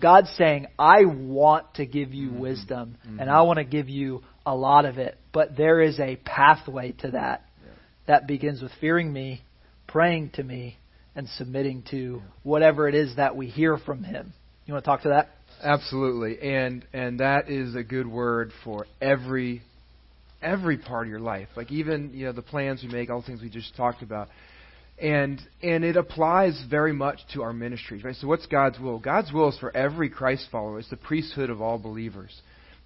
God's 0.00 0.30
saying, 0.36 0.66
I 0.78 1.04
want 1.04 1.74
to 1.74 1.86
give 1.86 2.12
you 2.12 2.28
mm-hmm. 2.28 2.40
wisdom 2.40 2.96
mm-hmm. 3.06 3.20
and 3.20 3.30
I 3.30 3.42
want 3.42 3.58
to 3.58 3.64
give 3.64 3.88
you 3.88 4.22
a 4.44 4.54
lot 4.54 4.84
of 4.84 4.98
it, 4.98 5.18
but 5.32 5.56
there 5.56 5.80
is 5.80 5.98
a 5.98 6.16
pathway 6.16 6.92
to 6.92 7.10
that 7.12 7.44
yeah. 7.64 7.72
that 8.06 8.26
begins 8.26 8.62
with 8.62 8.72
fearing 8.80 9.12
me, 9.12 9.42
praying 9.86 10.30
to 10.34 10.42
me, 10.42 10.78
and 11.14 11.28
submitting 11.30 11.82
to 11.90 11.96
yeah. 11.96 12.30
whatever 12.42 12.88
it 12.88 12.94
is 12.94 13.16
that 13.16 13.36
we 13.36 13.48
hear 13.48 13.76
from 13.76 14.04
Him. 14.04 14.32
You 14.66 14.74
want 14.74 14.84
to 14.84 14.90
talk 14.90 15.02
to 15.02 15.08
that? 15.08 15.30
Absolutely, 15.62 16.38
and 16.40 16.86
and 16.92 17.20
that 17.20 17.50
is 17.50 17.74
a 17.74 17.82
good 17.82 18.06
word 18.06 18.52
for 18.62 18.86
every 19.00 19.62
every 20.46 20.78
part 20.78 21.06
of 21.06 21.10
your 21.10 21.20
life. 21.20 21.48
Like 21.56 21.70
even 21.72 22.12
you 22.14 22.26
know 22.26 22.32
the 22.32 22.42
plans 22.42 22.82
we 22.82 22.88
make, 22.88 23.10
all 23.10 23.20
the 23.20 23.26
things 23.26 23.42
we 23.42 23.50
just 23.50 23.76
talked 23.76 24.02
about 24.02 24.28
and 24.98 25.40
and 25.62 25.84
it 25.84 25.96
applies 25.96 26.62
very 26.70 26.92
much 26.92 27.20
to 27.34 27.42
our 27.42 27.52
ministries, 27.52 28.02
right? 28.02 28.16
So, 28.16 28.26
what's 28.26 28.46
God's 28.46 28.78
will? 28.78 28.98
God's 28.98 29.32
will 29.32 29.50
is 29.50 29.58
for 29.58 29.74
every 29.76 30.08
Christ 30.08 30.48
follower. 30.50 30.78
It's 30.78 30.88
the 30.88 30.96
priesthood 30.96 31.50
of 31.50 31.60
all 31.60 31.78
believers. 31.78 32.34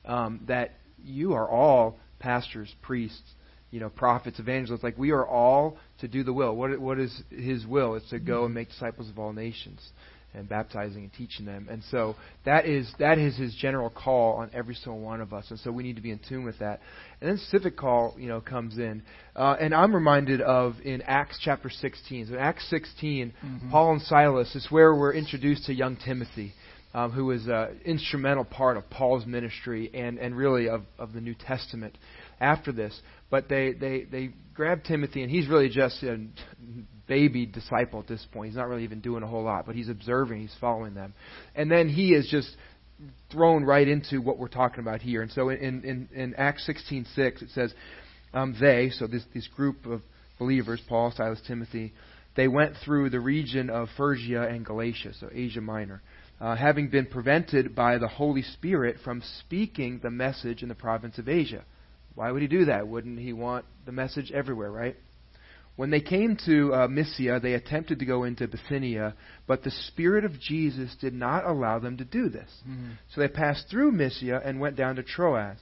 Um, 0.05 0.41
that 0.49 0.73
you 1.05 1.35
are 1.35 1.49
all 1.49 1.99
pastors, 2.19 2.75
priests, 2.83 3.23
you 3.71 3.79
know, 3.81 3.91
prophets, 3.91 4.41
evangelists. 4.41 4.83
Like 4.83 4.99
we 4.99 5.13
are 5.13 5.27
all 5.27 5.77
to 6.01 6.09
do 6.09 6.25
the 6.25 6.33
will. 6.33 6.57
What 6.57 6.81
what 6.81 6.99
is 6.99 7.23
His 7.31 7.65
will? 7.65 7.95
It's 7.95 8.11
to 8.11 8.19
go 8.19 8.45
and 8.45 8.55
make 8.55 8.71
disciples 8.71 9.09
of 9.09 9.19
all 9.19 9.33
nations 9.33 9.81
and 10.35 10.49
baptizing 10.49 11.03
and 11.03 11.13
teaching 11.13 11.47
them. 11.47 11.69
And 11.71 11.83
so 11.91 12.17
that 12.45 12.67
is 12.67 12.91
that 12.99 13.19
is 13.19 13.37
his 13.37 13.55
general 13.55 13.91
call 13.91 14.35
on 14.35 14.51
every 14.53 14.75
single 14.75 15.01
one 15.01 15.21
of 15.21 15.33
us. 15.33 15.47
And 15.51 15.59
so 15.61 15.71
we 15.73 15.83
need 15.83 15.97
to 15.97 16.03
be 16.03 16.11
in 16.11 16.21
tune 16.29 16.45
with 16.45 16.59
that. 16.61 16.81
And 17.21 17.31
then 17.31 17.39
civic 17.51 17.77
call, 17.77 18.15
you 18.19 18.29
know, 18.29 18.41
comes 18.41 18.79
in. 18.79 19.03
Uh, 19.35 19.57
and 19.61 19.75
I'm 19.75 19.95
reminded 19.95 20.41
of 20.41 20.75
in 20.85 21.03
Acts 21.03 21.39
chapter 21.43 21.71
16. 21.71 22.27
So 22.29 22.35
in 22.35 22.39
Acts 22.39 22.69
16, 22.71 23.33
mm-hmm. 23.45 23.71
Paul 23.71 23.93
and 23.93 24.03
Silas 24.03 24.55
is 24.55 24.67
where 24.71 24.95
we're 24.95 25.15
introduced 25.15 25.67
to 25.67 25.75
young 25.75 25.97
Timothy. 25.97 26.55
Um, 26.93 27.13
who 27.13 27.27
was 27.27 27.47
an 27.47 27.83
instrumental 27.85 28.45
part 28.45 28.77
of 28.77 28.91
Paul's 28.91 29.25
ministry 29.25 29.89
and, 29.95 30.19
and 30.19 30.37
really 30.37 30.69
of, 30.69 30.83
of 30.99 31.13
the 31.13 31.21
New 31.21 31.37
Testament 31.37 31.97
after 32.41 32.73
this. 32.73 33.01
But 33.31 33.49
they, 33.49 33.75
they, 33.75 34.03
they 34.11 34.31
grab 34.55 34.83
Timothy, 34.83 35.23
and 35.23 35.31
he's 35.31 35.47
really 35.47 35.69
just 35.69 36.03
a 36.03 36.19
baby 37.11 37.45
disciple 37.45 37.99
at 37.99 38.07
this 38.07 38.25
point. 38.33 38.51
He's 38.51 38.57
not 38.57 38.69
really 38.69 38.85
even 38.85 39.01
doing 39.01 39.25
a 39.25 39.27
whole 39.27 39.43
lot, 39.43 39.67
but 39.67 39.75
he's 39.75 39.89
observing, 39.89 40.43
he's 40.43 40.55
following 40.61 40.95
them. 40.95 41.13
And 41.57 41.69
then 41.69 41.89
he 41.89 42.15
is 42.15 42.29
just 42.31 42.49
thrown 43.33 43.65
right 43.65 43.89
into 43.89 44.21
what 44.23 44.39
we're 44.39 44.47
talking 44.47 44.79
about 44.79 45.03
here. 45.03 45.21
And 45.21 45.31
so 45.33 45.49
in, 45.49 45.83
in, 45.83 46.09
in 46.15 46.35
Acts 46.37 46.71
16.6, 46.71 47.43
it 47.43 47.51
says, 47.51 47.75
um, 48.33 48.55
they, 48.61 48.91
so 48.91 49.09
this, 49.09 49.25
this 49.35 49.49
group 49.49 49.87
of 49.87 50.03
believers, 50.39 50.81
Paul, 50.89 51.13
Silas, 51.17 51.41
Timothy, 51.49 51.93
they 52.37 52.47
went 52.47 52.77
through 52.85 53.11
the 53.11 53.19
region 53.19 53.71
of 53.71 53.89
Phrygia 53.97 54.43
and 54.43 54.65
Galatia, 54.65 55.13
so 55.19 55.29
Asia 55.33 55.61
Minor, 55.61 56.03
uh, 56.41 56.55
having 56.55 56.91
been 56.91 57.07
prevented 57.07 57.75
by 57.75 57.99
the 57.99 58.07
Holy 58.07 58.43
Spirit 58.43 58.99
from 59.03 59.21
speaking 59.41 59.99
the 60.01 60.13
message 60.13 60.63
in 60.63 60.69
the 60.69 60.77
province 60.77 61.19
of 61.19 61.29
Asia. 61.29 61.65
Why 62.15 62.31
would 62.31 62.41
he 62.41 62.47
do 62.47 62.67
that? 62.67 62.87
Wouldn't 62.87 63.19
he 63.19 63.33
want 63.33 63.65
the 63.85 63.93
message 63.93 64.31
everywhere, 64.31 64.71
right? 64.71 64.97
When 65.81 65.89
they 65.89 66.03
came 66.03 66.37
to 66.45 66.75
uh, 66.75 66.89
Mysia, 66.89 67.41
they 67.41 67.55
attempted 67.55 68.01
to 68.01 68.05
go 68.05 68.25
into 68.25 68.47
Bithynia, 68.47 69.15
but 69.47 69.63
the 69.63 69.71
Spirit 69.71 70.27
of 70.27 70.39
Jesus 70.39 70.95
did 71.01 71.15
not 71.15 71.47
allow 71.47 71.79
them 71.79 71.97
to 71.97 72.05
do 72.05 72.29
this. 72.29 72.51
Mm-hmm. 72.69 72.91
So 73.15 73.23
they 73.23 73.29
passed 73.29 73.71
through 73.71 73.93
Mysia 73.93 74.43
and 74.45 74.61
went 74.61 74.77
down 74.77 74.97
to 74.97 75.03
Troas. 75.03 75.57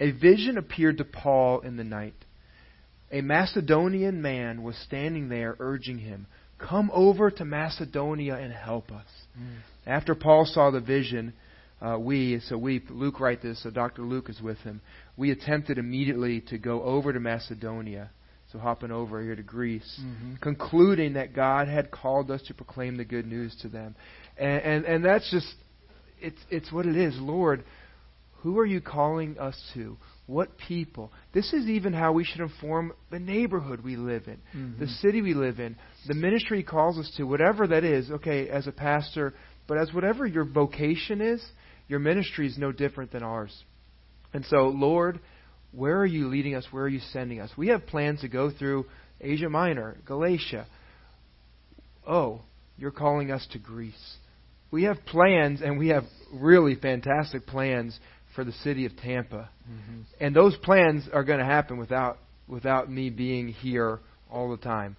A 0.00 0.10
vision 0.10 0.58
appeared 0.58 0.98
to 0.98 1.04
Paul 1.04 1.60
in 1.60 1.76
the 1.76 1.84
night. 1.84 2.16
A 3.12 3.20
Macedonian 3.20 4.20
man 4.20 4.64
was 4.64 4.74
standing 4.78 5.28
there 5.28 5.54
urging 5.60 5.98
him, 5.98 6.26
Come 6.58 6.90
over 6.92 7.30
to 7.30 7.44
Macedonia 7.44 8.34
and 8.34 8.52
help 8.52 8.90
us. 8.90 9.06
Mm. 9.38 9.58
After 9.86 10.16
Paul 10.16 10.46
saw 10.46 10.72
the 10.72 10.80
vision, 10.80 11.32
uh, 11.80 11.96
we, 12.00 12.40
so 12.48 12.58
we, 12.58 12.82
Luke 12.90 13.20
write 13.20 13.40
this, 13.40 13.62
so 13.62 13.70
Dr. 13.70 14.02
Luke 14.02 14.28
is 14.28 14.40
with 14.40 14.58
him, 14.58 14.80
we 15.16 15.30
attempted 15.30 15.78
immediately 15.78 16.40
to 16.48 16.58
go 16.58 16.82
over 16.82 17.12
to 17.12 17.20
Macedonia, 17.20 18.10
so 18.54 18.60
hopping 18.60 18.92
over 18.92 19.20
here 19.20 19.34
to 19.34 19.42
Greece, 19.42 20.00
mm-hmm. 20.00 20.36
concluding 20.36 21.14
that 21.14 21.34
God 21.34 21.66
had 21.66 21.90
called 21.90 22.30
us 22.30 22.40
to 22.46 22.54
proclaim 22.54 22.96
the 22.96 23.04
good 23.04 23.26
news 23.26 23.54
to 23.62 23.68
them. 23.68 23.96
And, 24.38 24.62
and, 24.62 24.84
and 24.84 25.04
that's 25.04 25.28
just, 25.30 25.52
it's, 26.20 26.38
it's 26.50 26.72
what 26.72 26.86
it 26.86 26.96
is. 26.96 27.14
Lord, 27.18 27.64
who 28.38 28.58
are 28.58 28.66
you 28.66 28.80
calling 28.80 29.38
us 29.38 29.60
to? 29.74 29.96
What 30.26 30.56
people? 30.56 31.12
This 31.32 31.52
is 31.52 31.66
even 31.66 31.92
how 31.92 32.12
we 32.12 32.24
should 32.24 32.40
inform 32.40 32.92
the 33.10 33.18
neighborhood 33.18 33.82
we 33.82 33.96
live 33.96 34.22
in, 34.26 34.36
mm-hmm. 34.56 34.80
the 34.80 34.86
city 34.86 35.20
we 35.20 35.34
live 35.34 35.58
in, 35.58 35.76
the 36.06 36.14
ministry 36.14 36.58
He 36.58 36.64
calls 36.64 36.96
us 36.96 37.12
to, 37.16 37.24
whatever 37.24 37.66
that 37.66 37.84
is. 37.84 38.10
Okay, 38.10 38.48
as 38.48 38.66
a 38.66 38.72
pastor, 38.72 39.34
but 39.66 39.78
as 39.78 39.92
whatever 39.92 40.26
your 40.26 40.44
vocation 40.44 41.20
is, 41.20 41.44
your 41.88 41.98
ministry 41.98 42.46
is 42.46 42.56
no 42.56 42.70
different 42.70 43.10
than 43.10 43.22
ours. 43.22 43.54
And 44.32 44.44
so, 44.46 44.68
Lord, 44.68 45.20
where 45.74 45.98
are 45.98 46.06
you 46.06 46.28
leading 46.28 46.54
us? 46.54 46.66
Where 46.70 46.84
are 46.84 46.88
you 46.88 47.00
sending 47.12 47.40
us? 47.40 47.50
We 47.56 47.68
have 47.68 47.86
plans 47.86 48.20
to 48.20 48.28
go 48.28 48.50
through 48.50 48.86
Asia 49.20 49.48
Minor, 49.48 49.96
Galatia. 50.06 50.66
Oh, 52.06 52.42
you're 52.76 52.90
calling 52.90 53.30
us 53.30 53.46
to 53.52 53.58
Greece. 53.58 54.16
We 54.70 54.84
have 54.84 55.04
plans, 55.06 55.62
and 55.62 55.78
we 55.78 55.88
have 55.88 56.04
really 56.32 56.74
fantastic 56.74 57.46
plans 57.46 57.98
for 58.34 58.44
the 58.44 58.52
city 58.52 58.86
of 58.86 58.96
Tampa. 58.96 59.48
Mm-hmm. 59.70 60.00
And 60.20 60.34
those 60.34 60.56
plans 60.56 61.08
are 61.12 61.24
going 61.24 61.38
to 61.38 61.44
happen 61.44 61.78
without 61.78 62.18
without 62.46 62.90
me 62.90 63.08
being 63.08 63.48
here 63.48 64.00
all 64.30 64.50
the 64.50 64.58
time. 64.58 64.96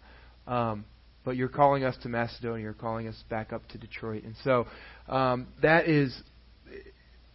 Um, 0.48 0.86
but 1.24 1.36
you're 1.36 1.50
calling 1.50 1.84
us 1.84 1.96
to 2.04 2.10
Macedonia. 2.10 2.64
You're 2.64 2.74
calling 2.74 3.08
us 3.08 3.24
back 3.30 3.52
up 3.52 3.68
to 3.70 3.78
Detroit. 3.78 4.24
And 4.24 4.36
so 4.44 4.68
um, 5.08 5.48
that 5.62 5.88
is 5.88 6.16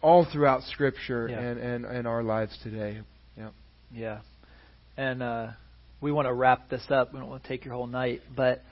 all 0.01 0.25
throughout 0.31 0.63
Scripture 0.63 1.27
yeah. 1.29 1.39
and, 1.39 1.59
and, 1.59 1.85
and 1.85 2.07
our 2.07 2.23
lives 2.23 2.57
today. 2.63 3.01
Yeah. 3.37 3.49
Yeah. 3.93 4.19
And 4.97 5.23
uh, 5.23 5.47
we 5.99 6.11
want 6.11 6.27
to 6.27 6.33
wrap 6.33 6.69
this 6.69 6.83
up. 6.89 7.13
We 7.13 7.19
don't 7.19 7.29
want 7.29 7.43
to 7.43 7.49
take 7.49 7.65
your 7.65 7.73
whole 7.73 7.87
night. 7.87 8.21
But, 8.35 8.63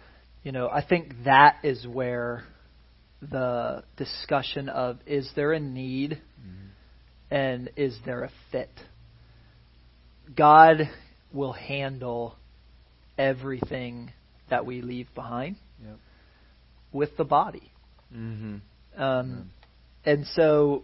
you 0.43 0.51
know, 0.51 0.69
I 0.69 0.83
think 0.83 1.13
that 1.25 1.57
is 1.63 1.85
where 1.87 2.43
the 3.21 3.83
discussion 3.97 4.69
of 4.69 4.97
is 5.05 5.29
there 5.35 5.51
a 5.51 5.59
need 5.59 6.21
mm-hmm. 6.39 7.33
and 7.33 7.69
is 7.75 7.97
there 8.05 8.23
a 8.23 8.31
fit? 8.51 8.71
God 10.35 10.89
will 11.33 11.53
handle 11.53 12.35
everything 13.17 14.11
that 14.49 14.65
we 14.65 14.81
leave 14.81 15.13
behind 15.13 15.57
yep. 15.83 15.97
with 16.91 17.15
the 17.17 17.23
body. 17.23 17.71
Mm-hmm. 18.15 19.01
Um, 19.01 19.51
and 20.05 20.25
so, 20.35 20.83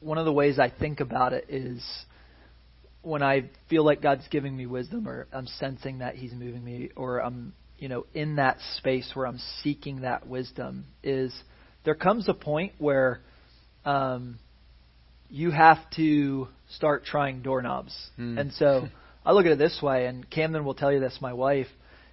one 0.00 0.18
of 0.18 0.24
the 0.24 0.32
ways 0.32 0.58
I 0.58 0.70
think 0.70 1.00
about 1.00 1.32
it 1.32 1.46
is 1.48 1.84
when 3.02 3.22
I 3.22 3.50
feel 3.70 3.84
like 3.84 4.02
God's 4.02 4.26
giving 4.28 4.56
me 4.56 4.66
wisdom, 4.66 5.08
or 5.08 5.26
I'm 5.32 5.46
sensing 5.46 5.98
that 5.98 6.16
He's 6.16 6.32
moving 6.32 6.64
me, 6.64 6.90
or 6.96 7.18
I'm, 7.18 7.52
you 7.78 7.88
know, 7.88 8.06
in 8.14 8.36
that 8.36 8.58
space 8.76 9.10
where 9.14 9.26
I'm 9.26 9.40
seeking 9.62 10.02
that 10.02 10.26
wisdom, 10.26 10.84
is 11.02 11.34
there 11.84 11.94
comes 11.94 12.28
a 12.28 12.34
point 12.34 12.72
where 12.78 13.20
um, 13.84 14.38
you 15.30 15.50
have 15.50 15.78
to 15.96 16.48
start 16.74 17.04
trying 17.04 17.42
doorknobs. 17.42 17.94
Hmm. 18.16 18.38
And 18.38 18.52
so 18.54 18.88
I 19.24 19.32
look 19.32 19.46
at 19.46 19.52
it 19.52 19.58
this 19.58 19.80
way, 19.82 20.06
and 20.06 20.28
Camden 20.28 20.64
will 20.64 20.74
tell 20.74 20.92
you 20.92 21.00
this, 21.00 21.18
my 21.20 21.32
wife, 21.32 21.68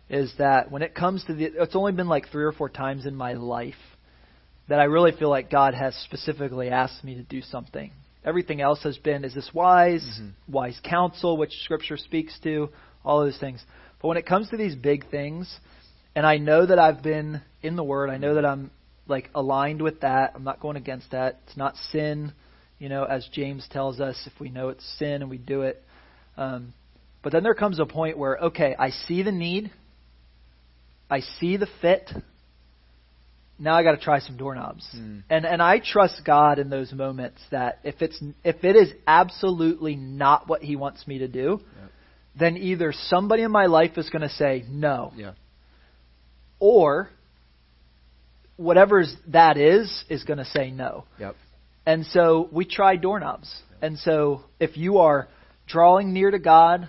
is 0.10 0.32
that 0.38 0.72
when 0.72 0.82
it 0.82 0.94
comes 0.94 1.24
to 1.26 1.34
the, 1.34 1.46
it's 1.46 1.76
only 1.76 1.92
been 1.92 2.08
like 2.08 2.30
three 2.30 2.44
or 2.44 2.52
four 2.52 2.70
times 2.70 3.06
in 3.06 3.16
my 3.16 3.34
life 3.34 3.74
that 4.68 4.80
I 4.80 4.86
really 4.86 5.12
feel 5.12 5.30
like 5.30 5.52
God 5.52 5.74
has 5.74 5.96
specifically 6.06 6.70
asked 6.70 7.04
me 7.04 7.16
to 7.16 7.24
do 7.24 7.42
something. 7.42 7.92
Everything 8.24 8.60
else 8.62 8.82
has 8.84 8.98
been, 8.98 9.24
is 9.24 9.36
this 9.36 9.52
wise? 9.54 10.04
Mm-hmm. 10.04 10.52
Wise 10.52 10.80
counsel, 10.84 11.38
which 11.38 11.52
Scripture 11.64 11.98
speaks 11.98 12.38
to, 12.44 12.70
all 13.04 13.24
those 13.24 13.38
things. 13.38 13.64
But 14.02 14.08
when 14.08 14.18
it 14.18 14.26
comes 14.26 14.50
to 14.50 14.58
these 14.58 14.76
big 14.76 15.10
things, 15.10 15.60
and 16.16 16.26
I 16.26 16.38
know 16.38 16.66
that 16.66 16.80
I've 16.80 17.04
been 17.04 17.42
in 17.62 17.76
the 17.76 17.84
Word, 17.84 18.10
I 18.10 18.18
know 18.18 18.36
that 18.36 18.46
I'm 18.46 18.72
like 19.08 19.30
aligned 19.36 19.82
with 19.82 20.02
that. 20.02 20.32
I'm 20.36 20.44
not 20.44 20.60
going 20.60 20.78
against 20.78 21.12
that. 21.12 21.40
It's 21.48 21.58
not 21.58 21.76
sin, 21.92 22.34
you 22.80 22.90
know, 22.90 23.04
as 23.04 23.28
James 23.32 23.68
tells 23.70 24.00
us. 24.00 24.18
If 24.26 24.40
we 24.40 24.50
know 24.50 24.70
it's 24.70 24.86
sin 24.98 25.22
and 25.22 25.30
we 25.30 25.38
do 25.38 25.62
it, 25.62 25.84
um, 26.38 26.74
but 27.22 27.32
then 27.32 27.44
there 27.44 27.54
comes 27.54 27.80
a 27.80 27.86
point 27.86 28.18
where 28.18 28.38
okay, 28.38 28.76
I 28.78 28.90
see 28.90 29.22
the 29.22 29.32
need, 29.32 29.72
I 31.10 31.20
see 31.20 31.58
the 31.58 31.68
fit. 31.82 32.10
Now 33.58 33.76
I 33.76 33.84
got 33.84 33.92
to 33.92 33.98
try 34.04 34.20
some 34.20 34.36
doorknobs, 34.38 34.86
Mm. 34.94 35.24
and 35.30 35.46
and 35.46 35.62
I 35.62 35.80
trust 35.80 36.24
God 36.26 36.60
in 36.60 36.70
those 36.70 36.92
moments 36.92 37.42
that 37.52 37.80
if 37.84 38.02
it's 38.02 38.22
if 38.44 38.64
it 38.64 38.76
is 38.76 38.92
absolutely 39.08 39.96
not 39.96 40.48
what 40.50 40.62
He 40.62 40.76
wants 40.76 41.08
me 41.08 41.20
to 41.20 41.28
do, 41.30 41.62
Yep. 41.62 41.92
then 42.38 42.58
either 42.58 42.92
somebody 42.92 43.44
in 43.44 43.52
my 43.52 43.68
life 43.68 43.98
is 43.98 44.10
going 44.10 44.24
to 44.24 44.30
say 44.30 44.66
no, 44.70 45.14
Yeah. 45.16 45.32
or 46.60 47.10
whatever 48.58 49.04
that 49.28 49.58
is 49.58 50.04
is 50.10 50.24
going 50.24 50.38
to 50.40 50.46
say 50.46 50.72
no. 50.72 51.06
Yep. 51.20 51.36
And 51.86 52.06
so 52.08 52.50
we 52.52 52.66
try 52.66 52.96
doorknobs. 52.96 53.54
And 53.82 54.00
so 54.00 54.44
if 54.60 54.78
you 54.78 55.00
are 55.00 55.28
drawing 55.68 56.14
near 56.14 56.32
to 56.32 56.40
God, 56.40 56.88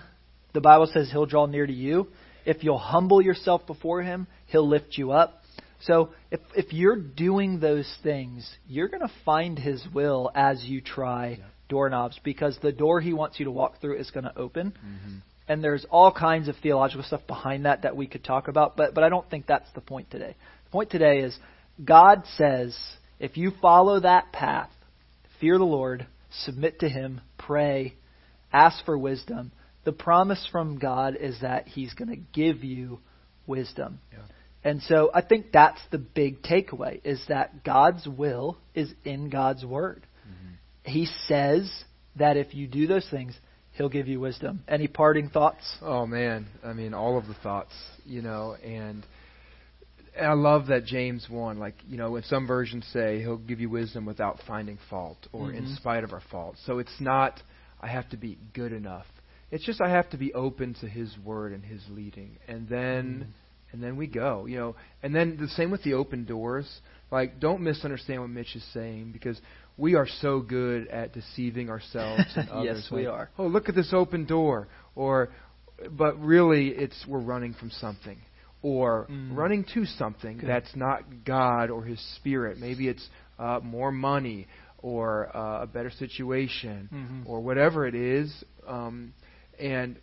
the 0.53 0.61
Bible 0.61 0.87
says 0.87 1.09
He'll 1.11 1.25
draw 1.25 1.45
near 1.45 1.67
to 1.67 1.73
you. 1.73 2.07
If 2.45 2.63
you'll 2.63 2.77
humble 2.77 3.21
yourself 3.21 3.67
before 3.67 4.01
Him, 4.01 4.27
He'll 4.47 4.67
lift 4.67 4.97
you 4.97 5.11
up. 5.11 5.41
So 5.81 6.09
if 6.31 6.39
if 6.55 6.73
you're 6.73 6.95
doing 6.95 7.59
those 7.59 7.91
things, 8.03 8.49
you're 8.67 8.87
going 8.87 9.07
to 9.07 9.13
find 9.25 9.57
His 9.57 9.83
will 9.93 10.31
as 10.33 10.63
you 10.63 10.81
try 10.81 11.39
doorknobs 11.69 12.19
because 12.23 12.57
the 12.61 12.71
door 12.71 12.99
He 13.01 13.13
wants 13.13 13.39
you 13.39 13.45
to 13.45 13.51
walk 13.51 13.79
through 13.79 13.97
is 13.97 14.09
going 14.11 14.23
to 14.23 14.37
open. 14.37 14.71
Mm-hmm. 14.71 15.17
And 15.49 15.63
there's 15.63 15.85
all 15.89 16.11
kinds 16.11 16.49
of 16.49 16.55
theological 16.61 17.03
stuff 17.03 17.21
behind 17.27 17.65
that 17.65 17.83
that 17.83 17.95
we 17.95 18.07
could 18.07 18.23
talk 18.23 18.47
about, 18.47 18.75
but 18.75 18.93
but 18.93 19.03
I 19.03 19.09
don't 19.09 19.29
think 19.29 19.45
that's 19.45 19.71
the 19.73 19.81
point 19.81 20.09
today. 20.11 20.35
The 20.65 20.71
point 20.71 20.89
today 20.89 21.19
is 21.19 21.37
God 21.83 22.23
says 22.37 22.77
if 23.19 23.37
you 23.37 23.51
follow 23.61 23.99
that 23.99 24.31
path, 24.31 24.71
fear 25.39 25.57
the 25.57 25.63
Lord, 25.63 26.07
submit 26.43 26.79
to 26.79 26.89
Him, 26.89 27.21
pray, 27.37 27.95
ask 28.51 28.83
for 28.85 28.97
wisdom. 28.97 29.51
The 29.85 29.91
promise 29.93 30.47
from 30.51 30.79
God 30.79 31.15
is 31.15 31.39
that 31.41 31.67
He's 31.67 31.93
going 31.93 32.09
to 32.09 32.21
give 32.33 32.63
you 32.63 32.99
wisdom. 33.45 33.99
Yeah. 34.11 34.19
And 34.67 34.81
so 34.81 35.09
I 35.13 35.21
think 35.21 35.53
that's 35.53 35.79
the 35.91 35.97
big 35.97 36.41
takeaway 36.41 36.99
is 37.05 37.21
that 37.29 37.63
God's 37.63 38.05
will 38.05 38.57
is 38.75 38.91
in 39.05 39.29
God's 39.29 39.63
word. 39.63 40.05
He 40.83 41.05
says 41.27 41.71
that 42.17 42.35
if 42.35 42.53
you 42.53 42.67
do 42.67 42.85
those 42.85 43.07
things, 43.09 43.33
he'll 43.71 43.87
give 43.87 44.09
you 44.09 44.19
wisdom. 44.19 44.63
Any 44.67 44.87
parting 44.87 45.29
thoughts? 45.29 45.63
Oh 45.81 46.05
man, 46.05 46.47
I 46.65 46.73
mean 46.73 46.93
all 46.93 47.17
of 47.17 47.27
the 47.27 47.33
thoughts, 47.35 47.73
you 48.05 48.21
know, 48.21 48.57
and 48.61 49.05
I 50.21 50.33
love 50.33 50.67
that 50.67 50.83
James 50.83 51.27
one, 51.29 51.59
like 51.59 51.75
you 51.87 51.95
know, 51.95 52.11
when 52.11 52.23
some 52.23 52.45
versions 52.45 52.85
say 52.91 53.21
he'll 53.21 53.37
give 53.37 53.61
you 53.61 53.69
wisdom 53.69 54.05
without 54.05 54.41
finding 54.45 54.79
fault 54.89 55.27
or 55.31 55.53
in 55.53 55.63
Mhm. 55.63 55.77
spite 55.77 56.03
of 56.03 56.11
our 56.11 56.23
faults. 56.29 56.59
So 56.65 56.79
it's 56.79 56.99
not 56.99 57.41
I 57.79 57.87
have 57.87 58.09
to 58.09 58.17
be 58.17 58.37
good 58.53 58.73
enough. 58.73 59.07
It's 59.49 59.63
just 59.63 59.79
I 59.79 59.89
have 59.89 60.09
to 60.09 60.17
be 60.17 60.33
open 60.33 60.73
to 60.81 60.89
His 60.89 61.17
word 61.19 61.53
and 61.53 61.63
His 61.63 61.87
leading, 61.89 62.37
and 62.49 62.67
then 62.67 63.33
and 63.77 63.83
then 63.83 63.95
we 63.95 64.07
go, 64.07 64.47
you 64.47 64.57
know. 64.57 64.75
And 65.03 65.13
then 65.13 65.37
the 65.39 65.47
same 65.49 65.69
with 65.69 65.83
the 65.83 65.93
open 65.93 66.25
doors. 66.25 66.67
Like, 67.11 67.39
don't 67.39 67.61
misunderstand 67.61 68.21
what 68.21 68.31
Mitch 68.31 68.55
is 68.55 68.65
saying 68.73 69.11
because 69.13 69.39
we 69.77 69.93
are 69.93 70.07
so 70.21 70.39
good 70.41 70.87
at 70.87 71.13
deceiving 71.13 71.69
ourselves 71.69 72.23
and 72.35 72.49
others. 72.51 72.81
Yes, 72.81 72.91
we 72.91 73.07
Like, 73.07 73.13
are. 73.13 73.29
Oh, 73.37 73.45
look 73.45 73.69
at 73.69 73.75
this 73.75 73.93
open 73.93 74.25
door, 74.25 74.67
or 74.95 75.29
but 75.91 76.19
really 76.19 76.69
it's 76.69 77.05
we're 77.07 77.19
running 77.19 77.53
from 77.53 77.69
something 77.69 78.17
or 78.63 79.05
Mm. 79.11 79.37
running 79.37 79.63
to 79.75 79.85
something 79.85 80.39
Good. 80.39 80.49
that's 80.49 80.75
not 80.75 81.03
God 81.23 81.69
or 81.69 81.83
His 81.83 81.99
Spirit. 82.15 82.57
Maybe 82.59 82.87
it's 82.87 83.07
uh, 83.37 83.59
more 83.63 83.91
money 83.91 84.47
or 84.79 85.29
uh, 85.37 85.61
a 85.61 85.67
better 85.67 85.91
situation 85.91 86.89
Mhm. 86.91 87.29
or 87.29 87.41
whatever 87.41 87.85
it 87.85 87.93
is. 87.93 88.33
Um, 88.67 89.13
and 89.59 89.97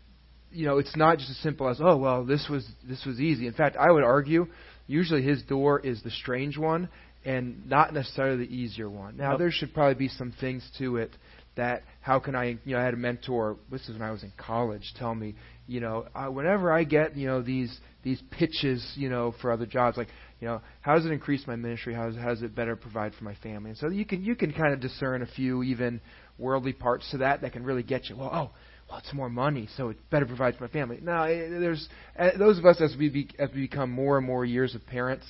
you 0.55 0.67
know, 0.67 0.79
it's 0.79 0.97
not 0.97 1.19
just 1.19 1.31
as 1.31 1.37
simple 1.39 1.69
as 1.69 1.81
oh 1.83 1.97
well, 1.97 2.25
this 2.25 2.49
was 2.49 2.67
this 2.89 3.05
was 3.05 3.21
easy. 3.21 3.47
In 3.47 3.53
fact, 3.53 3.77
I 3.77 3.91
would 3.91 4.05
argue 4.05 4.47
usually 4.87 5.23
His 5.23 5.43
door 5.43 5.81
is 5.81 6.03
the 6.03 6.11
strange 6.11 6.57
one 6.57 6.89
and 7.25 7.67
not 7.69 7.95
necessarily 7.95 8.47
the 8.47 8.55
easier 8.55 8.89
one. 8.89 9.17
Now 9.17 9.31
Nope. 9.31 9.39
there 9.39 9.51
should 9.51 9.73
probably 9.73 9.95
be 9.95 10.09
some 10.09 10.33
things 10.41 10.69
to 10.79 10.97
it 10.97 11.11
that 11.57 11.83
how 12.01 12.19
can 12.19 12.35
I 12.35 12.59
you 12.65 12.75
know 12.75 12.79
I 12.79 12.85
had 12.85 12.95
a 12.95 12.99
mentor 12.99 13.57
this 13.71 13.83
is 13.89 13.99
when 13.99 14.03
I 14.03 14.11
was 14.11 14.23
in 14.23 14.33
college 14.37 14.93
tell 14.97 15.15
me 15.15 15.35
you 15.67 15.81
know 15.81 16.07
uh, 16.15 16.27
whenever 16.27 16.73
I 16.73 16.85
get 16.85 17.17
you 17.17 17.27
know 17.27 17.43
these 17.43 17.79
these 18.03 18.21
pitches 18.31 18.85
you 18.97 19.09
know 19.09 19.35
for 19.41 19.53
other 19.53 19.67
jobs 19.67 19.97
like 19.97 20.09
you 20.41 20.49
know 20.49 20.61
how 20.81 20.97
does 20.97 21.07
it 21.07 21.13
increase 21.13 21.47
my 21.47 21.57
ministry 21.57 21.95
how 21.95 22.09
does, 22.09 22.17
how 22.17 22.29
does 22.29 22.43
it 22.43 22.55
better 22.55 22.77
provide 22.77 23.15
for 23.15 23.25
my 23.25 23.35
family 23.37 23.71
and 23.71 23.79
so 23.79 23.89
you 23.89 24.05
can 24.05 24.25
you 24.25 24.35
can 24.35 24.53
kind 24.53 24.75
of 24.75 24.81
discern 24.81 25.23
a 25.23 25.27
few 25.27 25.63
even 25.63 26.01
worldly 26.39 26.73
parts 26.73 27.09
to 27.13 27.19
that 27.19 27.41
that 27.43 27.53
can 27.53 27.63
really 27.65 27.85
get 27.85 28.09
you 28.09 28.17
well 28.17 28.31
oh 28.33 28.51
well 28.95 29.03
it's 29.05 29.13
more 29.15 29.29
money 29.31 29.69
so 29.77 29.89
it 29.89 29.97
better 30.11 30.27
provides 30.27 30.57
my 30.61 30.69
family. 30.69 30.99
No 31.03 31.23
eh, 31.23 31.49
there's 31.49 31.89
uh, 32.19 32.31
those 32.39 32.59
of 32.59 32.65
us 32.67 32.81
as 32.81 32.95
we 32.99 33.09
be, 33.09 33.29
as 33.39 33.51
we 33.55 33.63
become 33.63 33.91
more 33.91 34.19
and 34.19 34.27
more 34.27 34.45
years 34.45 34.75
of 34.75 34.87
parents 34.87 35.25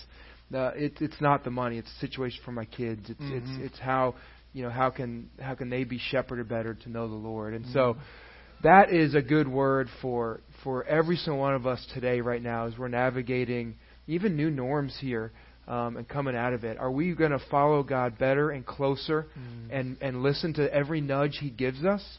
uh, 0.55 0.71
it, 0.75 0.93
it's 1.01 1.21
not 1.21 1.43
the 1.45 1.51
money 1.51 1.79
it's 1.79 1.89
the 2.01 2.07
situation 2.07 2.41
for 2.45 2.53
my 2.53 2.65
kids. 2.67 3.09
It's 3.09 3.21
Mhm. 3.21 3.39
it's 3.39 3.73
it's 3.73 3.79
how 3.79 4.15
you 4.53 4.62
know 4.62 4.71
how 4.71 4.91
can 4.91 5.31
how 5.41 5.55
can 5.55 5.71
they 5.71 5.85
be 5.85 5.99
shepherded 5.99 6.49
better 6.49 6.75
to 6.75 6.89
know 6.89 7.09
the 7.09 7.15
Lord? 7.15 7.55
And 7.55 7.67
so 7.73 7.97
that 8.62 8.93
is 8.93 9.15
a 9.15 9.23
good 9.23 9.49
word 9.49 9.89
for 10.01 10.41
for 10.62 10.85
every 10.85 11.17
single 11.17 11.41
one 11.41 11.55
of 11.55 11.67
us 11.67 11.85
today 11.95 12.21
right 12.21 12.43
now 12.43 12.67
as 12.67 12.79
we're 12.79 12.89
navigating 12.89 13.75
even 14.07 14.37
new 14.37 14.51
norms 14.51 14.97
here 15.01 15.33
um, 15.67 15.97
and 15.97 16.07
coming 16.09 16.37
out 16.37 16.53
of 16.53 16.62
it. 16.65 16.79
Are 16.79 16.91
we 16.91 17.15
going 17.15 17.31
to 17.33 17.43
follow 17.51 17.83
God 17.83 18.19
better 18.19 18.51
and 18.51 18.65
closer 18.65 19.27
Mm. 19.37 19.69
and 19.71 19.97
and 20.03 20.23
listen 20.23 20.53
to 20.55 20.73
every 20.73 21.01
nudge 21.01 21.39
he 21.41 21.51
gives 21.51 21.85
us 21.85 22.19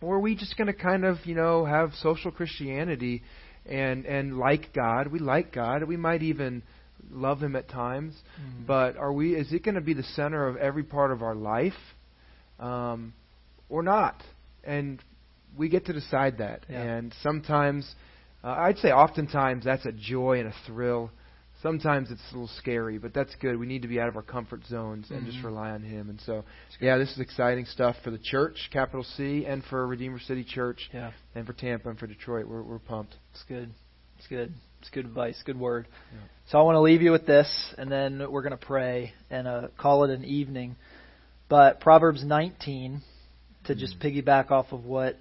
or 0.00 0.16
are 0.16 0.20
we 0.20 0.34
just 0.34 0.56
going 0.56 0.66
to 0.66 0.72
kind 0.72 1.04
of 1.04 1.18
you 1.24 1.34
know 1.34 1.64
have 1.64 1.92
social 2.00 2.30
Christianity 2.30 3.22
and 3.66 4.06
and 4.06 4.38
like 4.38 4.72
God? 4.72 5.08
We 5.08 5.18
like 5.18 5.52
God. 5.52 5.84
We 5.84 5.96
might 5.96 6.22
even 6.22 6.62
love 7.10 7.42
him 7.42 7.56
at 7.56 7.68
times. 7.68 8.14
Mm. 8.40 8.66
but 8.66 8.96
are 8.96 9.12
we 9.12 9.34
is 9.34 9.52
it 9.52 9.64
going 9.64 9.76
to 9.76 9.80
be 9.80 9.94
the 9.94 10.02
center 10.02 10.46
of 10.46 10.56
every 10.56 10.82
part 10.82 11.12
of 11.12 11.22
our 11.22 11.34
life 11.34 11.72
um, 12.58 13.12
or 13.68 13.82
not? 13.82 14.22
And 14.64 15.02
we 15.56 15.68
get 15.68 15.86
to 15.86 15.92
decide 15.92 16.38
that. 16.38 16.66
Yeah. 16.68 16.82
and 16.82 17.14
sometimes 17.22 17.94
uh, 18.44 18.48
i'd 18.48 18.78
say 18.78 18.90
oftentimes 18.90 19.64
that's 19.64 19.86
a 19.86 19.92
joy 19.92 20.38
and 20.38 20.48
a 20.48 20.54
thrill 20.66 21.10
sometimes 21.62 22.10
it's 22.10 22.20
a 22.30 22.34
little 22.34 22.50
scary 22.58 22.98
but 22.98 23.12
that's 23.14 23.34
good 23.36 23.58
we 23.58 23.66
need 23.66 23.82
to 23.82 23.88
be 23.88 23.98
out 24.00 24.08
of 24.08 24.16
our 24.16 24.22
comfort 24.22 24.64
zones 24.66 25.10
and 25.10 25.26
just 25.26 25.38
Mhm. 25.38 25.44
rely 25.44 25.70
on 25.70 25.82
him 25.82 26.08
and 26.10 26.20
so 26.20 26.44
yeah 26.80 26.96
this 26.98 27.10
is 27.12 27.18
exciting 27.18 27.64
stuff 27.66 27.96
for 28.04 28.10
the 28.10 28.18
church 28.18 28.68
capital 28.72 29.04
c 29.04 29.44
and 29.46 29.64
for 29.64 29.86
redeemer 29.86 30.18
city 30.20 30.44
church 30.44 30.88
Yeah, 30.92 31.10
and 31.34 31.46
for 31.46 31.52
tampa 31.52 31.88
and 31.88 31.98
for 31.98 32.06
detroit 32.06 32.46
we're, 32.46 32.62
we're 32.62 32.78
pumped 32.78 33.16
it's 33.34 33.42
good. 33.44 33.70
It's 34.18 34.26
good. 34.26 34.52
It's 34.80 34.90
good 34.90 35.04
advice. 35.04 35.40
Good 35.44 35.58
word. 35.60 35.86
Yeah. 36.12 36.18
So 36.48 36.58
I 36.58 36.62
want 36.62 36.74
to 36.74 36.80
leave 36.80 37.02
you 37.02 37.12
with 37.12 37.24
this, 37.24 37.48
and 37.78 37.90
then 37.90 38.18
we're 38.32 38.42
going 38.42 38.56
to 38.58 38.66
pray 38.66 39.12
and 39.30 39.46
uh, 39.46 39.68
call 39.78 40.02
it 40.02 40.10
an 40.10 40.24
evening. 40.24 40.74
But 41.48 41.78
Proverbs 41.80 42.24
19, 42.24 43.00
to 43.66 43.74
just 43.76 44.00
piggyback 44.00 44.50
off 44.50 44.72
of 44.72 44.84
what 44.84 45.16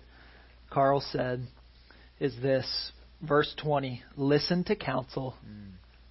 Carl 0.72 1.00
said, 1.12 1.46
is 2.20 2.36
this 2.42 2.92
verse 3.22 3.54
20: 3.62 4.02
Listen 4.16 4.64
to 4.64 4.76
counsel 4.76 5.36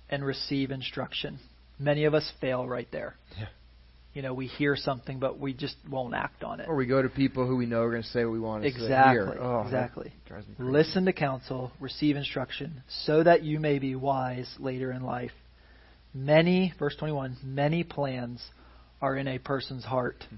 and 0.09 0.25
receive 0.25 0.71
instruction. 0.71 1.39
Many 1.79 2.05
of 2.05 2.15
us 2.15 2.31
fail 2.41 2.67
right 2.67 2.89
there. 2.91 3.17
Yeah. 3.39 3.47
You 4.15 4.23
know, 4.23 4.33
we 4.33 4.47
hear 4.47 4.77
something, 4.77 5.19
but 5.19 5.39
we 5.39 5.53
just 5.53 5.77
won't 5.91 6.15
act 6.15 6.43
on 6.43 6.61
it. 6.61 6.69
or 6.69 6.75
we 6.75 6.87
go 6.87 7.03
to 7.03 7.09
people 7.11 7.47
who 7.47 7.57
we 7.57 7.67
know 7.67 7.83
are 7.83 7.91
going 7.91 8.03
to 8.03 8.09
say 8.09 8.25
what 8.25 8.33
we 8.33 8.41
want 8.41 8.63
to 8.63 8.71
say 8.71 8.75
Exactly. 8.75 9.35
here. 9.35 9.43
Oh, 9.43 9.61
exactly. 9.61 10.13
crazy. 10.27 10.47
Listen 10.59 11.05
to 11.05 11.13
counsel, 11.13 11.71
receive 11.81 12.17
instruction, 12.17 12.83
so 13.05 13.23
that 13.23 13.43
you 13.43 13.61
may 13.61 13.79
be 13.79 13.95
wise 13.95 14.51
later 14.59 14.91
in 14.91 15.03
life. 15.03 15.33
Many, 16.15 16.73
verse 16.79 16.97
21, 16.97 17.37
many 17.45 17.85
plans 17.85 18.43
are 19.03 19.17
in 19.17 19.29
a 19.29 19.39
person's 19.39 19.85
heart, 19.85 20.25
hmm. 20.31 20.37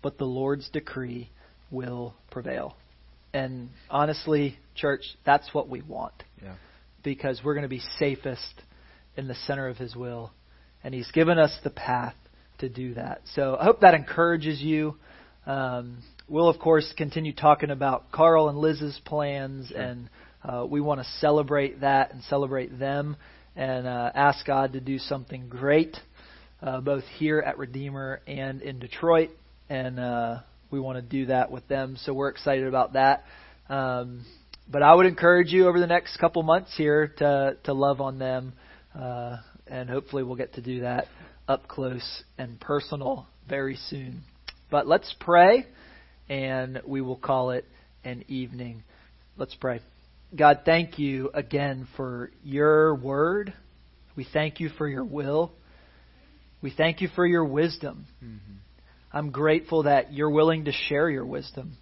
but 0.00 0.16
the 0.16 0.24
Lord's 0.24 0.70
decree 0.70 1.28
will 1.70 2.14
prevail. 2.30 2.74
And 3.34 3.68
honestly, 3.90 4.56
church, 4.74 5.02
that's 5.26 5.52
what 5.52 5.68
we 5.68 5.82
want. 5.82 6.14
Yeah. 6.42 6.54
Because 7.04 7.42
we're 7.44 7.54
going 7.54 7.62
to 7.62 7.68
be 7.68 7.82
safest 7.98 8.62
in 9.16 9.28
the 9.28 9.34
center 9.46 9.68
of 9.68 9.76
His 9.76 9.94
will. 9.94 10.32
And 10.82 10.94
He's 10.94 11.10
given 11.10 11.38
us 11.38 11.56
the 11.62 11.70
path 11.70 12.14
to 12.58 12.68
do 12.68 12.94
that. 12.94 13.22
So 13.34 13.56
I 13.58 13.64
hope 13.64 13.80
that 13.80 13.94
encourages 13.94 14.60
you. 14.60 14.96
Um, 15.46 15.98
we'll, 16.28 16.48
of 16.48 16.58
course, 16.58 16.92
continue 16.96 17.32
talking 17.32 17.70
about 17.70 18.12
Carl 18.12 18.48
and 18.48 18.58
Liz's 18.58 19.00
plans, 19.04 19.68
Sure. 19.68 19.80
and 19.80 20.10
uh, 20.42 20.66
we 20.68 20.80
want 20.80 21.00
to 21.00 21.06
celebrate 21.18 21.80
that 21.80 22.12
and 22.12 22.22
celebrate 22.24 22.78
them 22.78 23.16
and 23.56 23.86
uh, 23.86 24.10
ask 24.14 24.46
God 24.46 24.72
to 24.74 24.80
do 24.80 24.98
something 24.98 25.48
great, 25.48 25.96
uh, 26.62 26.80
both 26.80 27.04
here 27.18 27.40
at 27.40 27.58
Redeemer 27.58 28.20
and 28.26 28.62
in 28.62 28.78
Detroit. 28.78 29.30
And 29.68 29.98
uh, 30.00 30.38
we 30.70 30.80
want 30.80 30.96
to 30.96 31.02
do 31.02 31.26
that 31.26 31.50
with 31.50 31.66
them. 31.68 31.96
So 32.04 32.14
we're 32.14 32.28
excited 32.28 32.66
about 32.66 32.94
that. 32.94 33.24
Um, 33.68 34.24
but 34.70 34.82
I 34.82 34.94
would 34.94 35.06
encourage 35.06 35.52
you 35.52 35.68
over 35.68 35.80
the 35.80 35.86
next 35.86 36.16
couple 36.18 36.42
months 36.42 36.72
here 36.76 37.08
to 37.18 37.56
to 37.64 37.72
love 37.72 38.00
on 38.00 38.18
them, 38.18 38.52
uh, 38.94 39.36
and 39.66 39.88
hopefully 39.88 40.22
we'll 40.22 40.36
get 40.36 40.54
to 40.54 40.60
do 40.60 40.80
that 40.80 41.06
up 41.48 41.68
close 41.68 42.22
and 42.38 42.60
personal 42.60 43.26
very 43.48 43.76
soon. 43.88 44.22
But 44.70 44.86
let's 44.86 45.14
pray, 45.18 45.66
and 46.28 46.80
we 46.86 47.00
will 47.00 47.16
call 47.16 47.50
it 47.50 47.64
an 48.04 48.24
evening. 48.28 48.84
Let's 49.36 49.54
pray. 49.54 49.80
God, 50.36 50.60
thank 50.64 50.98
you 50.98 51.30
again 51.34 51.88
for 51.96 52.30
your 52.44 52.94
word. 52.94 53.52
We 54.16 54.26
thank 54.32 54.60
you 54.60 54.68
for 54.78 54.88
your 54.88 55.04
will. 55.04 55.52
We 56.62 56.72
thank 56.76 57.00
you 57.00 57.08
for 57.14 57.26
your 57.26 57.44
wisdom. 57.44 58.06
Mm-hmm. 58.22 58.52
I'm 59.12 59.30
grateful 59.30 59.84
that 59.84 60.12
you're 60.12 60.30
willing 60.30 60.66
to 60.66 60.72
share 60.72 61.10
your 61.10 61.26
wisdom. 61.26 61.76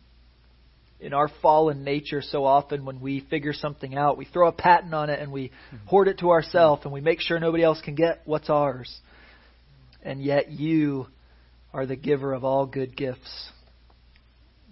In 1.01 1.15
our 1.15 1.29
fallen 1.43 1.85
nature, 1.85 2.23
so 2.23 2.45
often 2.45 2.85
when 2.85 3.01
we 3.01 3.21
figure 3.21 3.53
something 3.53 3.95
out, 3.97 4.19
we 4.19 4.25
throw 4.25 4.49
a 4.49 4.53
patent 4.53 4.93
on 4.93 5.11
it 5.11 5.21
and 5.21 5.31
we 5.31 5.53
hoard 5.87 6.09
it 6.09 6.19
to 6.19 6.31
ourselves 6.31 6.83
and 6.85 6.93
we 6.93 7.01
make 7.01 7.21
sure 7.21 7.39
nobody 7.39 7.63
else 7.63 7.81
can 7.81 7.95
get 7.95 8.23
what's 8.25 8.51
ours. 8.51 8.93
And 10.03 10.21
yet 10.23 10.51
you 10.51 11.07
are 11.73 11.87
the 11.87 11.97
giver 11.97 12.33
of 12.33 12.45
all 12.45 12.67
good 12.67 12.97
gifts. 12.97 13.51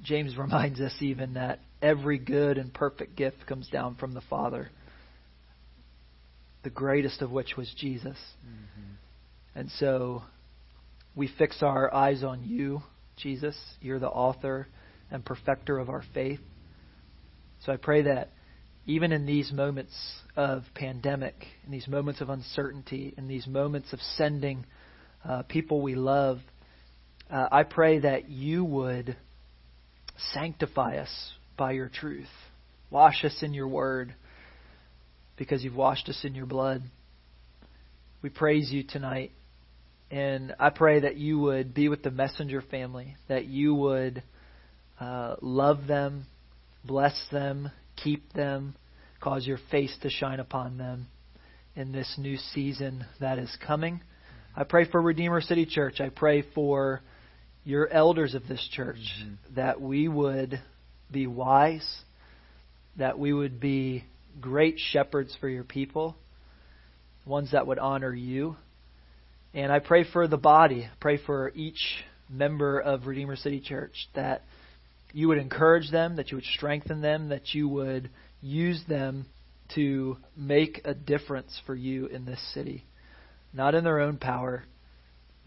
James 0.03 0.37
reminds 0.37 0.81
us 0.81 0.95
even 1.01 1.35
that 1.35 1.61
every 1.81 2.19
good 2.19 2.59
and 2.59 2.75
perfect 2.75 3.17
gift 3.17 3.47
comes 3.47 3.69
down 3.69 3.95
from 3.95 4.13
the 4.13 4.21
Father, 4.23 4.71
the 6.65 6.71
greatest 6.71 7.23
of 7.23 7.31
which 7.31 7.57
was 7.57 7.73
Jesus. 7.77 8.17
Mm-hmm. 8.45 9.61
And 9.61 9.71
so 9.79 10.23
we 11.15 11.31
fix 11.39 11.63
our 11.63 11.93
eyes 11.95 12.25
on 12.25 12.45
you, 12.45 12.83
Jesus. 13.17 13.57
You're 13.81 13.99
the 13.99 14.09
author 14.09 14.67
and 15.11 15.25
perfecter 15.25 15.79
of 15.79 15.89
our 15.89 16.03
faith. 16.15 16.41
So 17.65 17.73
I 17.73 17.77
pray 17.77 18.03
that 18.03 18.31
even 18.87 19.13
in 19.13 19.27
these 19.27 19.53
moments 19.53 19.95
of 20.37 20.63
pandemic, 20.75 21.35
in 21.65 21.73
these 21.73 21.89
moments 21.89 22.21
of 22.21 22.31
uncertainty, 22.31 23.15
in 23.17 23.27
these 23.27 23.47
moments 23.47 23.93
of 23.93 24.01
sending 24.17 24.65
uh, 25.25 25.43
people 25.43 25.83
we 25.83 25.95
love, 25.95 26.39
uh, 27.31 27.49
I 27.51 27.65
pray 27.65 27.99
that 28.01 28.29
you 28.29 28.65
would 28.65 29.17
sanctify 30.33 30.99
us 30.99 31.33
by 31.57 31.73
your 31.73 31.89
truth. 31.89 32.29
Wash 32.91 33.25
us 33.25 33.43
in 33.43 33.55
your 33.55 33.69
word 33.69 34.15
because 35.37 35.65
you've 35.65 35.75
washed 35.75 36.09
us 36.09 36.21
in 36.25 36.35
your 36.35 36.47
blood. 36.47 36.83
We 38.23 38.31
praise 38.31 38.71
you 38.71 38.85
tonight. 38.85 39.33
And 40.11 40.55
I 40.61 40.71
pray 40.71 41.01
that 41.01 41.17
you 41.17 41.41
would 41.41 41.75
be 41.75 41.89
with 41.89 42.05
the 42.05 42.13
messenger 42.13 42.63
family, 42.63 43.17
that 43.29 43.47
you 43.47 43.75
would 43.75 44.23
uh, 45.01 45.37
love 45.41 45.87
them, 45.87 46.27
bless 46.85 47.29
them, 47.31 47.71
keep 47.97 48.33
them, 48.33 48.75
cause 49.21 49.47
your 49.47 49.59
face 49.71 49.97
to 50.03 50.11
shine 50.11 50.41
upon 50.41 50.79
them 50.79 51.09
in 51.75 51.93
this 51.93 52.15
new 52.19 52.37
season 52.37 53.05
that 53.21 53.39
is 53.39 53.55
coming. 53.67 54.01
I 54.57 54.65
pray 54.65 54.85
for 54.91 55.01
Redeemer 55.01 55.41
City 55.41 55.67
Church. 55.67 56.01
I 56.01 56.09
pray 56.09 56.43
for 56.55 57.03
your 57.65 57.89
elders 57.89 58.35
of 58.35 58.47
this 58.49 58.67
church 58.73 58.97
Mhm. 59.23 59.37
that 59.55 59.81
we 59.81 60.09
would 60.09 60.61
be 61.11 61.27
wise, 61.27 62.05
that 62.97 63.19
we 63.19 63.33
would 63.33 63.61
be 63.61 64.05
great 64.41 64.79
shepherds 64.79 65.35
for 65.37 65.49
your 65.49 65.65
people, 65.65 66.17
ones 67.27 67.51
that 67.51 67.67
would 67.67 67.79
honor 67.79 68.15
you. 68.15 68.57
And 69.53 69.73
I 69.73 69.81
pray 69.81 70.05
for 70.05 70.27
the 70.27 70.39
body, 70.39 70.89
pray 71.01 71.17
for 71.17 71.51
each 71.55 72.05
member 72.31 72.79
of 72.79 73.07
Redeemer 73.07 73.37
City 73.37 73.61
Church 73.61 74.09
that 74.15 74.43
you 75.17 75.29
would 75.29 75.39
encourage 75.39 75.91
them, 75.91 76.17
that 76.17 76.31
you 76.31 76.37
would 76.37 76.45
strengthen 76.45 77.01
them, 77.01 77.31
that 77.31 77.55
you 77.55 77.67
would 77.67 78.11
use 78.43 78.83
them 78.87 79.25
to 79.75 80.19
make 80.37 80.83
a 80.85 80.93
difference 80.93 81.59
for 81.65 81.75
you 81.75 82.05
in 82.05 82.27
this 82.27 82.39
city. 82.53 82.85
Not 83.55 83.75
in 83.75 83.83
their 83.83 83.99
own 83.99 84.19
power, 84.19 84.65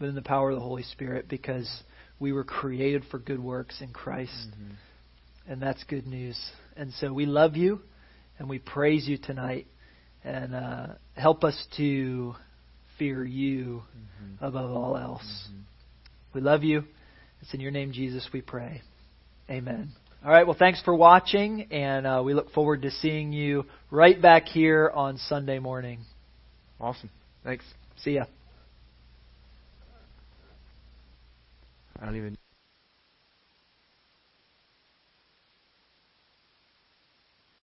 but 0.00 0.08
in 0.08 0.16
the 0.16 0.22
power 0.22 0.50
of 0.50 0.56
the 0.56 0.60
Holy 0.62 0.82
Spirit, 0.82 1.28
because 1.28 1.70
we 2.18 2.32
were 2.32 2.42
created 2.42 3.04
for 3.12 3.20
good 3.20 3.38
works 3.38 3.80
in 3.80 3.92
Christ. 3.92 4.32
Mm-hmm. 4.48 5.52
And 5.52 5.62
that's 5.62 5.84
good 5.84 6.04
news. 6.08 6.36
And 6.76 6.92
so 6.94 7.12
we 7.12 7.24
love 7.24 7.56
you 7.56 7.78
and 8.40 8.48
we 8.48 8.58
praise 8.58 9.06
you 9.06 9.18
tonight. 9.18 9.68
And 10.24 10.52
uh, 10.52 10.86
help 11.14 11.44
us 11.44 11.56
to 11.76 12.34
fear 12.98 13.24
you 13.24 13.82
Mm-hmm. 13.94 14.44
above 14.44 14.70
all 14.70 14.96
else. 14.98 15.48
Mhm. 15.50 15.62
We 16.34 16.40
love 16.42 16.62
you. 16.62 16.84
It's 17.40 17.54
in 17.54 17.60
your 17.60 17.70
name, 17.70 17.92
Jesus, 17.92 18.28
we 18.34 18.42
pray. 18.42 18.82
Amen. 19.50 19.90
All 20.24 20.30
right, 20.30 20.46
well, 20.46 20.56
thanks 20.56 20.80
for 20.82 20.94
watching, 20.94 21.72
and 21.72 22.06
uh, 22.06 22.22
we 22.24 22.34
look 22.34 22.52
forward 22.52 22.82
to 22.82 22.90
seeing 22.90 23.32
you 23.32 23.64
right 23.90 24.20
back 24.20 24.46
here 24.46 24.92
on 24.94 25.16
Sunday 25.16 25.58
morning. 25.58 26.00
Awesome. 26.80 27.10
Thanks. 27.42 27.64
See 27.96 28.12
ya. 28.12 28.24
I 31.98 32.04
don't 32.04 32.16
even. 32.16 32.36